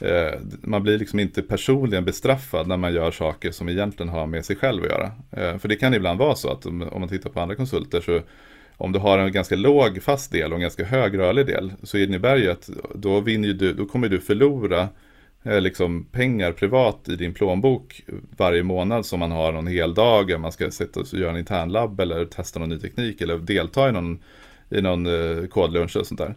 eh, 0.00 0.40
man 0.60 0.82
blir 0.82 0.98
liksom 0.98 1.20
inte 1.20 1.42
personligen 1.42 2.04
bestraffad 2.04 2.66
när 2.66 2.76
man 2.76 2.94
gör 2.94 3.10
saker 3.10 3.50
som 3.50 3.68
egentligen 3.68 4.08
har 4.08 4.26
med 4.26 4.44
sig 4.44 4.56
själv 4.56 4.82
att 4.82 4.90
göra. 4.90 5.12
Eh, 5.30 5.58
för 5.58 5.68
det 5.68 5.76
kan 5.76 5.94
ibland 5.94 6.18
vara 6.18 6.34
så 6.34 6.52
att 6.52 6.66
om, 6.66 6.82
om 6.82 7.00
man 7.00 7.08
tittar 7.08 7.30
på 7.30 7.40
andra 7.40 7.54
konsulter 7.54 8.00
så 8.00 8.20
om 8.76 8.92
du 8.92 8.98
har 8.98 9.18
en 9.18 9.32
ganska 9.32 9.56
låg 9.56 10.02
fast 10.02 10.32
del 10.32 10.52
och 10.52 10.56
en 10.56 10.62
ganska 10.62 10.84
hög 10.84 11.18
rörlig 11.18 11.46
del 11.46 11.72
så 11.82 11.98
innebär 11.98 12.34
det 12.36 12.42
ju 12.42 12.50
att 12.50 12.70
då, 12.94 13.20
vinner 13.20 13.48
du, 13.48 13.72
då 13.72 13.86
kommer 13.86 14.08
du 14.08 14.20
förlora 14.20 14.88
Eh, 15.46 15.60
liksom 15.60 16.04
pengar 16.04 16.52
privat 16.52 17.08
i 17.08 17.16
din 17.16 17.34
plånbok 17.34 18.02
varje 18.36 18.62
månad 18.62 19.06
som 19.06 19.20
man 19.20 19.32
har 19.32 19.52
någon 19.52 19.66
hel 19.66 19.94
dag, 19.94 20.40
man 20.40 20.52
ska 20.52 20.70
sitta 20.70 21.00
och 21.00 21.06
göra 21.12 21.30
en 21.30 21.36
internlabb 21.36 22.00
eller 22.00 22.24
testa 22.24 22.58
någon 22.58 22.68
ny 22.68 22.78
teknik 22.78 23.20
eller 23.20 23.38
delta 23.38 23.88
i 23.88 23.92
någon, 23.92 24.18
i 24.70 24.80
någon 24.80 25.06
eh, 25.06 25.46
kodlunch 25.46 25.96
och 25.96 26.06
sånt 26.06 26.20
där. 26.20 26.34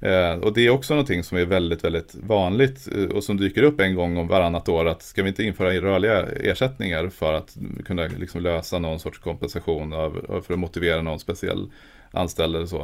Eh, 0.00 0.38
och 0.38 0.54
det 0.54 0.66
är 0.66 0.70
också 0.70 0.94
någonting 0.94 1.22
som 1.22 1.38
är 1.38 1.44
väldigt, 1.44 1.84
väldigt 1.84 2.14
vanligt 2.14 2.88
och 3.14 3.24
som 3.24 3.36
dyker 3.36 3.62
upp 3.62 3.80
en 3.80 3.94
gång 3.94 4.16
om 4.16 4.28
varannat 4.28 4.68
år 4.68 4.88
att 4.88 5.02
ska 5.02 5.22
vi 5.22 5.28
inte 5.28 5.44
införa 5.44 5.80
rörliga 5.80 6.26
ersättningar 6.26 7.08
för 7.08 7.32
att 7.32 7.56
kunna 7.84 8.06
liksom 8.18 8.42
lösa 8.42 8.78
någon 8.78 8.98
sorts 8.98 9.18
kompensation 9.18 9.92
av, 9.92 10.42
för 10.46 10.54
att 10.54 10.60
motivera 10.60 11.02
någon 11.02 11.18
speciell 11.18 11.70
anställd 12.10 12.56
eller 12.56 12.66
så. 12.66 12.78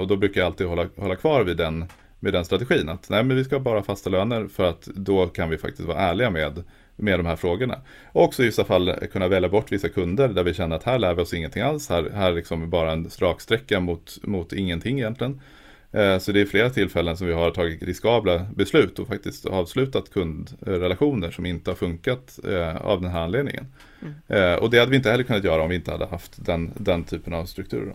Och 0.00 0.06
då 0.06 0.16
brukar 0.16 0.40
jag 0.40 0.46
alltid 0.46 0.66
hålla, 0.66 0.86
hålla 0.96 1.16
kvar 1.16 1.44
vid 1.44 1.56
den 1.56 1.84
med 2.22 2.32
den 2.32 2.44
strategin. 2.44 2.88
Att 2.88 3.08
nej, 3.10 3.24
men 3.24 3.36
vi 3.36 3.44
ska 3.44 3.60
bara 3.60 3.78
ha 3.78 3.84
fasta 3.84 4.10
löner 4.10 4.48
för 4.48 4.64
att 4.64 4.82
då 4.82 5.26
kan 5.26 5.50
vi 5.50 5.58
faktiskt 5.58 5.88
vara 5.88 5.98
ärliga 5.98 6.30
med, 6.30 6.62
med 6.96 7.18
de 7.18 7.26
här 7.26 7.36
frågorna. 7.36 7.80
Och 8.12 8.24
också 8.24 8.42
i 8.42 8.46
vissa 8.46 8.64
fall 8.64 8.94
kunna 9.12 9.28
välja 9.28 9.48
bort 9.48 9.72
vissa 9.72 9.88
kunder 9.88 10.28
där 10.28 10.44
vi 10.44 10.54
känner 10.54 10.76
att 10.76 10.84
här 10.84 10.98
lär 10.98 11.14
vi 11.14 11.22
oss 11.22 11.34
ingenting 11.34 11.62
alls. 11.62 11.88
Här, 11.88 12.10
här 12.14 12.32
liksom 12.32 12.70
bara 12.70 12.92
en 12.92 13.10
straksträcka 13.10 13.80
mot, 13.80 14.18
mot 14.22 14.52
ingenting 14.52 14.98
egentligen. 14.98 15.40
Eh, 15.92 16.18
så 16.18 16.32
det 16.32 16.40
är 16.40 16.46
flera 16.46 16.70
tillfällen 16.70 17.16
som 17.16 17.26
vi 17.26 17.32
har 17.32 17.50
tagit 17.50 17.82
riskabla 17.82 18.46
beslut 18.54 18.98
och 18.98 19.08
faktiskt 19.08 19.46
avslutat 19.46 20.10
kundrelationer 20.10 21.30
som 21.30 21.46
inte 21.46 21.70
har 21.70 21.76
funkat 21.76 22.38
eh, 22.48 22.76
av 22.76 23.00
den 23.00 23.10
här 23.10 23.20
anledningen. 23.20 23.66
Mm. 24.28 24.58
Och 24.58 24.70
det 24.70 24.78
hade 24.78 24.90
vi 24.90 24.96
inte 24.96 25.10
heller 25.10 25.24
kunnat 25.24 25.44
göra 25.44 25.62
om 25.62 25.68
vi 25.68 25.74
inte 25.74 25.90
hade 25.90 26.06
haft 26.06 26.46
den, 26.46 26.72
den 26.76 27.04
typen 27.04 27.32
av 27.32 27.44
strukturer. 27.44 27.94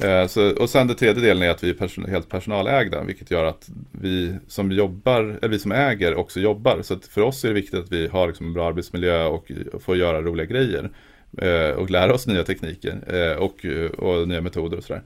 Eh, 0.00 0.26
så, 0.26 0.54
och 0.56 0.70
sen 0.70 0.86
den 0.86 0.96
tredje 0.96 1.22
delen 1.22 1.42
är 1.42 1.50
att 1.50 1.64
vi 1.64 1.70
är 1.70 1.74
person, 1.74 2.04
helt 2.04 2.28
personalägda, 2.28 3.02
vilket 3.02 3.30
gör 3.30 3.44
att 3.44 3.68
vi 3.92 4.34
som 4.48 4.72
jobbar, 4.72 5.20
eller 5.20 5.48
vi 5.48 5.58
som 5.58 5.72
äger 5.72 6.14
också 6.14 6.40
jobbar. 6.40 6.82
Så 6.82 6.98
för 7.10 7.20
oss 7.20 7.44
är 7.44 7.48
det 7.48 7.54
viktigt 7.54 7.80
att 7.80 7.92
vi 7.92 8.08
har 8.08 8.26
liksom 8.26 8.46
en 8.46 8.52
bra 8.52 8.68
arbetsmiljö 8.68 9.24
och 9.24 9.50
får 9.80 9.96
göra 9.96 10.22
roliga 10.22 10.46
grejer. 10.46 10.90
Eh, 11.38 11.70
och 11.70 11.90
lära 11.90 12.14
oss 12.14 12.26
nya 12.26 12.42
tekniker 12.42 12.98
eh, 13.06 13.36
och, 13.36 13.66
och 13.98 14.28
nya 14.28 14.40
metoder 14.40 14.76
och 14.76 14.84
sådär. 14.84 15.02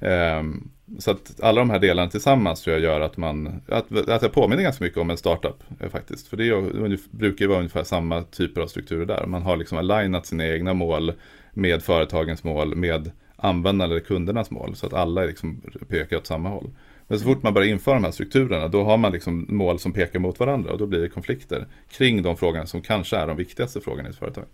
Ehm, 0.00 0.70
så 0.98 1.10
att 1.10 1.40
alla 1.42 1.60
de 1.60 1.70
här 1.70 1.78
delarna 1.78 2.10
tillsammans 2.10 2.62
tror 2.62 2.76
jag 2.76 2.82
gör 2.82 3.00
att 3.00 3.16
man, 3.16 3.62
att, 3.68 4.08
att 4.08 4.22
jag 4.22 4.32
påminner 4.32 4.62
ganska 4.62 4.84
mycket 4.84 4.98
om 4.98 5.10
en 5.10 5.16
startup 5.16 5.64
eh, 5.80 5.88
faktiskt. 5.88 6.28
För 6.28 6.36
det, 6.36 6.48
är, 6.48 7.16
brukar 7.16 7.44
ju 7.44 7.48
vara 7.48 7.58
ungefär 7.58 7.84
samma 7.84 8.22
typer 8.22 8.60
av 8.60 8.66
strukturer 8.66 9.06
där. 9.06 9.26
Man 9.26 9.42
har 9.42 9.56
liksom 9.56 9.78
alignat 9.78 10.26
sina 10.26 10.46
egna 10.46 10.74
mål 10.74 11.12
med 11.52 11.82
företagens 11.82 12.44
mål, 12.44 12.74
med 12.74 13.10
användarna 13.38 13.92
eller 13.92 14.00
kundernas 14.00 14.50
mål. 14.50 14.76
Så 14.76 14.86
att 14.86 14.92
alla 14.92 15.24
liksom 15.24 15.60
pekar 15.88 16.16
åt 16.16 16.26
samma 16.26 16.48
håll. 16.48 16.70
Men 17.08 17.18
så 17.18 17.24
fort 17.24 17.42
man 17.42 17.54
börjar 17.54 17.68
införa 17.68 17.94
de 17.94 18.04
här 18.04 18.10
strukturerna 18.10 18.68
då 18.68 18.84
har 18.84 18.96
man 18.96 19.12
liksom 19.12 19.46
mål 19.48 19.78
som 19.78 19.92
pekar 19.92 20.18
mot 20.18 20.40
varandra 20.40 20.72
och 20.72 20.78
då 20.78 20.86
blir 20.86 21.00
det 21.00 21.08
konflikter 21.08 21.66
kring 21.88 22.22
de 22.22 22.36
frågorna 22.36 22.66
som 22.66 22.82
kanske 22.82 23.16
är 23.16 23.26
de 23.26 23.36
viktigaste 23.36 23.80
frågorna 23.80 24.08
i 24.08 24.10
ett 24.10 24.18
företag. 24.18 24.44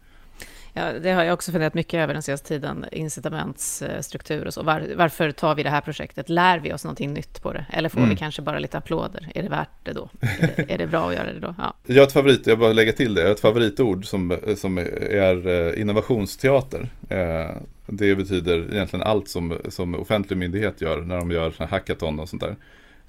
Ja, 0.77 0.93
det 0.93 1.11
har 1.11 1.25
jag 1.25 1.35
också 1.35 1.53
funderat 1.53 1.75
mycket 1.75 1.95
över 1.95 2.15
den 2.15 2.23
senaste 2.23 2.49
tiden, 2.49 2.85
incitamentsstruktur 2.93 4.47
och 4.47 4.55
så. 4.55 4.63
Var, 4.63 4.87
varför 4.97 5.31
tar 5.31 5.55
vi 5.55 5.63
det 5.63 5.71
här 5.71 5.81
projektet? 5.81 6.29
Lär 6.29 6.59
vi 6.59 6.73
oss 6.73 6.85
någonting 6.85 7.13
nytt 7.13 7.43
på 7.43 7.53
det? 7.53 7.67
Eller 7.73 7.89
får 7.89 7.99
mm. 7.99 8.11
vi 8.11 8.17
kanske 8.17 8.43
bara 8.43 8.59
lite 8.59 8.79
applåder? 8.79 9.31
Är 9.35 9.43
det 9.43 9.49
värt 9.49 9.69
det 9.83 9.93
då? 9.93 10.09
Är 10.21 10.53
det, 10.57 10.73
är 10.73 10.79
det 10.79 10.87
bra 10.87 11.09
att 11.09 11.15
göra 11.15 11.33
det 11.33 11.41
då? 11.41 11.55
Ja. 11.59 11.75
Jag 11.87 11.97
har 11.97 12.07
ett 12.07 12.13
favorit, 12.13 12.47
jag 12.47 12.59
bara 12.59 12.73
lägga 12.73 12.93
till 12.93 13.15
det, 13.15 13.21
jag 13.21 13.29
har 13.29 13.35
ett 13.35 13.41
favoritord 13.41 14.07
som, 14.07 14.39
som 14.57 14.79
är 14.79 15.49
eh, 15.49 15.81
innovationsteater. 15.81 16.89
Eh, 17.09 17.57
det 17.87 18.15
betyder 18.17 18.75
egentligen 18.75 19.03
allt 19.03 19.29
som, 19.29 19.59
som 19.69 19.95
offentlig 19.95 20.37
myndighet 20.37 20.81
gör 20.81 21.01
när 21.01 21.19
de 21.19 21.31
gör 21.31 21.67
hackathon 21.67 22.21
och 22.21 22.29
sånt 22.29 22.43
där. 22.43 22.57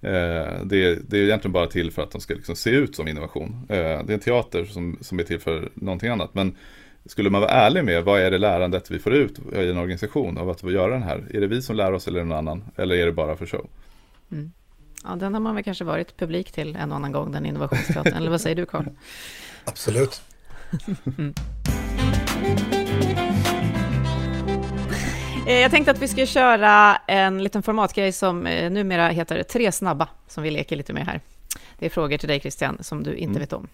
Eh, 0.02 0.66
det, 0.66 1.10
det, 1.10 1.18
är 1.18 1.24
egentligen 1.24 1.52
bara 1.52 1.68
till 1.68 1.92
för 1.92 2.02
att 2.02 2.12
de 2.12 2.22
ska 2.22 2.34
liksom 2.34 2.56
se 2.56 2.70
ut 2.70 2.96
som 2.96 3.08
innovation. 3.08 3.66
det 3.68 3.76
är 3.76 4.12
en 4.12 4.20
teater 4.20 4.66
som, 4.66 4.98
som 5.02 5.20
är 5.20 5.24
till 5.24 5.40
för 5.40 5.70
någonting 5.74 6.10
annat. 6.10 6.34
Men 6.34 6.56
skulle 7.06 7.30
man 7.30 7.42
vara 7.42 7.52
ärlig 7.52 7.84
med 7.84 8.04
vad 8.04 8.22
är 8.22 8.32
det 8.32 8.38
lärandet 8.38 8.92
vi 8.92 9.00
får 9.00 9.14
ut 9.14 9.40
i 9.54 9.70
en 9.70 9.78
organisation 9.78 10.38
av 10.38 10.50
att 10.50 10.64
vi 10.64 10.74
gör 10.74 10.90
den 10.90 11.04
här? 11.04 11.24
Är 11.34 11.42
det 11.42 11.48
vi 11.48 11.62
som 11.62 11.76
lär 11.76 11.94
oss 11.94 12.08
eller 12.08 12.24
någon 12.24 12.38
annan? 12.38 12.64
Eller 12.76 12.96
är 12.96 13.06
det 13.06 13.12
bara 13.12 13.36
för 13.36 13.46
show? 13.46 13.68
Mm. 14.32 14.52
Ja, 15.04 15.16
den 15.16 15.34
har 15.34 15.42
man 15.42 15.56
väl 15.56 15.64
kanske 15.64 15.84
varit 15.84 16.18
publik 16.18 16.52
till 16.52 16.76
en 16.76 16.92
och 16.92 16.96
annan 16.96 17.12
gång, 17.12 17.32
den 17.32 17.46
innovationsteatern. 17.46 18.14
eller 18.14 18.32
vad 18.32 18.42
säger 18.42 18.56
du, 18.56 18.66
Carl? 18.66 18.86
Absolut. 19.66 20.22
mm. 21.18 21.34
Eh, 25.48 25.60
jag 25.60 25.72
tänkte 25.72 25.92
att 25.92 26.02
vi 26.02 26.08
ska 26.08 26.26
köra 26.26 26.96
en 26.96 27.44
liten 27.44 27.64
formatgrej 27.64 28.12
som 28.12 28.46
eh, 28.48 28.72
numera 28.72 29.08
heter 29.08 29.44
Tre 29.44 29.72
snabba, 29.72 30.08
som 30.28 30.44
vi 30.44 30.52
leker 30.52 30.76
lite 30.76 30.94
med 30.94 31.06
här. 31.06 31.22
Det 31.80 31.86
är 31.86 31.90
frågor 31.90 32.18
till 32.18 32.30
dig 32.30 32.40
Christian 32.40 32.78
som 32.82 33.04
du 33.04 33.16
inte 33.16 33.32
mm. 33.32 33.40
vet 33.40 33.54
om. 33.54 33.68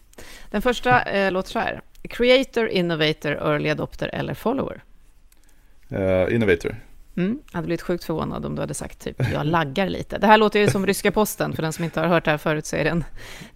Den 0.52 0.62
första 0.62 1.02
eh, 1.02 1.32
låter 1.32 1.52
så 1.52 1.60
här. 1.60 1.82
Creator, 2.10 2.68
innovator, 2.68 3.32
early 3.32 3.70
adopter 3.70 4.10
eller 4.14 4.34
follower? 4.34 4.84
Uh, 5.92 6.36
innovator. 6.36 6.76
Mm, 7.18 7.40
jag 7.52 7.56
hade 7.58 7.66
blivit 7.66 7.82
sjukt 7.82 8.04
förvånad 8.04 8.46
om 8.46 8.56
du 8.56 8.62
hade 8.62 8.74
sagt 8.74 9.00
typ 9.00 9.16
jag 9.34 9.46
laggar 9.46 9.90
lite. 9.90 10.18
Det 10.18 10.28
här 10.28 10.38
låter 10.38 10.60
ju 10.60 10.68
som 10.68 10.88
ryska 10.88 11.12
posten, 11.12 11.54
för 11.56 11.62
den 11.64 11.74
som 11.74 11.84
inte 11.84 12.00
har 12.00 12.08
hört 12.08 12.26
det 12.26 12.32
här 12.32 12.38
förut 12.38 12.66
så 12.66 12.76
är 12.76 12.84
det 12.84 12.90
en 12.90 13.04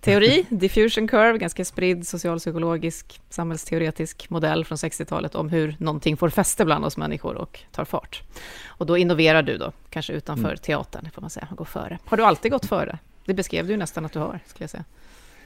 teori, 0.02 0.46
diffusion 0.50 1.08
curve, 1.08 1.38
ganska 1.38 1.66
spridd 1.66 2.08
socialpsykologisk, 2.08 3.22
samhällsteoretisk 3.30 4.30
modell 4.30 4.66
från 4.66 4.76
60-talet 4.76 5.36
om 5.36 5.50
hur 5.50 5.76
någonting 5.80 6.18
får 6.18 6.30
fäste 6.30 6.66
bland 6.66 6.86
oss 6.86 6.98
människor 6.98 7.36
och 7.36 7.60
tar 7.72 7.86
fart. 7.86 8.22
Och 8.66 8.86
då 8.86 8.98
innoverar 8.98 9.44
du 9.44 9.58
då, 9.58 9.72
kanske 9.90 10.14
utanför 10.14 10.46
mm. 10.46 10.58
teatern, 10.58 11.10
får 11.14 11.22
man 11.22 11.30
säga, 11.30 11.48
och 11.52 11.58
går 11.58 11.66
före. 11.66 12.00
Har 12.06 12.18
du 12.18 12.24
alltid 12.24 12.52
gått 12.52 12.66
före? 12.66 13.00
Det 13.26 13.34
beskrev 13.34 13.66
du 13.66 13.72
ju 13.72 13.78
nästan 13.78 14.06
att 14.06 14.14
du 14.14 14.20
har, 14.20 14.40
skulle 14.46 14.64
jag 14.64 14.70
säga. 14.70 14.84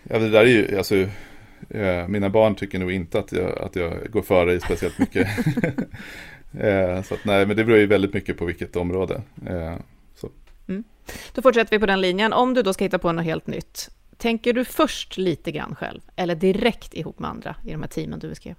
Ja, 0.04 0.20
det 0.20 0.30
där 0.30 0.42
är 0.42 0.46
ju, 0.46 0.78
alltså, 0.78 0.96
eh, 1.70 2.08
mina 2.08 2.30
barn 2.30 2.56
tycker 2.56 2.80
nog 2.80 2.92
inte 2.92 3.20
att 3.20 3.32
jag, 3.32 3.60
att 3.60 3.76
jag 3.76 4.12
går 4.12 4.22
före 4.22 4.54
i 4.54 4.60
speciellt 4.60 5.00
mycket. 5.00 5.28
eh, 6.60 7.02
så 7.04 7.14
att, 7.14 7.26
nej, 7.26 7.46
men 7.46 7.58
det 7.58 7.66
beror 7.66 7.78
ju 7.78 7.86
väldigt 7.86 8.14
mycket 8.14 8.38
på 8.38 8.46
vilket 8.46 8.76
område. 8.76 9.22
Eh, 9.48 9.76
så. 10.16 10.30
Mm. 10.68 10.84
Då 11.34 11.42
fortsätter 11.42 11.72
vi 11.72 11.80
på 11.80 11.86
den 11.86 12.02
linjen. 12.02 12.34
Om 12.34 12.54
du 12.54 12.62
då 12.62 12.74
ska 12.74 12.84
hitta 12.84 13.00
på 13.00 13.12
något 13.12 13.26
helt 13.26 13.48
nytt, 13.48 13.90
tänker 14.18 14.54
du 14.54 14.66
först 14.66 15.18
lite 15.18 15.52
grann 15.52 15.76
själv, 15.76 16.02
eller 16.16 16.36
direkt 16.36 16.94
ihop 16.94 17.20
med 17.20 17.30
andra 17.30 17.56
i 17.66 17.72
de 17.72 17.82
här 17.82 17.90
teamen 17.90 18.20
du 18.20 18.30
beskrev? 18.30 18.56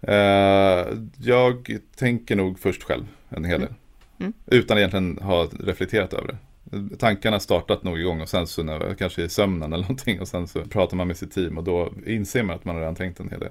Eh, 0.00 0.86
jag 1.18 1.78
tänker 1.96 2.36
nog 2.36 2.58
först 2.58 2.82
själv 2.82 3.04
en 3.28 3.44
hel 3.44 3.60
del. 3.60 3.68
Mm. 3.68 3.78
Mm. 4.18 4.32
Utan 4.46 4.78
egentligen 4.78 5.18
ha 5.22 5.48
reflekterat 5.60 6.12
över 6.12 6.26
det 6.26 6.36
tankarna 6.98 7.40
startat 7.40 7.82
nog 7.82 8.00
igång 8.00 8.20
och 8.20 8.28
sen 8.28 8.46
så 8.46 8.62
när, 8.62 8.94
kanske 8.94 9.22
i 9.22 9.28
sömnen 9.28 9.72
eller 9.72 9.82
någonting 9.82 10.20
och 10.20 10.28
sen 10.28 10.48
så 10.48 10.64
pratar 10.64 10.96
man 10.96 11.06
med 11.06 11.16
sitt 11.16 11.32
team 11.32 11.58
och 11.58 11.64
då 11.64 11.92
inser 12.06 12.42
man 12.42 12.56
att 12.56 12.64
man 12.64 12.78
redan 12.78 12.94
tänkt 12.94 13.20
en 13.20 13.30
hel 13.30 13.40
del. 13.40 13.50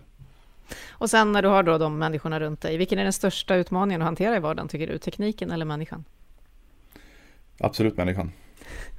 Och 0.89 1.09
sen 1.09 1.31
när 1.31 1.41
du 1.41 1.47
har 1.47 1.63
då 1.63 1.77
de 1.77 1.97
människorna 1.97 2.39
runt 2.39 2.61
dig, 2.61 2.77
vilken 2.77 2.99
är 2.99 3.03
den 3.03 3.13
största 3.13 3.55
utmaningen 3.55 4.01
att 4.01 4.05
hantera 4.05 4.35
i 4.35 4.39
vardagen 4.39 4.67
tycker 4.67 4.87
du? 4.87 4.97
Tekniken 4.97 5.51
eller 5.51 5.65
människan? 5.65 6.03
Absolut 7.57 7.97
människan. 7.97 8.31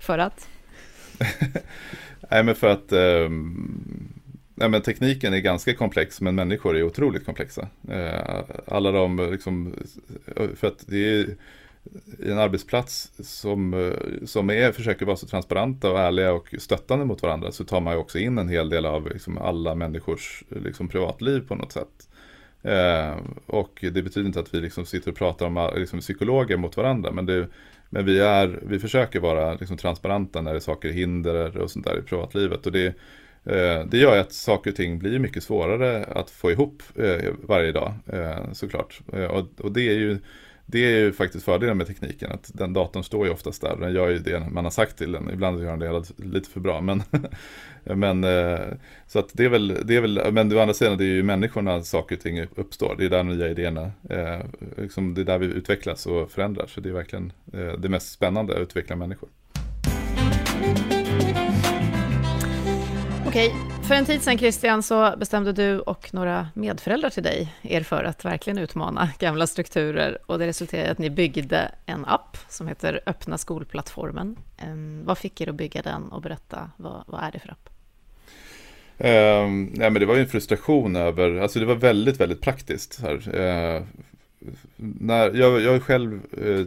för 0.00 0.18
att? 0.18 0.48
Nej 2.30 2.44
men 2.44 2.54
för 2.54 2.66
att 2.66 2.92
eh, 2.92 3.28
nej, 4.54 4.68
men 4.68 4.82
tekniken 4.82 5.34
är 5.34 5.38
ganska 5.38 5.74
komplex 5.74 6.20
men 6.20 6.34
människor 6.34 6.76
är 6.76 6.82
otroligt 6.82 7.24
komplexa. 7.26 7.68
Eh, 7.88 8.44
alla 8.66 8.92
de 8.92 9.30
liksom, 9.32 9.74
för 10.56 10.66
att 10.66 10.84
det 10.86 10.96
är 10.96 11.36
en 12.26 12.38
arbetsplats 12.38 13.12
som, 13.18 13.74
eh, 13.74 14.26
som 14.26 14.50
är, 14.50 14.72
försöker 14.72 15.06
vara 15.06 15.16
så 15.16 15.26
transparenta 15.26 15.90
och 15.90 15.98
ärliga 15.98 16.32
och 16.32 16.54
stöttande 16.58 17.04
mot 17.04 17.22
varandra 17.22 17.52
så 17.52 17.64
tar 17.64 17.80
man 17.80 17.94
ju 17.94 18.00
också 18.00 18.18
in 18.18 18.38
en 18.38 18.48
hel 18.48 18.68
del 18.68 18.86
av 18.86 19.08
liksom 19.08 19.38
alla 19.38 19.74
människors 19.74 20.44
liksom, 20.48 20.88
privatliv 20.88 21.48
på 21.48 21.54
något 21.54 21.72
sätt. 21.72 22.08
Eh, 22.62 23.16
och 23.46 23.78
det 23.80 24.02
betyder 24.02 24.26
inte 24.26 24.40
att 24.40 24.54
vi 24.54 24.60
liksom 24.60 24.86
sitter 24.86 25.10
och 25.10 25.16
pratar 25.16 25.46
om 25.46 25.56
eh, 25.56 25.74
liksom, 25.74 26.00
psykologer 26.00 26.56
mot 26.56 26.76
varandra 26.76 27.12
men, 27.12 27.26
det, 27.26 27.48
men 27.90 28.04
vi, 28.04 28.18
är, 28.18 28.60
vi 28.62 28.78
försöker 28.78 29.20
vara 29.20 29.54
liksom, 29.54 29.76
transparenta 29.76 30.40
när 30.40 30.50
det 30.50 30.58
är 30.58 30.60
saker 30.60 30.88
hinder 30.88 31.56
och 31.58 31.70
sånt 31.70 31.86
där 31.86 31.98
i 31.98 32.02
privatlivet. 32.02 32.66
Och 32.66 32.72
det, 32.72 32.86
eh, 33.44 33.84
det 33.86 33.98
gör 33.98 34.18
att 34.18 34.32
saker 34.32 34.70
och 34.70 34.76
ting 34.76 34.98
blir 34.98 35.18
mycket 35.18 35.42
svårare 35.42 36.04
att 36.04 36.30
få 36.30 36.50
ihop 36.50 36.82
eh, 36.96 37.32
varje 37.42 37.72
dag 37.72 37.94
eh, 38.06 38.52
såklart. 38.52 39.00
Eh, 39.12 39.24
och, 39.24 39.46
och 39.60 39.72
det 39.72 39.88
är 39.88 39.94
ju 39.94 40.18
det 40.72 40.78
är 40.78 40.98
ju 40.98 41.12
faktiskt 41.12 41.44
fördelen 41.44 41.78
med 41.78 41.86
tekniken, 41.86 42.32
att 42.32 42.50
den 42.54 42.72
datorn 42.72 43.04
står 43.04 43.26
ju 43.26 43.32
oftast 43.32 43.62
där. 43.62 43.76
Den 43.76 43.94
gör 43.94 44.08
ju 44.08 44.18
det 44.18 44.50
man 44.50 44.64
har 44.64 44.70
sagt 44.70 44.98
till 44.98 45.12
den. 45.12 45.30
Ibland 45.32 45.62
gör 45.62 45.76
den 45.76 45.78
det 45.78 46.24
lite 46.24 46.50
för 46.50 46.60
bra. 46.60 46.80
Men, 46.80 47.02
men, 47.84 48.24
eh, 48.24 48.60
så 49.06 49.18
att 49.18 49.30
det 49.32 49.44
är 49.44 49.48
väl, 49.48 49.78
det 49.84 49.96
är 49.96 50.00
väl, 50.00 50.32
men 50.32 50.56
å 50.56 50.60
andra 50.60 50.74
sidan 50.74 50.98
det 50.98 51.04
är 51.04 51.14
ju 51.14 51.22
människorna 51.22 51.82
saker 51.82 52.16
och 52.16 52.22
ting 52.22 52.46
uppstår. 52.54 52.94
Det 52.98 53.04
är 53.04 53.10
där 53.10 53.22
nya 53.22 53.48
idéerna, 53.48 53.90
eh, 54.10 54.40
liksom 54.76 55.14
det 55.14 55.20
är 55.20 55.24
där 55.24 55.38
vi 55.38 55.46
utvecklas 55.46 56.06
och 56.06 56.30
förändras. 56.30 56.70
Så 56.70 56.80
det 56.80 56.88
är 56.88 56.92
verkligen 56.92 57.32
eh, 57.52 57.72
det 57.78 57.88
mest 57.88 58.12
spännande, 58.12 58.54
att 58.54 58.60
utveckla 58.60 58.96
människor. 58.96 59.28
Okej, 63.32 63.54
för 63.88 63.94
en 63.94 64.04
tid 64.04 64.22
sedan 64.22 64.38
Christian 64.38 64.82
så 64.82 65.14
bestämde 65.16 65.52
du 65.52 65.78
och 65.78 66.14
några 66.14 66.48
medföräldrar 66.54 67.10
till 67.10 67.22
dig 67.22 67.54
er 67.62 67.82
för 67.82 68.04
att 68.04 68.24
verkligen 68.24 68.58
utmana 68.58 69.10
gamla 69.18 69.46
strukturer 69.46 70.18
och 70.26 70.38
det 70.38 70.46
resulterade 70.46 70.88
i 70.88 70.90
att 70.90 70.98
ni 70.98 71.10
byggde 71.10 71.72
en 71.86 72.04
app 72.04 72.36
som 72.48 72.68
heter 72.68 73.00
Öppna 73.06 73.38
skolplattformen. 73.38 74.36
Ehm, 74.58 75.04
vad 75.04 75.18
fick 75.18 75.40
er 75.40 75.48
att 75.48 75.54
bygga 75.54 75.82
den 75.82 76.12
och 76.12 76.22
berätta, 76.22 76.70
vad, 76.76 77.04
vad 77.06 77.22
är 77.22 77.30
det 77.32 77.38
för 77.38 77.50
app? 77.50 77.68
Um, 78.98 79.64
nej, 79.64 79.90
men 79.90 79.94
det 79.94 80.06
var 80.06 80.14
ju 80.14 80.20
en 80.20 80.28
frustration 80.28 80.96
över, 80.96 81.36
alltså 81.40 81.58
det 81.58 81.66
var 81.66 81.74
väldigt, 81.74 82.20
väldigt 82.20 82.40
praktiskt. 82.40 83.00
Här. 83.02 83.36
Uh, 83.36 83.82
när, 84.76 85.34
jag, 85.34 85.60
jag 85.60 85.72
har 85.72 85.78
själv 85.78 86.20
eh, 86.32 86.66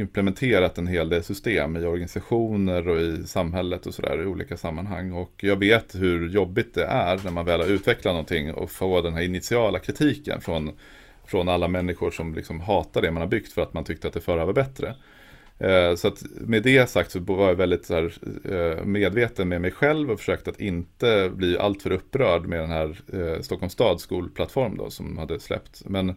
implementerat 0.00 0.78
en 0.78 0.86
hel 0.86 1.08
del 1.08 1.24
system 1.24 1.76
i 1.76 1.84
organisationer 1.84 2.88
och 2.88 3.00
i 3.00 3.26
samhället 3.26 3.86
och 3.86 3.94
sådär 3.94 4.22
i 4.22 4.26
olika 4.26 4.56
sammanhang. 4.56 5.12
Och 5.12 5.32
jag 5.36 5.56
vet 5.56 5.94
hur 5.94 6.28
jobbigt 6.28 6.74
det 6.74 6.84
är 6.84 7.20
när 7.24 7.30
man 7.30 7.44
väl 7.44 7.60
har 7.60 7.68
utvecklat 7.68 8.12
någonting 8.12 8.54
och 8.54 8.70
får 8.70 9.02
den 9.02 9.14
här 9.14 9.22
initiala 9.22 9.78
kritiken 9.78 10.40
från, 10.40 10.70
från 11.26 11.48
alla 11.48 11.68
människor 11.68 12.10
som 12.10 12.34
liksom 12.34 12.60
hatar 12.60 13.02
det 13.02 13.10
man 13.10 13.20
har 13.20 13.28
byggt 13.28 13.52
för 13.52 13.62
att 13.62 13.74
man 13.74 13.84
tyckte 13.84 14.08
att 14.08 14.14
det 14.14 14.20
förra 14.20 14.44
var 14.44 14.52
bättre. 14.52 14.94
Eh, 15.58 15.94
så 15.94 16.08
att 16.08 16.22
med 16.34 16.62
det 16.62 16.90
sagt 16.90 17.10
så 17.10 17.20
var 17.20 17.48
jag 17.48 17.54
väldigt 17.54 17.86
så 17.86 17.94
här, 17.94 18.12
eh, 18.44 18.84
medveten 18.84 19.48
med 19.48 19.60
mig 19.60 19.70
själv 19.70 20.10
och 20.10 20.18
försökte 20.18 20.50
att 20.50 20.60
inte 20.60 21.30
bli 21.34 21.58
alltför 21.58 21.92
upprörd 21.92 22.46
med 22.46 22.60
den 22.60 22.70
här 22.70 22.96
Stockholms 23.42 23.72
stads 23.72 24.02
skolplattform 24.02 24.76
då, 24.76 24.90
som 24.90 25.18
hade 25.18 25.40
släppt. 25.40 25.82
Men 25.86 26.14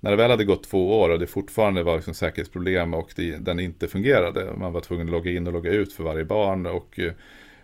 när 0.00 0.10
det 0.10 0.16
väl 0.16 0.30
hade 0.30 0.44
gått 0.44 0.62
två 0.62 1.00
år 1.00 1.08
och 1.08 1.18
det 1.18 1.26
fortfarande 1.26 1.82
var 1.82 1.96
liksom 1.96 2.14
säkerhetsproblem 2.14 2.94
och 2.94 3.12
det, 3.16 3.36
den 3.36 3.60
inte 3.60 3.88
fungerade. 3.88 4.52
Man 4.56 4.72
var 4.72 4.80
tvungen 4.80 5.06
att 5.06 5.12
logga 5.12 5.30
in 5.30 5.46
och 5.46 5.52
logga 5.52 5.70
ut 5.70 5.92
för 5.92 6.04
varje 6.04 6.24
barn. 6.24 6.66
Och, 6.66 7.00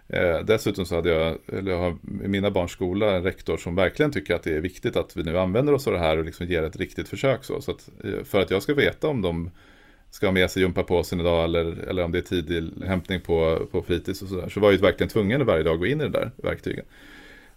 eh, 0.08 0.40
dessutom 0.44 0.86
så 0.86 0.94
hade 0.94 1.10
jag, 1.10 1.38
eller 1.58 1.72
jag 1.72 1.78
har 1.78 1.96
i 2.24 2.28
mina 2.28 2.50
barns 2.50 2.70
skola 2.70 3.16
en 3.16 3.22
rektor 3.22 3.56
som 3.56 3.74
verkligen 3.74 4.12
tycker 4.12 4.34
att 4.34 4.42
det 4.42 4.56
är 4.56 4.60
viktigt 4.60 4.96
att 4.96 5.16
vi 5.16 5.22
nu 5.22 5.38
använder 5.38 5.72
oss 5.72 5.86
av 5.86 5.92
det 5.92 5.98
här 5.98 6.18
och 6.18 6.24
liksom 6.24 6.46
ger 6.46 6.62
ett 6.62 6.76
riktigt 6.76 7.08
försök. 7.08 7.44
Så, 7.44 7.60
så 7.60 7.70
att, 7.70 7.90
eh, 8.04 8.24
för 8.24 8.40
att 8.40 8.50
jag 8.50 8.62
ska 8.62 8.74
veta 8.74 9.08
om 9.08 9.22
de 9.22 9.50
ska 10.10 10.26
ha 10.26 10.32
med 10.32 10.50
sig 10.50 10.62
gympapåsen 10.62 11.20
idag 11.20 11.44
eller, 11.44 11.88
eller 11.88 12.04
om 12.04 12.12
det 12.12 12.18
är 12.18 12.22
tidig 12.22 12.64
hämtning 12.86 13.20
på, 13.20 13.66
på 13.70 13.82
fritids 13.82 14.22
och 14.22 14.28
sådär. 14.28 14.48
Så 14.48 14.60
var 14.60 14.72
jag 14.72 14.78
verkligen 14.78 15.10
tvungen 15.10 15.46
varje 15.46 15.62
dag 15.62 15.74
att 15.74 15.80
gå 15.80 15.86
in 15.86 16.00
i 16.00 16.04
det 16.04 16.10
där 16.10 16.30
verktygen. 16.36 16.84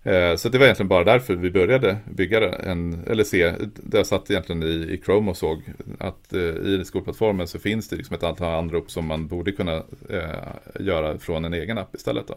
Eh, 0.08 0.36
så 0.36 0.50
det 0.50 0.58
var 0.58 0.66
egentligen 0.66 0.88
bara 0.88 1.04
därför 1.04 1.36
vi 1.36 1.52
började 1.52 1.98
bygga 2.06 2.56
en, 2.56 3.04
eller 3.08 3.24
se, 3.24 3.54
där 3.76 3.98
jag 3.98 4.08
satt 4.08 4.32
egentligen 4.32 4.64
i, 4.64 4.94
i 4.94 5.02
Chrome 5.06 5.32
och 5.32 5.38
såg 5.38 5.62
att 6.00 6.34
eh, 6.34 6.40
i 6.42 6.84
skolplattformen 6.86 7.48
så 7.48 7.60
finns 7.60 7.90
det 7.90 7.96
liksom 7.96 8.16
ett 8.16 8.24
antal 8.24 8.54
anrop 8.54 8.92
som 8.92 9.08
man 9.08 9.28
borde 9.28 9.52
kunna 9.52 9.76
eh, 10.10 10.80
göra 10.80 11.18
från 11.18 11.46
en 11.46 11.54
egen 11.54 11.78
app 11.78 11.96
istället. 11.96 12.28
Då. 12.28 12.36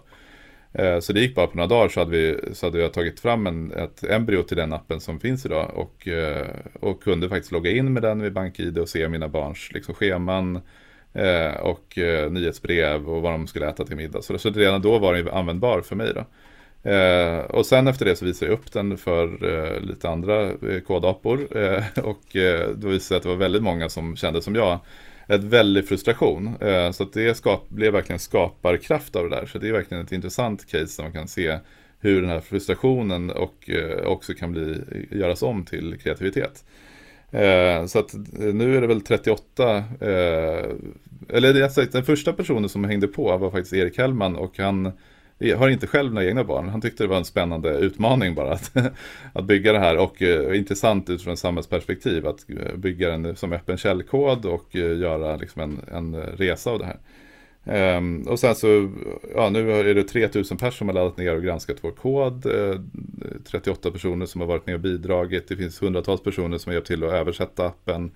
Eh, 0.73 1.01
så 1.01 1.13
det 1.13 1.21
gick 1.21 1.35
bara 1.35 1.47
på 1.47 1.57
några 1.57 1.67
dagar 1.67 1.89
så 1.89 2.01
hade, 2.01 2.11
vi, 2.11 2.39
så 2.53 2.67
hade 2.67 2.79
jag 2.79 2.93
tagit 2.93 3.21
fram 3.21 3.47
en, 3.47 3.73
ett 3.73 4.05
embryo 4.05 4.43
till 4.43 4.57
den 4.57 4.73
appen 4.73 5.01
som 5.01 5.21
finns 5.21 5.47
idag 5.47 5.71
och, 5.75 6.09
eh, 6.09 6.47
och 6.81 7.03
kunde 7.03 7.29
faktiskt 7.29 7.53
logga 7.53 7.71
in 7.71 7.93
med 7.93 8.03
den 8.03 8.19
med 8.19 8.33
BankID 8.33 8.79
och 8.79 8.89
se 8.89 9.09
mina 9.09 9.29
barns 9.29 9.73
liksom, 9.73 9.95
scheman 9.95 10.61
eh, 11.13 11.57
och 11.61 11.99
eh, 11.99 12.31
nyhetsbrev 12.31 13.09
och 13.11 13.23
vad 13.23 13.33
de 13.33 13.47
skulle 13.47 13.69
äta 13.69 13.85
till 13.85 13.97
middag. 13.97 14.23
Så, 14.23 14.39
så 14.39 14.51
redan 14.51 14.83
då 14.83 14.99
var 14.99 15.15
den 15.15 15.29
användbar 15.29 15.81
för 15.81 15.97
mig. 15.97 16.13
Då. 16.15 16.25
Eh, 16.83 17.39
och 17.39 17.67
sen 17.67 17.87
efter 17.87 18.05
det 18.05 18.17
så 18.17 18.25
visade 18.25 18.53
jag 18.53 18.59
upp 18.59 18.73
den 18.73 18.97
för 18.97 19.45
eh, 19.45 19.81
lite 19.81 20.09
andra 20.09 20.43
eh, 20.43 20.81
kodapor 20.87 21.57
eh, 21.59 21.85
och 22.03 22.37
eh, 22.37 22.69
då 22.69 22.89
visade 22.89 22.95
det 22.95 23.01
sig 23.01 23.17
att 23.17 23.23
det 23.23 23.29
var 23.29 23.37
väldigt 23.37 23.63
många 23.63 23.89
som 23.89 24.17
kände 24.17 24.43
som 24.43 24.55
jag. 24.55 24.79
Ett 25.29 25.45
väldig 25.45 25.89
frustration. 25.89 26.57
Eh, 26.61 26.91
så 26.91 27.03
att 27.03 27.13
det 27.13 27.35
skap, 27.35 27.69
blev 27.69 27.93
verkligen 27.93 28.19
skaparkraft 28.19 29.17
av 29.17 29.31
det 29.31 29.37
där. 29.37 29.47
Så 29.47 29.59
det 29.59 29.69
är 29.69 29.73
verkligen 29.73 30.05
ett 30.05 30.13
intressant 30.13 30.71
case 30.71 31.03
där 31.03 31.03
man 31.03 31.13
kan 31.13 31.29
se 31.29 31.59
hur 32.01 32.21
den 32.21 32.31
här 32.31 32.41
frustrationen 32.41 33.31
och, 33.31 33.71
eh, 33.71 34.07
också 34.07 34.35
kan 34.35 34.53
bli, 34.53 34.71
eh, 34.73 35.19
göras 35.19 35.43
om 35.43 35.65
till 35.65 35.99
kreativitet. 35.99 36.65
Eh, 37.31 37.87
så 37.87 37.99
att 37.99 38.15
nu 38.39 38.77
är 38.77 38.81
det 38.81 38.87
väl 38.87 39.01
38, 39.01 39.85
eller 41.29 41.93
den 41.93 42.05
första 42.05 42.33
personen 42.33 42.69
som 42.69 42.85
hängde 42.85 43.07
på 43.07 43.37
var 43.37 43.51
faktiskt 43.51 43.73
Erik 43.73 43.99
Hellman 43.99 44.37
och 44.37 44.59
han 44.59 44.93
jag 45.43 45.57
har 45.57 45.69
inte 45.69 45.87
själv 45.87 46.15
några 46.15 46.27
egna 46.27 46.45
barn. 46.45 46.69
Han 46.69 46.81
tyckte 46.81 47.05
det 47.05 47.09
var 47.09 47.17
en 47.17 47.25
spännande 47.25 47.71
utmaning 47.79 48.35
bara 48.35 48.53
att, 48.53 48.73
att 49.33 49.45
bygga 49.45 49.73
det 49.73 49.79
här 49.79 49.97
och 49.97 50.23
eh, 50.23 50.59
intressant 50.59 51.11
utifrån 51.11 51.37
samhällsperspektiv 51.37 52.27
att 52.27 52.51
eh, 52.51 52.77
bygga 52.77 53.11
den 53.11 53.37
som 53.37 53.53
öppen 53.53 53.77
källkod 53.77 54.45
och 54.45 54.77
eh, 54.77 54.99
göra 54.99 55.37
liksom 55.37 55.63
en, 55.63 55.81
en 55.93 56.23
resa 56.23 56.71
av 56.71 56.79
det 56.79 56.85
här. 56.85 56.99
Um, 57.65 58.23
och 58.23 58.41
sen 58.41 58.55
så, 58.55 58.91
ja 59.35 59.51
nu 59.51 59.73
är 59.73 59.95
det 59.95 60.03
3000 60.03 60.57
personer 60.57 60.71
som 60.71 60.89
har 60.89 60.95
laddat 60.95 61.17
ner 61.17 61.37
och 61.37 61.43
granskat 61.43 61.77
vår 61.81 61.91
kod. 61.91 62.47
Eh, 62.47 62.81
38 63.45 63.91
personer 63.91 64.27
som 64.27 64.41
har 64.41 64.49
varit 64.49 64.67
med 64.67 64.75
och 64.75 64.81
bidragit. 64.81 65.49
Det 65.49 65.57
finns 65.57 65.83
hundratals 65.83 66.23
personer 66.23 66.59
som 66.59 66.71
har 66.71 66.75
hjälpt 66.75 66.89
till 66.89 67.05
att 67.05 67.13
översätta 67.13 67.67
appen 67.67 68.11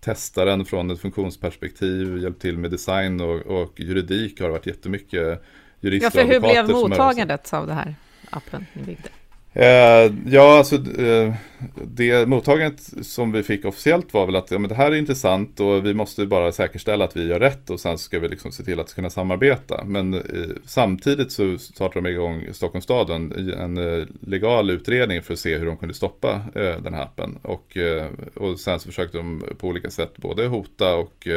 testa 0.00 0.44
den 0.44 0.64
från 0.64 0.90
ett 0.90 1.00
funktionsperspektiv, 1.00 2.18
hjälpt 2.18 2.42
till 2.42 2.58
med 2.58 2.70
design 2.70 3.20
och, 3.20 3.62
och 3.62 3.80
juridik 3.80 4.40
har 4.40 4.46
det 4.46 4.52
varit 4.52 4.66
jättemycket 4.66 5.42
jurister 5.80 6.06
Ja, 6.06 6.10
för 6.10 6.32
hur 6.32 6.40
blev 6.40 6.68
mottagandet 6.68 7.52
av 7.52 7.66
det 7.66 7.74
här 7.74 7.94
appen 8.30 8.66
ni 8.72 8.82
byggde? 8.82 9.08
Eh, 9.52 10.12
ja, 10.26 10.58
alltså 10.58 10.76
eh, 10.76 11.34
det 11.74 12.28
mottagandet 12.28 12.80
som 13.06 13.32
vi 13.32 13.42
fick 13.42 13.64
officiellt 13.64 14.14
var 14.14 14.26
väl 14.26 14.36
att 14.36 14.50
ja, 14.50 14.58
men 14.58 14.68
det 14.68 14.74
här 14.74 14.92
är 14.92 14.96
intressant 14.96 15.60
och 15.60 15.86
vi 15.86 15.94
måste 15.94 16.26
bara 16.26 16.52
säkerställa 16.52 17.04
att 17.04 17.16
vi 17.16 17.26
gör 17.26 17.40
rätt 17.40 17.70
och 17.70 17.80
sen 17.80 17.98
ska 17.98 18.18
vi 18.18 18.28
liksom 18.28 18.52
se 18.52 18.62
till 18.62 18.80
att 18.80 18.94
kunna 18.94 19.10
samarbeta. 19.10 19.84
Men 19.84 20.14
eh, 20.14 20.20
samtidigt 20.64 21.32
så 21.32 21.58
startade 21.58 22.08
de 22.08 22.10
igång 22.10 22.44
Stockholms 22.52 22.84
stad 22.84 23.10
en, 23.10 23.50
en 23.50 23.76
eh, 23.76 24.06
legal 24.20 24.70
utredning 24.70 25.22
för 25.22 25.32
att 25.32 25.38
se 25.38 25.58
hur 25.58 25.66
de 25.66 25.76
kunde 25.76 25.94
stoppa 25.94 26.40
eh, 26.54 26.76
den 26.82 26.94
här 26.94 27.02
appen. 27.02 27.38
Och, 27.42 27.76
eh, 27.76 28.06
och 28.34 28.60
sen 28.60 28.80
så 28.80 28.86
försökte 28.86 29.16
de 29.18 29.44
på 29.58 29.68
olika 29.68 29.90
sätt 29.90 30.16
både 30.16 30.46
hota 30.46 30.96
och 30.96 31.28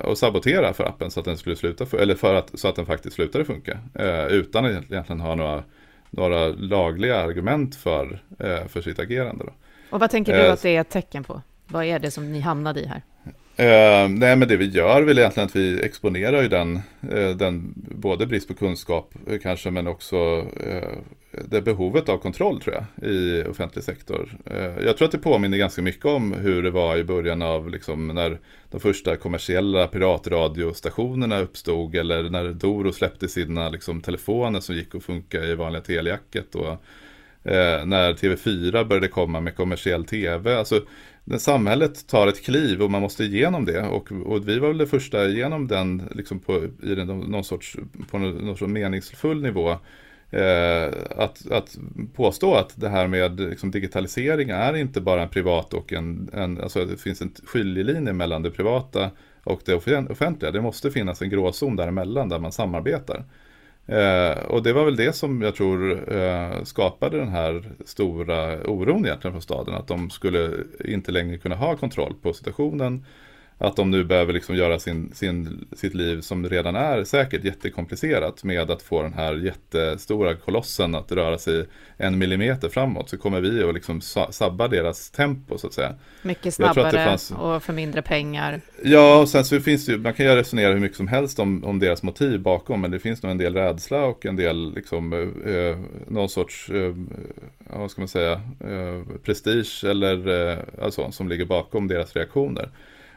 och 0.00 0.18
sabotera 0.18 0.72
för 0.72 0.84
appen 0.84 1.10
så 1.10 1.20
att 1.20 1.26
den 1.26 1.36
skulle 1.36 1.56
sluta, 1.56 1.98
eller 1.98 2.14
för 2.14 2.34
att, 2.34 2.58
så 2.58 2.68
att 2.68 2.76
den 2.76 2.86
faktiskt 2.86 3.16
slutade 3.16 3.44
funka. 3.44 3.78
Eh, 3.94 4.26
utan 4.26 4.64
att 4.64 4.70
egentligen 4.70 5.20
ha 5.20 5.34
några, 5.34 5.64
några 6.10 6.48
lagliga 6.48 7.16
argument 7.16 7.76
för, 7.76 8.22
eh, 8.38 8.66
för 8.66 8.82
sitt 8.82 8.98
agerande. 8.98 9.44
Då. 9.44 9.52
Och 9.90 10.00
vad 10.00 10.10
tänker 10.10 10.32
du 10.32 10.46
eh, 10.46 10.52
att 10.52 10.62
det 10.62 10.76
är 10.76 10.80
ett 10.80 10.90
tecken 10.90 11.24
på? 11.24 11.42
Vad 11.66 11.84
är 11.84 11.98
det 11.98 12.10
som 12.10 12.32
ni 12.32 12.40
hamnade 12.40 12.80
i 12.80 12.86
här? 12.86 13.02
Eh, 13.56 14.08
nej 14.08 14.36
men 14.36 14.48
det 14.48 14.56
vi 14.56 14.68
gör 14.68 15.02
väl 15.02 15.18
egentligen 15.18 15.46
att 15.46 15.56
vi 15.56 15.82
exponerar 15.82 16.42
ju 16.42 16.48
den, 16.48 16.76
eh, 17.12 17.30
den 17.30 17.72
både 17.76 18.26
brist 18.26 18.48
på 18.48 18.54
kunskap 18.54 19.14
eh, 19.26 19.38
kanske 19.38 19.70
men 19.70 19.86
också 19.86 20.46
eh, 20.60 20.98
det 21.48 21.62
behovet 21.62 22.08
av 22.08 22.18
kontroll 22.18 22.60
tror 22.60 22.74
jag 22.74 23.10
i 23.10 23.44
offentlig 23.50 23.84
sektor. 23.84 24.36
Eh, 24.46 24.84
jag 24.84 24.96
tror 24.96 25.06
att 25.06 25.12
det 25.12 25.18
påminner 25.18 25.58
ganska 25.58 25.82
mycket 25.82 26.04
om 26.04 26.32
hur 26.32 26.62
det 26.62 26.70
var 26.70 26.96
i 26.96 27.04
början 27.04 27.42
av 27.42 27.70
liksom, 27.70 28.06
när 28.06 28.38
de 28.70 28.80
första 28.80 29.16
kommersiella 29.16 29.86
piratradiostationerna 29.86 31.38
uppstod 31.40 31.94
eller 31.94 32.30
när 32.30 32.52
Doro 32.52 32.92
släppte 32.92 33.28
sina 33.28 33.68
liksom, 33.68 34.00
telefoner 34.00 34.60
som 34.60 34.74
gick 34.74 34.94
att 34.94 35.04
funka 35.04 35.44
i 35.44 35.54
vanliga 35.54 35.82
telejacket. 35.82 36.54
Och, 36.54 36.70
eh, 37.50 37.86
när 37.86 38.12
TV4 38.12 38.84
började 38.84 39.08
komma 39.08 39.40
med 39.40 39.56
kommersiell 39.56 40.04
tv. 40.04 40.56
Alltså, 40.56 40.80
när 41.24 41.38
samhället 41.38 42.06
tar 42.06 42.26
ett 42.26 42.44
kliv 42.44 42.82
och 42.82 42.90
man 42.90 43.02
måste 43.02 43.24
igenom 43.24 43.64
det. 43.64 43.82
Och, 43.82 44.12
och 44.12 44.48
vi 44.48 44.58
var 44.58 44.68
väl 44.68 44.78
det 44.78 44.86
första 44.86 45.28
igenom 45.28 45.68
den 45.68 46.02
liksom 46.10 46.38
på, 46.38 46.64
i 46.82 46.94
den, 46.94 47.06
någon 47.06 47.44
sorts, 47.44 47.76
på 48.10 48.18
någon, 48.18 48.56
sorts 48.56 48.72
meningsfull 48.72 49.42
nivå. 49.42 49.70
Eh, 50.30 50.86
att, 51.16 51.50
att 51.50 51.78
påstå 52.14 52.54
att 52.54 52.80
det 52.80 52.88
här 52.88 53.06
med 53.06 53.40
liksom, 53.40 53.70
digitalisering 53.70 54.50
är 54.50 54.76
inte 54.76 55.00
bara 55.00 55.22
en 55.22 55.28
privat 55.28 55.74
och 55.74 55.92
en, 55.92 56.30
en 56.32 56.60
alltså 56.60 56.84
det 56.84 56.96
finns 56.96 57.22
en 57.22 57.34
skiljelinje 57.44 58.12
mellan 58.12 58.42
det 58.42 58.50
privata 58.50 59.10
och 59.44 59.60
det 59.64 59.74
offentliga. 59.74 60.50
Det 60.50 60.60
måste 60.60 60.90
finnas 60.90 61.22
en 61.22 61.30
gråzon 61.30 61.76
däremellan 61.76 62.28
där 62.28 62.38
man 62.38 62.52
samarbetar. 62.52 63.24
Eh, 63.86 64.44
och 64.44 64.62
det 64.62 64.72
var 64.72 64.84
väl 64.84 64.96
det 64.96 65.12
som 65.12 65.42
jag 65.42 65.54
tror 65.54 66.12
eh, 66.16 66.62
skapade 66.62 67.18
den 67.18 67.28
här 67.28 67.64
stora 67.84 68.66
oron 68.66 69.06
egentligen 69.06 69.32
från 69.32 69.42
staden. 69.42 69.74
Att 69.74 69.88
de 69.88 70.10
skulle 70.10 70.50
inte 70.84 71.12
längre 71.12 71.38
kunna 71.38 71.54
ha 71.54 71.76
kontroll 71.76 72.14
på 72.22 72.32
situationen 72.32 73.04
att 73.58 73.76
de 73.76 73.90
nu 73.90 74.04
behöver 74.04 74.32
liksom 74.32 74.56
göra 74.56 74.78
sin, 74.78 75.12
sin, 75.14 75.66
sitt 75.72 75.94
liv 75.94 76.20
som 76.20 76.48
redan 76.48 76.76
är 76.76 77.04
säkert 77.04 77.44
jättekomplicerat 77.44 78.44
med 78.44 78.70
att 78.70 78.82
få 78.82 79.02
den 79.02 79.12
här 79.12 79.34
jättestora 79.34 80.34
kolossen 80.34 80.94
att 80.94 81.12
röra 81.12 81.38
sig 81.38 81.66
en 81.96 82.18
millimeter 82.18 82.68
framåt 82.68 83.10
så 83.10 83.18
kommer 83.18 83.40
vi 83.40 83.62
att 83.62 83.74
liksom 83.74 84.00
sabba 84.30 84.68
deras 84.68 85.10
tempo 85.10 85.58
så 85.58 85.66
att 85.66 85.72
säga. 85.72 85.94
Mycket 86.22 86.54
snabbare 86.54 87.04
fanns... 87.04 87.30
och 87.30 87.62
för 87.62 87.72
mindre 87.72 88.02
pengar. 88.02 88.60
Ja, 88.82 89.20
och 89.20 89.28
sen 89.28 89.44
så 89.44 89.60
finns 89.60 89.86
det 89.86 89.92
ju, 89.92 89.98
man 89.98 90.14
kan 90.14 90.26
ju 90.26 90.34
resonera 90.34 90.72
hur 90.72 90.80
mycket 90.80 90.96
som 90.96 91.08
helst 91.08 91.38
om, 91.38 91.64
om 91.64 91.78
deras 91.78 92.02
motiv 92.02 92.40
bakom 92.40 92.80
men 92.80 92.90
det 92.90 92.98
finns 92.98 93.22
nog 93.22 93.32
en 93.32 93.38
del 93.38 93.54
rädsla 93.54 94.04
och 94.04 94.26
en 94.26 94.36
del 94.36 94.74
liksom 94.74 95.12
eh, 95.46 95.78
någon 96.08 96.28
sorts, 96.28 96.70
eh, 96.70 96.94
vad 97.58 97.90
ska 97.90 98.00
man 98.00 98.08
säga, 98.08 98.32
eh, 98.60 99.18
prestige 99.24 99.84
eller 99.84 100.50
eh, 100.50 100.58
alltså, 100.82 101.12
som 101.12 101.28
ligger 101.28 101.44
bakom 101.44 101.88
deras 101.88 102.16
reaktioner. 102.16 102.70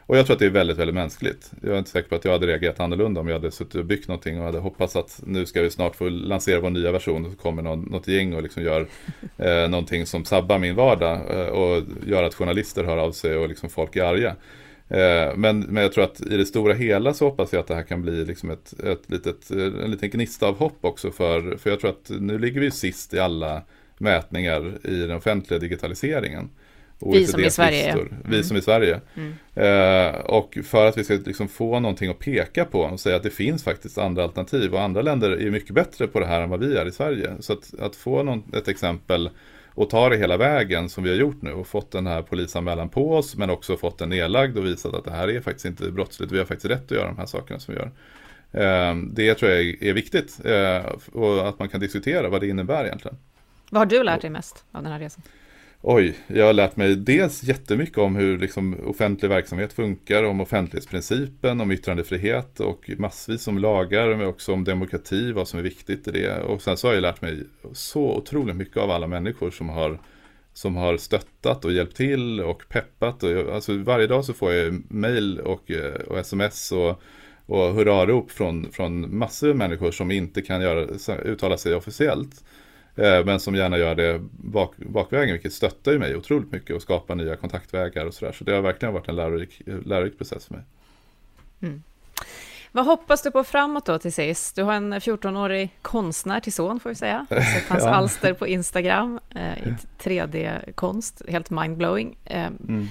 Och 0.08 0.16
jag 0.16 0.26
tror 0.26 0.34
att 0.34 0.40
det 0.40 0.46
är 0.46 0.50
väldigt, 0.50 0.78
väldigt 0.78 0.94
mänskligt. 0.94 1.50
Jag 1.62 1.74
är 1.74 1.78
inte 1.78 1.90
säker 1.90 2.08
på 2.08 2.14
att 2.14 2.24
jag 2.24 2.32
hade 2.32 2.46
reagerat 2.46 2.80
annorlunda 2.80 3.20
om 3.20 3.28
jag 3.28 3.34
hade 3.34 3.50
suttit 3.50 3.74
och 3.74 3.84
byggt 3.84 4.08
någonting 4.08 4.38
och 4.38 4.44
hade 4.44 4.58
hoppats 4.58 4.96
att 4.96 5.20
nu 5.26 5.46
ska 5.46 5.62
vi 5.62 5.70
snart 5.70 5.96
få 5.96 6.08
lansera 6.08 6.60
vår 6.60 6.70
nya 6.70 6.92
version 6.92 7.24
och 7.26 7.32
så 7.32 7.38
kommer 7.38 7.62
någon, 7.62 7.80
något 7.80 8.08
gäng 8.08 8.34
och 8.34 8.42
liksom 8.42 8.62
gör 8.62 8.86
eh, 9.36 9.68
någonting 9.68 10.06
som 10.06 10.24
sabbar 10.24 10.58
min 10.58 10.74
vardag 10.74 11.20
eh, 11.30 11.46
och 11.46 11.82
gör 12.06 12.22
att 12.22 12.34
journalister 12.34 12.84
hör 12.84 12.96
av 12.96 13.12
sig 13.12 13.36
och 13.36 13.48
liksom 13.48 13.68
folk 13.68 13.96
är 13.96 14.04
arga. 14.04 14.36
Eh, 14.88 15.36
men, 15.36 15.60
men 15.60 15.82
jag 15.82 15.92
tror 15.92 16.04
att 16.04 16.20
i 16.20 16.36
det 16.36 16.46
stora 16.46 16.74
hela 16.74 17.14
så 17.14 17.24
hoppas 17.24 17.52
jag 17.52 17.60
att 17.60 17.66
det 17.66 17.74
här 17.74 17.82
kan 17.82 18.02
bli 18.02 18.24
liksom 18.24 18.50
ett, 18.50 18.80
ett 18.80 19.10
litet, 19.10 19.50
en 19.50 19.90
liten 19.90 20.10
gnista 20.10 20.46
av 20.46 20.58
hopp 20.58 20.78
också 20.80 21.10
för, 21.10 21.56
för 21.56 21.70
jag 21.70 21.80
tror 21.80 21.90
att 21.90 22.10
nu 22.20 22.38
ligger 22.38 22.60
vi 22.60 22.70
sist 22.70 23.14
i 23.14 23.18
alla 23.18 23.62
mätningar 23.98 24.78
i 24.84 24.94
den 24.94 25.16
offentliga 25.16 25.60
digitaliseringen. 25.60 26.50
Vi 27.00 27.26
som 27.26 27.40
i 27.40 27.50
Sverige. 27.50 27.92
Mm. 27.92 28.14
Vi 28.24 28.44
som 28.44 28.56
i 28.56 28.62
Sverige. 28.62 29.00
Mm. 29.14 29.34
Eh, 29.54 30.20
och 30.20 30.58
för 30.64 30.86
att 30.86 30.98
vi 30.98 31.04
ska 31.04 31.14
liksom 31.14 31.48
få 31.48 31.80
någonting 31.80 32.10
att 32.10 32.18
peka 32.18 32.64
på 32.64 32.80
och 32.80 33.00
säga 33.00 33.16
att 33.16 33.22
det 33.22 33.30
finns 33.30 33.64
faktiskt 33.64 33.98
andra 33.98 34.22
alternativ 34.22 34.74
och 34.74 34.80
andra 34.80 35.02
länder 35.02 35.30
är 35.30 35.50
mycket 35.50 35.74
bättre 35.74 36.06
på 36.06 36.20
det 36.20 36.26
här 36.26 36.40
än 36.40 36.50
vad 36.50 36.60
vi 36.60 36.76
är 36.76 36.86
i 36.86 36.92
Sverige. 36.92 37.30
Så 37.40 37.52
att, 37.52 37.74
att 37.80 37.96
få 37.96 38.22
någon, 38.22 38.42
ett 38.54 38.68
exempel 38.68 39.30
och 39.78 39.90
ta 39.90 40.08
det 40.08 40.16
hela 40.16 40.36
vägen 40.36 40.88
som 40.88 41.04
vi 41.04 41.10
har 41.10 41.16
gjort 41.16 41.42
nu 41.42 41.52
och 41.52 41.66
fått 41.66 41.90
den 41.90 42.06
här 42.06 42.22
polisanmälan 42.22 42.88
på 42.88 43.14
oss 43.14 43.36
men 43.36 43.50
också 43.50 43.76
fått 43.76 43.98
den 43.98 44.08
nedlagd 44.08 44.58
och 44.58 44.66
visat 44.66 44.94
att 44.94 45.04
det 45.04 45.10
här 45.10 45.28
är 45.28 45.40
faktiskt 45.40 45.66
inte 45.66 45.90
brottsligt. 45.90 46.32
Vi 46.32 46.38
har 46.38 46.44
faktiskt 46.44 46.70
rätt 46.70 46.84
att 46.84 46.90
göra 46.90 47.06
de 47.06 47.18
här 47.18 47.26
sakerna 47.26 47.60
som 47.60 47.74
vi 47.74 47.80
gör. 47.80 47.90
Eh, 48.52 48.96
det 48.96 49.34
tror 49.34 49.50
jag 49.50 49.82
är 49.82 49.92
viktigt 49.92 50.40
eh, 50.44 50.92
och 51.12 51.48
att 51.48 51.58
man 51.58 51.68
kan 51.68 51.80
diskutera 51.80 52.28
vad 52.28 52.40
det 52.40 52.48
innebär 52.48 52.84
egentligen. 52.84 53.16
Vad 53.70 53.80
har 53.80 53.86
du 53.86 54.02
lärt 54.02 54.20
dig 54.20 54.30
mest 54.30 54.64
av 54.72 54.82
den 54.82 54.92
här 54.92 54.98
resan? 54.98 55.22
Oj, 55.82 56.16
jag 56.26 56.46
har 56.46 56.52
lärt 56.52 56.76
mig 56.76 56.96
dels 56.96 57.42
jättemycket 57.42 57.98
om 57.98 58.16
hur 58.16 58.38
liksom, 58.38 58.76
offentlig 58.86 59.28
verksamhet 59.28 59.72
funkar, 59.72 60.24
om 60.24 60.40
offentlighetsprincipen, 60.40 61.60
om 61.60 61.70
yttrandefrihet 61.70 62.60
och 62.60 62.90
massvis 62.98 63.48
om 63.48 63.58
lagar, 63.58 64.16
men 64.16 64.26
också 64.26 64.52
om 64.52 64.64
demokrati, 64.64 65.32
vad 65.32 65.48
som 65.48 65.58
är 65.58 65.62
viktigt 65.62 66.08
i 66.08 66.10
det. 66.10 66.40
Och 66.40 66.62
sen 66.62 66.76
så 66.76 66.86
har 66.86 66.94
jag 66.94 67.02
lärt 67.02 67.22
mig 67.22 67.42
så 67.72 68.16
otroligt 68.16 68.56
mycket 68.56 68.76
av 68.76 68.90
alla 68.90 69.06
människor 69.06 69.50
som 69.50 69.68
har, 69.68 69.98
som 70.52 70.76
har 70.76 70.96
stöttat 70.96 71.64
och 71.64 71.72
hjälpt 71.72 71.96
till 71.96 72.40
och 72.40 72.68
peppat. 72.68 73.22
Och 73.22 73.30
jag, 73.30 73.50
alltså 73.50 73.76
varje 73.76 74.06
dag 74.06 74.24
så 74.24 74.32
får 74.32 74.52
jag 74.52 74.82
mail 74.88 75.40
och, 75.40 75.70
eh, 75.70 75.94
och 75.94 76.18
sms 76.18 76.72
och, 76.72 77.02
och 77.46 77.74
hurrarop 77.74 78.30
från, 78.30 78.72
från 78.72 79.18
massor 79.18 79.50
av 79.50 79.56
människor 79.56 79.90
som 79.90 80.10
inte 80.10 80.42
kan 80.42 80.62
göra, 80.62 81.14
uttala 81.24 81.56
sig 81.56 81.74
officiellt. 81.74 82.44
Eh, 82.98 83.24
men 83.24 83.40
som 83.40 83.54
gärna 83.54 83.78
gör 83.78 83.94
det 83.94 84.20
bak, 84.30 84.76
bakvägen, 84.76 85.32
vilket 85.32 85.52
stöttar 85.52 85.92
ju 85.92 85.98
mig 85.98 86.16
otroligt 86.16 86.52
mycket 86.52 86.76
och 86.76 86.82
skapar 86.82 87.14
nya 87.14 87.36
kontaktvägar 87.36 88.06
och 88.06 88.14
sådär. 88.14 88.32
Så 88.32 88.44
det 88.44 88.52
har 88.52 88.62
verkligen 88.62 88.94
varit 88.94 89.08
en 89.08 89.16
lärorik, 89.16 89.62
lärorik 89.84 90.18
process 90.18 90.46
för 90.46 90.54
mig. 90.54 90.64
Mm. 91.60 91.82
Vad 92.72 92.86
hoppas 92.86 93.22
du 93.22 93.30
på 93.30 93.44
framåt 93.44 93.86
då 93.86 93.98
till 93.98 94.12
sist? 94.12 94.56
Du 94.56 94.62
har 94.62 94.72
en 94.72 94.94
14-årig 94.94 95.78
konstnär 95.82 96.40
till 96.40 96.52
son 96.52 96.80
får 96.80 96.90
vi 96.90 96.96
säga. 96.96 97.26
Jag 97.30 97.36
har 97.36 97.44
sett 97.44 97.64
hans 97.68 97.84
ja. 97.84 97.90
alster 97.90 98.32
på 98.32 98.46
Instagram 98.46 99.20
eh, 99.34 99.68
i 99.68 99.76
3D-konst, 99.98 101.22
helt 101.28 101.50
mindblowing. 101.50 102.16
Eh, 102.24 102.46
mm 102.46 102.88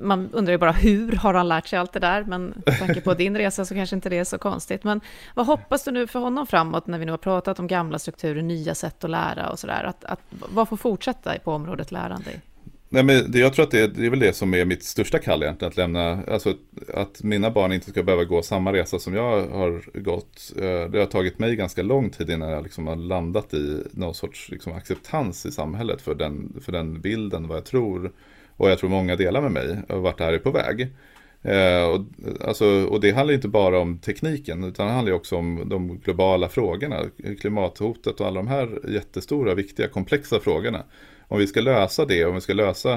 man 0.00 0.28
undrar 0.32 0.52
ju 0.52 0.58
bara 0.58 0.72
hur 0.72 1.12
har 1.12 1.34
han 1.34 1.48
lärt 1.48 1.66
sig 1.66 1.78
allt 1.78 1.92
det 1.92 2.00
där? 2.00 2.24
Men 2.24 2.62
med 2.66 2.78
tanke 2.78 3.00
på 3.00 3.14
din 3.20 3.36
resa 3.36 3.64
så 3.64 3.74
kanske 3.74 3.96
inte 3.96 4.08
det 4.08 4.18
är 4.18 4.24
så 4.24 4.38
konstigt. 4.38 4.84
Men 4.84 5.00
vad 5.34 5.46
hoppas 5.46 5.84
du 5.84 5.90
nu 5.90 6.06
för 6.06 6.18
honom 6.18 6.46
framåt 6.46 6.86
när 6.86 6.98
vi 6.98 7.04
nu 7.04 7.10
har 7.10 7.18
pratat 7.18 7.58
om 7.58 7.66
gamla 7.66 7.98
strukturer, 7.98 8.42
nya 8.42 8.74
sätt 8.74 9.04
att 9.04 9.10
lära 9.10 9.50
och 9.50 9.58
sådär? 9.58 9.84
Att, 9.84 10.04
att, 10.04 10.20
vad 10.30 10.68
får 10.68 10.76
fortsätta 10.76 11.38
på 11.38 11.52
området 11.52 11.92
lärande? 11.92 12.30
Nej, 12.92 13.02
men 13.02 13.30
det, 13.30 13.38
jag 13.38 13.54
tror 13.54 13.64
att 13.64 13.70
det, 13.70 13.86
det, 13.86 14.06
är 14.06 14.10
väl 14.10 14.18
det 14.18 14.32
som 14.32 14.54
är 14.54 14.64
mitt 14.64 14.84
största 14.84 15.18
kall 15.18 15.42
egentligen, 15.42 15.70
att 15.70 15.76
lämna, 15.76 16.22
alltså 16.24 16.54
att 16.94 17.22
mina 17.22 17.50
barn 17.50 17.72
inte 17.72 17.90
ska 17.90 18.02
behöva 18.02 18.24
gå 18.24 18.42
samma 18.42 18.72
resa 18.72 18.98
som 18.98 19.14
jag 19.14 19.46
har 19.48 20.00
gått. 20.00 20.52
Eh, 20.56 20.90
det 20.90 20.98
har 20.98 21.06
tagit 21.06 21.38
mig 21.38 21.56
ganska 21.56 21.82
lång 21.82 22.10
tid 22.10 22.30
innan 22.30 22.50
jag 22.50 22.62
liksom 22.62 22.86
har 22.86 22.96
landat 22.96 23.54
i 23.54 23.82
någon 23.90 24.14
sorts 24.14 24.48
liksom 24.50 24.72
acceptans 24.72 25.46
i 25.46 25.52
samhället 25.52 26.02
för 26.02 26.14
den, 26.14 26.60
för 26.64 26.72
den 26.72 27.00
bilden, 27.00 27.48
vad 27.48 27.56
jag 27.56 27.64
tror 27.64 28.12
och 28.60 28.70
jag 28.70 28.78
tror 28.78 28.90
många 28.90 29.16
delar 29.16 29.40
med 29.40 29.52
mig 29.52 29.78
vart 29.88 30.18
det 30.18 30.24
här 30.24 30.32
är 30.32 30.38
på 30.38 30.50
väg. 30.50 30.88
Eh, 31.42 31.82
och, 31.82 32.00
alltså, 32.48 32.66
och 32.66 33.00
det 33.00 33.10
handlar 33.10 33.34
inte 33.34 33.48
bara 33.48 33.78
om 33.78 33.98
tekniken 33.98 34.64
utan 34.64 34.86
det 34.86 34.92
handlar 34.92 35.12
också 35.12 35.36
om 35.36 35.68
de 35.68 35.98
globala 35.98 36.48
frågorna. 36.48 36.96
Klimathotet 37.40 38.20
och 38.20 38.26
alla 38.26 38.36
de 38.36 38.48
här 38.48 38.78
jättestora, 38.88 39.54
viktiga, 39.54 39.88
komplexa 39.88 40.40
frågorna. 40.40 40.84
Om 41.28 41.38
vi 41.38 41.46
ska 41.46 41.60
lösa 41.60 42.04
det, 42.04 42.24
om 42.24 42.34
vi 42.34 42.40
ska 42.40 42.54
lösa 42.54 42.92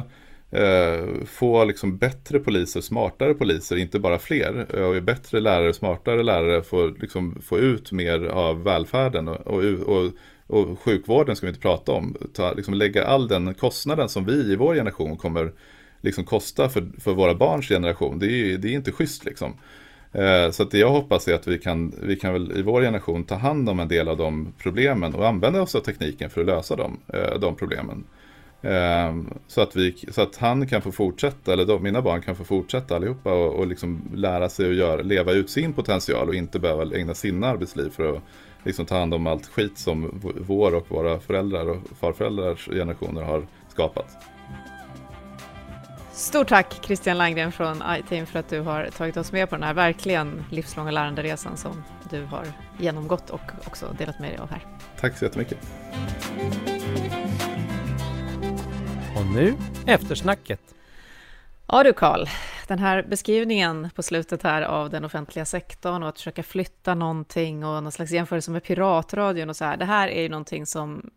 eh, 0.51 1.25
få 1.25 1.65
liksom 1.65 1.97
bättre 1.97 2.39
poliser, 2.39 2.81
smartare 2.81 3.33
poliser, 3.33 3.75
inte 3.75 3.99
bara 3.99 4.19
fler. 4.19 4.65
Eh, 4.73 4.83
och 4.83 5.03
bättre 5.03 5.39
lärare, 5.39 5.73
smartare 5.73 6.23
lärare, 6.23 6.63
få, 6.63 6.87
liksom, 6.87 7.41
få 7.41 7.59
ut 7.59 7.91
mer 7.91 8.25
av 8.25 8.63
välfärden 8.63 9.27
och, 9.27 9.47
och, 9.47 9.63
och 9.63 10.11
och 10.53 10.79
sjukvården 10.79 11.35
ska 11.35 11.45
vi 11.45 11.49
inte 11.49 11.61
prata 11.61 11.91
om. 11.91 12.15
Ta, 12.33 12.53
liksom 12.53 12.73
lägga 12.73 13.05
all 13.05 13.27
den 13.27 13.53
kostnaden 13.53 14.09
som 14.09 14.25
vi 14.25 14.33
i 14.33 14.55
vår 14.55 14.75
generation 14.75 15.17
kommer 15.17 15.51
liksom 16.01 16.23
kosta 16.23 16.69
för, 16.69 16.87
för 16.99 17.13
våra 17.13 17.35
barns 17.35 17.67
generation. 17.67 18.19
Det 18.19 18.27
är, 18.27 18.57
det 18.57 18.67
är 18.67 18.73
inte 18.73 18.91
schysst 18.91 19.25
liksom. 19.25 19.53
Eh, 20.11 20.51
så 20.51 20.63
det 20.63 20.77
jag 20.77 20.89
hoppas 20.89 21.27
är 21.27 21.33
att 21.33 21.47
vi 21.47 21.59
kan, 21.59 21.93
vi 22.01 22.15
kan 22.15 22.33
väl 22.33 22.57
i 22.57 22.61
vår 22.61 22.81
generation 22.81 23.23
ta 23.23 23.35
hand 23.35 23.69
om 23.69 23.79
en 23.79 23.87
del 23.87 24.07
av 24.07 24.17
de 24.17 24.53
problemen 24.57 25.15
och 25.15 25.27
använda 25.27 25.61
oss 25.61 25.75
av 25.75 25.79
tekniken 25.79 26.29
för 26.29 26.41
att 26.41 26.47
lösa 26.47 26.75
dem, 26.75 26.99
eh, 27.07 27.39
de 27.39 27.55
problemen. 27.55 28.03
Eh, 28.63 29.15
så, 29.47 29.61
att 29.61 29.75
vi, 29.75 30.05
så 30.11 30.21
att 30.21 30.37
han 30.37 30.67
kan 30.67 30.81
få 30.81 30.91
fortsätta, 30.91 31.53
eller 31.53 31.65
de, 31.65 31.83
mina 31.83 32.01
barn 32.01 32.21
kan 32.21 32.35
få 32.35 32.43
fortsätta 32.43 32.95
allihopa 32.95 33.33
och, 33.33 33.53
och 33.53 33.67
liksom 33.67 34.01
lära 34.15 34.49
sig 34.49 34.69
att 34.69 34.75
göra, 34.75 35.01
leva 35.01 35.31
ut 35.31 35.49
sin 35.49 35.73
potential 35.73 36.27
och 36.27 36.35
inte 36.35 36.59
behöva 36.59 36.95
ägna 36.95 37.13
sina 37.13 37.47
arbetsliv 37.47 37.89
för 37.89 38.15
att 38.15 38.23
liksom 38.63 38.85
ta 38.85 38.97
hand 38.97 39.13
om 39.13 39.27
allt 39.27 39.47
skit 39.47 39.77
som 39.77 40.21
vår 40.21 40.75
och 40.75 40.91
våra 40.91 41.19
föräldrar 41.19 41.69
och 41.69 41.77
farföräldrars 41.99 42.69
generationer 42.69 43.21
har 43.21 43.45
skapat. 43.69 44.07
Stort 46.13 46.47
tack 46.47 46.79
Christian 46.85 47.17
Langgren 47.17 47.51
från 47.51 47.83
iTeam 47.99 48.25
för 48.25 48.39
att 48.39 48.49
du 48.49 48.59
har 48.59 48.89
tagit 48.97 49.17
oss 49.17 49.31
med 49.31 49.49
på 49.49 49.55
den 49.55 49.63
här 49.63 49.73
verkligen 49.73 50.43
livslånga 50.49 50.91
läranderesan 50.91 51.57
som 51.57 51.83
du 52.09 52.23
har 52.23 52.45
genomgått 52.79 53.29
och 53.29 53.41
också 53.67 53.95
delat 53.97 54.19
med 54.19 54.29
dig 54.29 54.37
av 54.37 54.49
här. 54.49 54.65
Tack 54.99 55.17
så 55.17 55.25
jättemycket. 55.25 55.57
Nu 59.33 59.55
eftersnacket. 59.87 60.59
Ja 61.67 61.83
du 61.83 61.93
Karl, 61.93 62.27
den 62.67 62.79
här 62.79 63.03
beskrivningen 63.03 63.89
på 63.95 64.03
slutet 64.03 64.43
här 64.43 64.61
av 64.61 64.89
den 64.89 65.05
offentliga 65.05 65.45
sektorn 65.45 66.03
och 66.03 66.09
att 66.09 66.17
försöka 66.17 66.43
flytta 66.43 66.95
någonting 66.95 67.65
och 67.65 67.83
någon 67.83 67.91
slags 67.91 68.11
jämförelse 68.11 68.51
med 68.51 68.63
piratradion 68.63 69.49
och 69.49 69.55
så 69.55 69.65
här. 69.65 69.77
Det 69.77 69.85
här 69.85 70.07
är 70.07 70.21
ju 70.21 70.29
någonting 70.29 70.65
som 70.65 71.09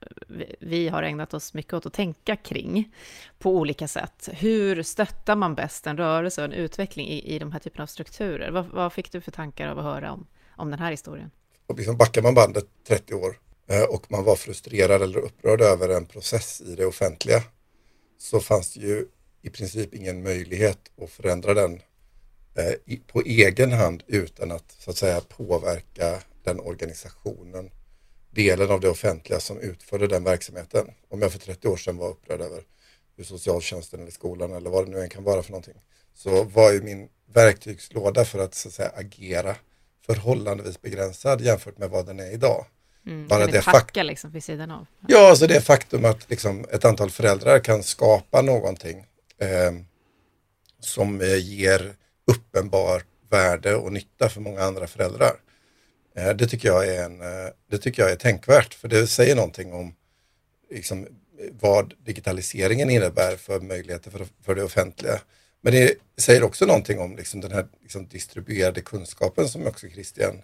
vi 0.61 0.89
har 0.89 1.03
ägnat 1.03 1.35
oss 1.35 1.55
mycket 1.55 1.73
åt 1.73 1.87
att 1.87 1.93
tänka 1.93 2.37
kring 2.37 2.93
på 3.39 3.51
olika 3.51 3.89
sätt. 3.89 4.29
Hur 4.33 4.83
stöttar 4.83 5.37
man 5.37 5.55
bäst 5.55 5.87
en 5.87 5.97
rörelse 5.97 6.41
och 6.41 6.45
en 6.45 6.53
utveckling 6.53 7.09
i, 7.09 7.35
i 7.35 7.39
de 7.39 7.53
här 7.53 7.59
typerna 7.59 7.83
av 7.83 7.87
strukturer? 7.87 8.51
Vad, 8.51 8.65
vad 8.67 8.93
fick 8.93 9.13
du 9.13 9.21
för 9.21 9.31
tankar 9.31 9.69
av 9.69 9.79
att 9.79 9.85
höra 9.85 10.13
om, 10.13 10.27
om 10.57 10.71
den 10.71 10.79
här 10.79 10.91
historien? 10.91 11.31
Och 11.67 11.77
liksom 11.77 11.97
backar 11.97 12.23
man 12.23 12.35
bandet 12.35 12.65
30 12.89 13.15
år 13.15 13.39
eh, 13.71 13.95
och 13.95 14.07
man 14.09 14.25
var 14.25 14.37
frustrerad 14.37 15.03
eller 15.03 15.19
upprörd 15.19 15.61
över 15.61 15.89
en 15.89 16.07
process 16.07 16.61
i 16.61 16.75
det 16.75 16.87
offentliga 16.87 17.43
så 18.19 18.41
fanns 18.41 18.75
det 18.75 18.81
ju 18.81 19.07
i 19.43 19.51
princip 19.51 19.95
ingen 19.95 20.23
möjlighet 20.23 20.79
att 21.03 21.11
förändra 21.11 21.55
den 21.55 21.83
eh, 22.55 22.99
på 23.07 23.23
egen 23.23 23.73
hand 23.73 24.03
utan 24.07 24.53
att 24.53 24.77
så 24.79 24.91
att 24.91 24.97
säga 24.97 25.21
påverka 25.21 26.23
den 26.45 26.61
organisationen, 26.61 27.71
delen 28.31 28.71
av 28.71 28.81
det 28.81 28.89
offentliga 28.89 29.41
som 29.41 29.59
utförde 29.59 30.07
den 30.07 30.25
verksamheten. 30.25 30.91
Om 31.09 31.23
jag 31.23 31.33
för 31.33 31.39
30 31.39 31.69
år 31.69 31.77
sedan 31.77 31.97
var 31.97 32.09
upprörd 32.09 32.41
över 32.41 32.63
hur 33.17 33.25
socialtjänsten 33.25 34.01
eller 34.01 34.11
skolan 34.11 34.53
eller 34.53 34.71
vad 34.71 34.87
det 34.87 34.91
nu 34.91 35.01
än 35.01 35.09
kan 35.09 35.25
vara 35.25 35.43
för 35.43 35.51
någonting, 35.51 35.81
så 36.15 36.45
var 36.45 36.73
ju 36.73 36.83
min 36.83 37.09
verktygslåda 37.33 38.25
för 38.25 38.39
att, 38.39 38.55
så 38.55 38.69
att 38.69 38.75
säga, 38.75 38.93
agera 38.95 39.57
förhållandevis 40.07 40.83
begränsad 40.83 41.41
jämfört 41.41 41.79
med 41.79 41.91
vad 41.91 42.07
den 42.07 42.21
är 42.21 42.33
idag. 42.33 42.67
Mm, 43.07 43.29
Bara 43.29 43.47
det 43.47 43.65
hacka 43.65 44.03
liksom 44.03 44.31
vid 44.31 44.45
sidan 44.45 44.71
av. 44.71 44.87
Ja, 45.09 45.31
alltså 45.31 45.47
det 45.47 45.61
faktum 45.61 46.05
att 46.05 46.31
liksom 46.31 46.67
ett 46.73 46.85
antal 46.85 47.11
föräldrar 47.11 47.59
kan 47.59 47.83
skapa 47.83 48.43
någonting 48.43 49.07
eh, 49.41 49.73
som 50.81 51.21
eh, 51.21 51.37
ger 51.37 51.95
uppenbart 52.27 53.07
värde 53.31 53.75
och 53.75 53.93
nytta 53.93 54.29
för 54.29 54.41
många 54.41 54.63
andra 54.63 54.87
föräldrar. 54.87 55.33
Eh, 56.17 56.31
det, 56.31 56.47
tycker 56.47 56.69
jag 56.69 56.89
är 56.89 57.05
en, 57.05 57.21
eh, 57.21 57.51
det 57.71 57.79
tycker 57.79 58.03
jag 58.03 58.13
är 58.13 58.17
tänkvärt 58.17 58.75
för 58.75 58.89
det 58.89 59.07
säger 59.07 59.37
någonting 59.37 59.73
om 59.73 59.95
liksom, 60.71 61.07
vad 61.61 61.95
digitaliseringen 61.99 62.91
innebär 62.91 63.37
för 63.37 63.61
möjligheter 63.61 64.11
för, 64.11 64.27
för 64.45 64.55
det 64.55 64.63
offentliga. 64.63 65.21
Men 65.61 65.73
det 65.73 65.95
säger 66.17 66.43
också 66.43 66.67
någonting 66.67 66.99
om 66.99 67.17
liksom, 67.17 67.41
den 67.41 67.53
här 67.53 67.67
liksom, 67.83 68.07
distribuerade 68.09 68.81
kunskapen 68.81 69.49
som 69.49 69.67
också 69.67 69.89
Christian 69.89 70.43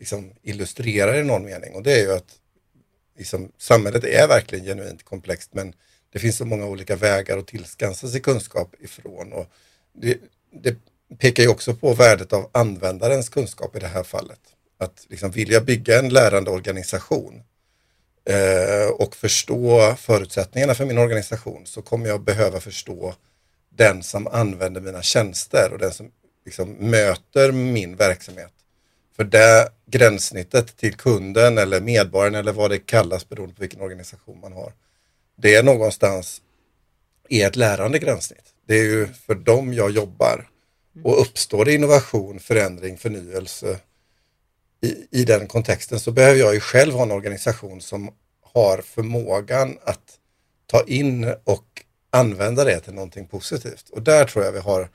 liksom, 0.00 0.32
illustrerar 0.42 1.18
i 1.18 1.24
någon 1.24 1.44
mening 1.44 1.74
och 1.74 1.82
det 1.82 1.92
är 1.92 2.02
ju 2.02 2.12
att 2.12 2.38
liksom, 3.18 3.52
samhället 3.58 4.04
är 4.04 4.28
verkligen 4.28 4.64
genuint 4.64 5.04
komplext 5.04 5.50
men 5.54 5.74
det 6.12 6.18
finns 6.18 6.36
så 6.36 6.44
många 6.44 6.66
olika 6.66 6.96
vägar 6.96 7.38
att 7.38 7.46
tillskansa 7.46 8.08
sig 8.08 8.20
kunskap 8.20 8.74
ifrån. 8.80 9.32
Och 9.32 9.46
det, 9.92 10.18
det 10.52 10.76
pekar 11.18 11.42
ju 11.42 11.48
också 11.48 11.74
på 11.74 11.94
värdet 11.94 12.32
av 12.32 12.50
användarens 12.52 13.28
kunskap 13.28 13.76
i 13.76 13.78
det 13.78 13.86
här 13.86 14.02
fallet. 14.02 14.40
Att 14.78 15.06
liksom 15.08 15.30
vilja 15.30 15.60
bygga 15.60 15.98
en 15.98 16.08
lärande 16.08 16.50
organisation 16.50 17.42
eh, 18.24 18.90
och 18.90 19.16
förstå 19.16 19.94
förutsättningarna 19.98 20.74
för 20.74 20.84
min 20.84 20.98
organisation 20.98 21.66
så 21.66 21.82
kommer 21.82 22.06
jag 22.06 22.24
behöva 22.24 22.60
förstå 22.60 23.14
den 23.70 24.02
som 24.02 24.26
använder 24.26 24.80
mina 24.80 25.02
tjänster 25.02 25.72
och 25.72 25.78
den 25.78 25.92
som 25.92 26.10
liksom 26.44 26.70
möter 26.70 27.52
min 27.52 27.96
verksamhet. 27.96 28.52
För 29.20 29.24
det 29.24 29.68
gränssnittet 29.86 30.76
till 30.76 30.94
kunden 30.94 31.58
eller 31.58 31.80
medborgaren 31.80 32.34
eller 32.34 32.52
vad 32.52 32.70
det 32.70 32.78
kallas 32.78 33.28
beroende 33.28 33.54
på 33.54 33.60
vilken 33.60 33.80
organisation 33.80 34.40
man 34.40 34.52
har 34.52 34.72
det 35.36 35.54
är 35.54 35.62
någonstans 35.62 36.42
i 37.28 37.42
ett 37.42 37.56
lärande 37.56 37.98
gränssnitt. 37.98 38.44
Det 38.66 38.74
är 38.74 38.82
ju 38.82 39.06
för 39.06 39.34
dem 39.34 39.74
jag 39.74 39.90
jobbar. 39.90 40.48
Och 41.04 41.20
uppstår 41.20 41.64
det 41.64 41.74
innovation, 41.74 42.40
förändring, 42.40 42.98
förnyelse 42.98 43.80
i, 44.80 45.20
i 45.20 45.24
den 45.24 45.46
kontexten 45.46 46.00
så 46.00 46.12
behöver 46.12 46.38
jag 46.38 46.54
ju 46.54 46.60
själv 46.60 46.94
ha 46.94 47.02
en 47.02 47.10
organisation 47.10 47.80
som 47.80 48.10
har 48.42 48.78
förmågan 48.78 49.78
att 49.84 50.18
ta 50.66 50.84
in 50.84 51.34
och 51.44 51.84
använda 52.10 52.64
det 52.64 52.80
till 52.80 52.94
någonting 52.94 53.26
positivt. 53.26 53.88
Och 53.88 54.02
där 54.02 54.24
tror 54.24 54.44
jag 54.44 54.52
vi 54.52 54.60
har 54.60 54.88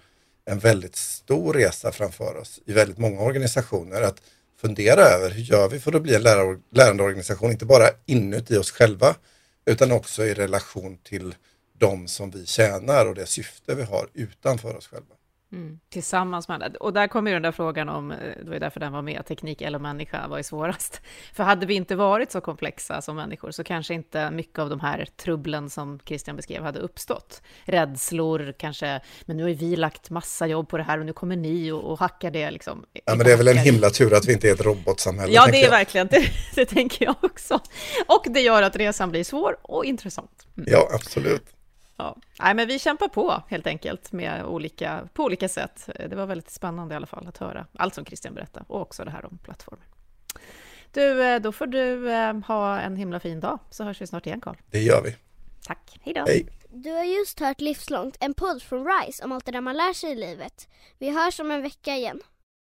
en 0.45 0.59
väldigt 0.59 0.95
stor 0.95 1.53
resa 1.53 1.91
framför 1.91 2.35
oss 2.37 2.59
i 2.65 2.73
väldigt 2.73 2.97
många 2.97 3.21
organisationer 3.21 4.01
att 4.01 4.21
fundera 4.61 5.01
över 5.01 5.29
hur 5.29 5.41
gör 5.41 5.69
vi 5.69 5.79
för 5.79 5.95
att 5.95 6.01
bli 6.01 6.15
en 6.15 6.23
lärande 6.23 6.61
lärandeorganisation, 6.71 7.51
inte 7.51 7.65
bara 7.65 7.89
inuti 8.05 8.57
oss 8.57 8.71
själva 8.71 9.15
utan 9.65 9.91
också 9.91 10.25
i 10.25 10.33
relation 10.33 10.97
till 11.03 11.35
de 11.77 12.07
som 12.07 12.31
vi 12.31 12.45
tjänar 12.45 13.05
och 13.05 13.15
det 13.15 13.25
syfte 13.25 13.75
vi 13.75 13.83
har 13.83 14.09
utanför 14.13 14.75
oss 14.75 14.87
själva. 14.87 15.14
Mm. 15.55 15.79
Tillsammans 15.89 16.47
med 16.47 16.59
det. 16.59 16.77
Och 16.77 16.93
där 16.93 17.07
kommer 17.07 17.31
ju 17.31 17.35
den 17.35 17.43
där 17.43 17.51
frågan 17.51 17.89
om, 17.89 18.11
eh, 18.11 18.17
det 18.17 18.45
var 18.45 18.53
ju 18.53 18.59
därför 18.59 18.79
den 18.79 18.91
var 18.91 19.01
med, 19.01 19.25
teknik 19.25 19.61
eller 19.61 19.79
människa 19.79 20.27
var 20.27 20.37
ju 20.37 20.43
svårast. 20.43 21.01
För 21.33 21.43
hade 21.43 21.65
vi 21.65 21.73
inte 21.73 21.95
varit 21.95 22.31
så 22.31 22.41
komplexa 22.41 23.01
som 23.01 23.15
människor 23.15 23.51
så 23.51 23.63
kanske 23.63 23.93
inte 23.93 24.31
mycket 24.31 24.59
av 24.59 24.69
de 24.69 24.79
här 24.79 25.07
trubblen 25.17 25.69
som 25.69 25.99
Christian 26.05 26.35
beskrev 26.35 26.63
hade 26.63 26.79
uppstått. 26.79 27.41
Rädslor 27.65 28.53
kanske, 28.57 28.99
men 29.25 29.37
nu 29.37 29.43
har 29.43 29.49
ju 29.49 29.55
vi 29.55 29.75
lagt 29.75 30.09
massa 30.09 30.47
jobb 30.47 30.69
på 30.69 30.77
det 30.77 30.83
här 30.83 30.99
och 30.99 31.05
nu 31.05 31.13
kommer 31.13 31.35
ni 31.35 31.71
och, 31.71 31.83
och 31.83 31.99
hackar 31.99 32.31
det 32.31 32.51
liksom. 32.51 32.85
Ja, 33.05 33.15
men 33.15 33.25
det 33.25 33.31
är 33.31 33.37
väl 33.37 33.47
en 33.47 33.57
himla 33.57 33.89
tur 33.89 34.13
att 34.13 34.25
vi 34.25 34.33
inte 34.33 34.49
är 34.49 34.53
ett 34.53 34.65
robotsamhälle. 34.65 35.33
Ja, 35.33 35.47
det 35.51 35.59
är 35.59 35.63
jag. 35.63 35.71
verkligen, 35.71 36.07
det, 36.07 36.25
det 36.55 36.65
tänker 36.65 37.05
jag 37.05 37.15
också. 37.21 37.59
Och 38.07 38.25
det 38.29 38.41
gör 38.41 38.61
att 38.63 38.75
resan 38.75 39.11
blir 39.11 39.23
svår 39.23 39.57
och 39.61 39.85
intressant. 39.85 40.47
Mm. 40.57 40.69
Ja, 40.71 40.89
absolut. 40.93 41.54
Ja. 41.97 42.17
Nej, 42.39 42.53
men 42.53 42.67
vi 42.67 42.79
kämpar 42.79 43.07
på 43.07 43.43
helt 43.49 43.67
enkelt 43.67 44.11
med 44.11 44.45
olika, 44.45 45.07
på 45.13 45.23
olika 45.23 45.49
sätt. 45.49 45.89
Det 46.09 46.15
var 46.15 46.25
väldigt 46.25 46.49
spännande 46.49 46.93
i 46.93 46.95
alla 46.95 47.07
fall 47.07 47.27
att 47.27 47.37
höra 47.37 47.67
allt 47.77 47.95
som 47.95 48.05
Christian 48.05 48.33
berättade 48.33 48.65
och 48.67 48.81
också 48.81 49.05
det 49.05 49.11
här 49.11 49.25
om 49.25 49.37
plattformen. 49.37 49.85
Du, 50.91 51.23
eh, 51.23 51.41
då 51.41 51.51
får 51.51 51.67
du 51.67 52.11
eh, 52.11 52.39
ha 52.39 52.79
en 52.79 52.95
himla 52.95 53.19
fin 53.19 53.39
dag 53.39 53.59
så 53.69 53.83
hörs 53.83 54.01
vi 54.01 54.07
snart 54.07 54.25
igen 54.25 54.41
Karl. 54.41 54.55
Det 54.71 54.79
gör 54.79 55.01
vi. 55.03 55.15
Tack, 55.67 55.99
hej 56.01 56.13
då. 56.13 56.25
Hej. 56.27 56.47
Du 56.69 56.91
har 56.91 57.03
just 57.03 57.39
hört 57.39 57.61
Livslångt, 57.61 58.17
en 58.19 58.33
podd 58.33 58.61
från 58.61 58.87
RISE 58.87 59.23
om 59.23 59.31
allt 59.31 59.45
det 59.45 59.51
där 59.51 59.61
man 59.61 59.77
lär 59.77 59.93
sig 59.93 60.11
i 60.11 60.15
livet. 60.15 60.67
Vi 60.97 61.09
hörs 61.09 61.39
om 61.39 61.51
en 61.51 61.61
vecka 61.61 61.95
igen. 61.95 62.21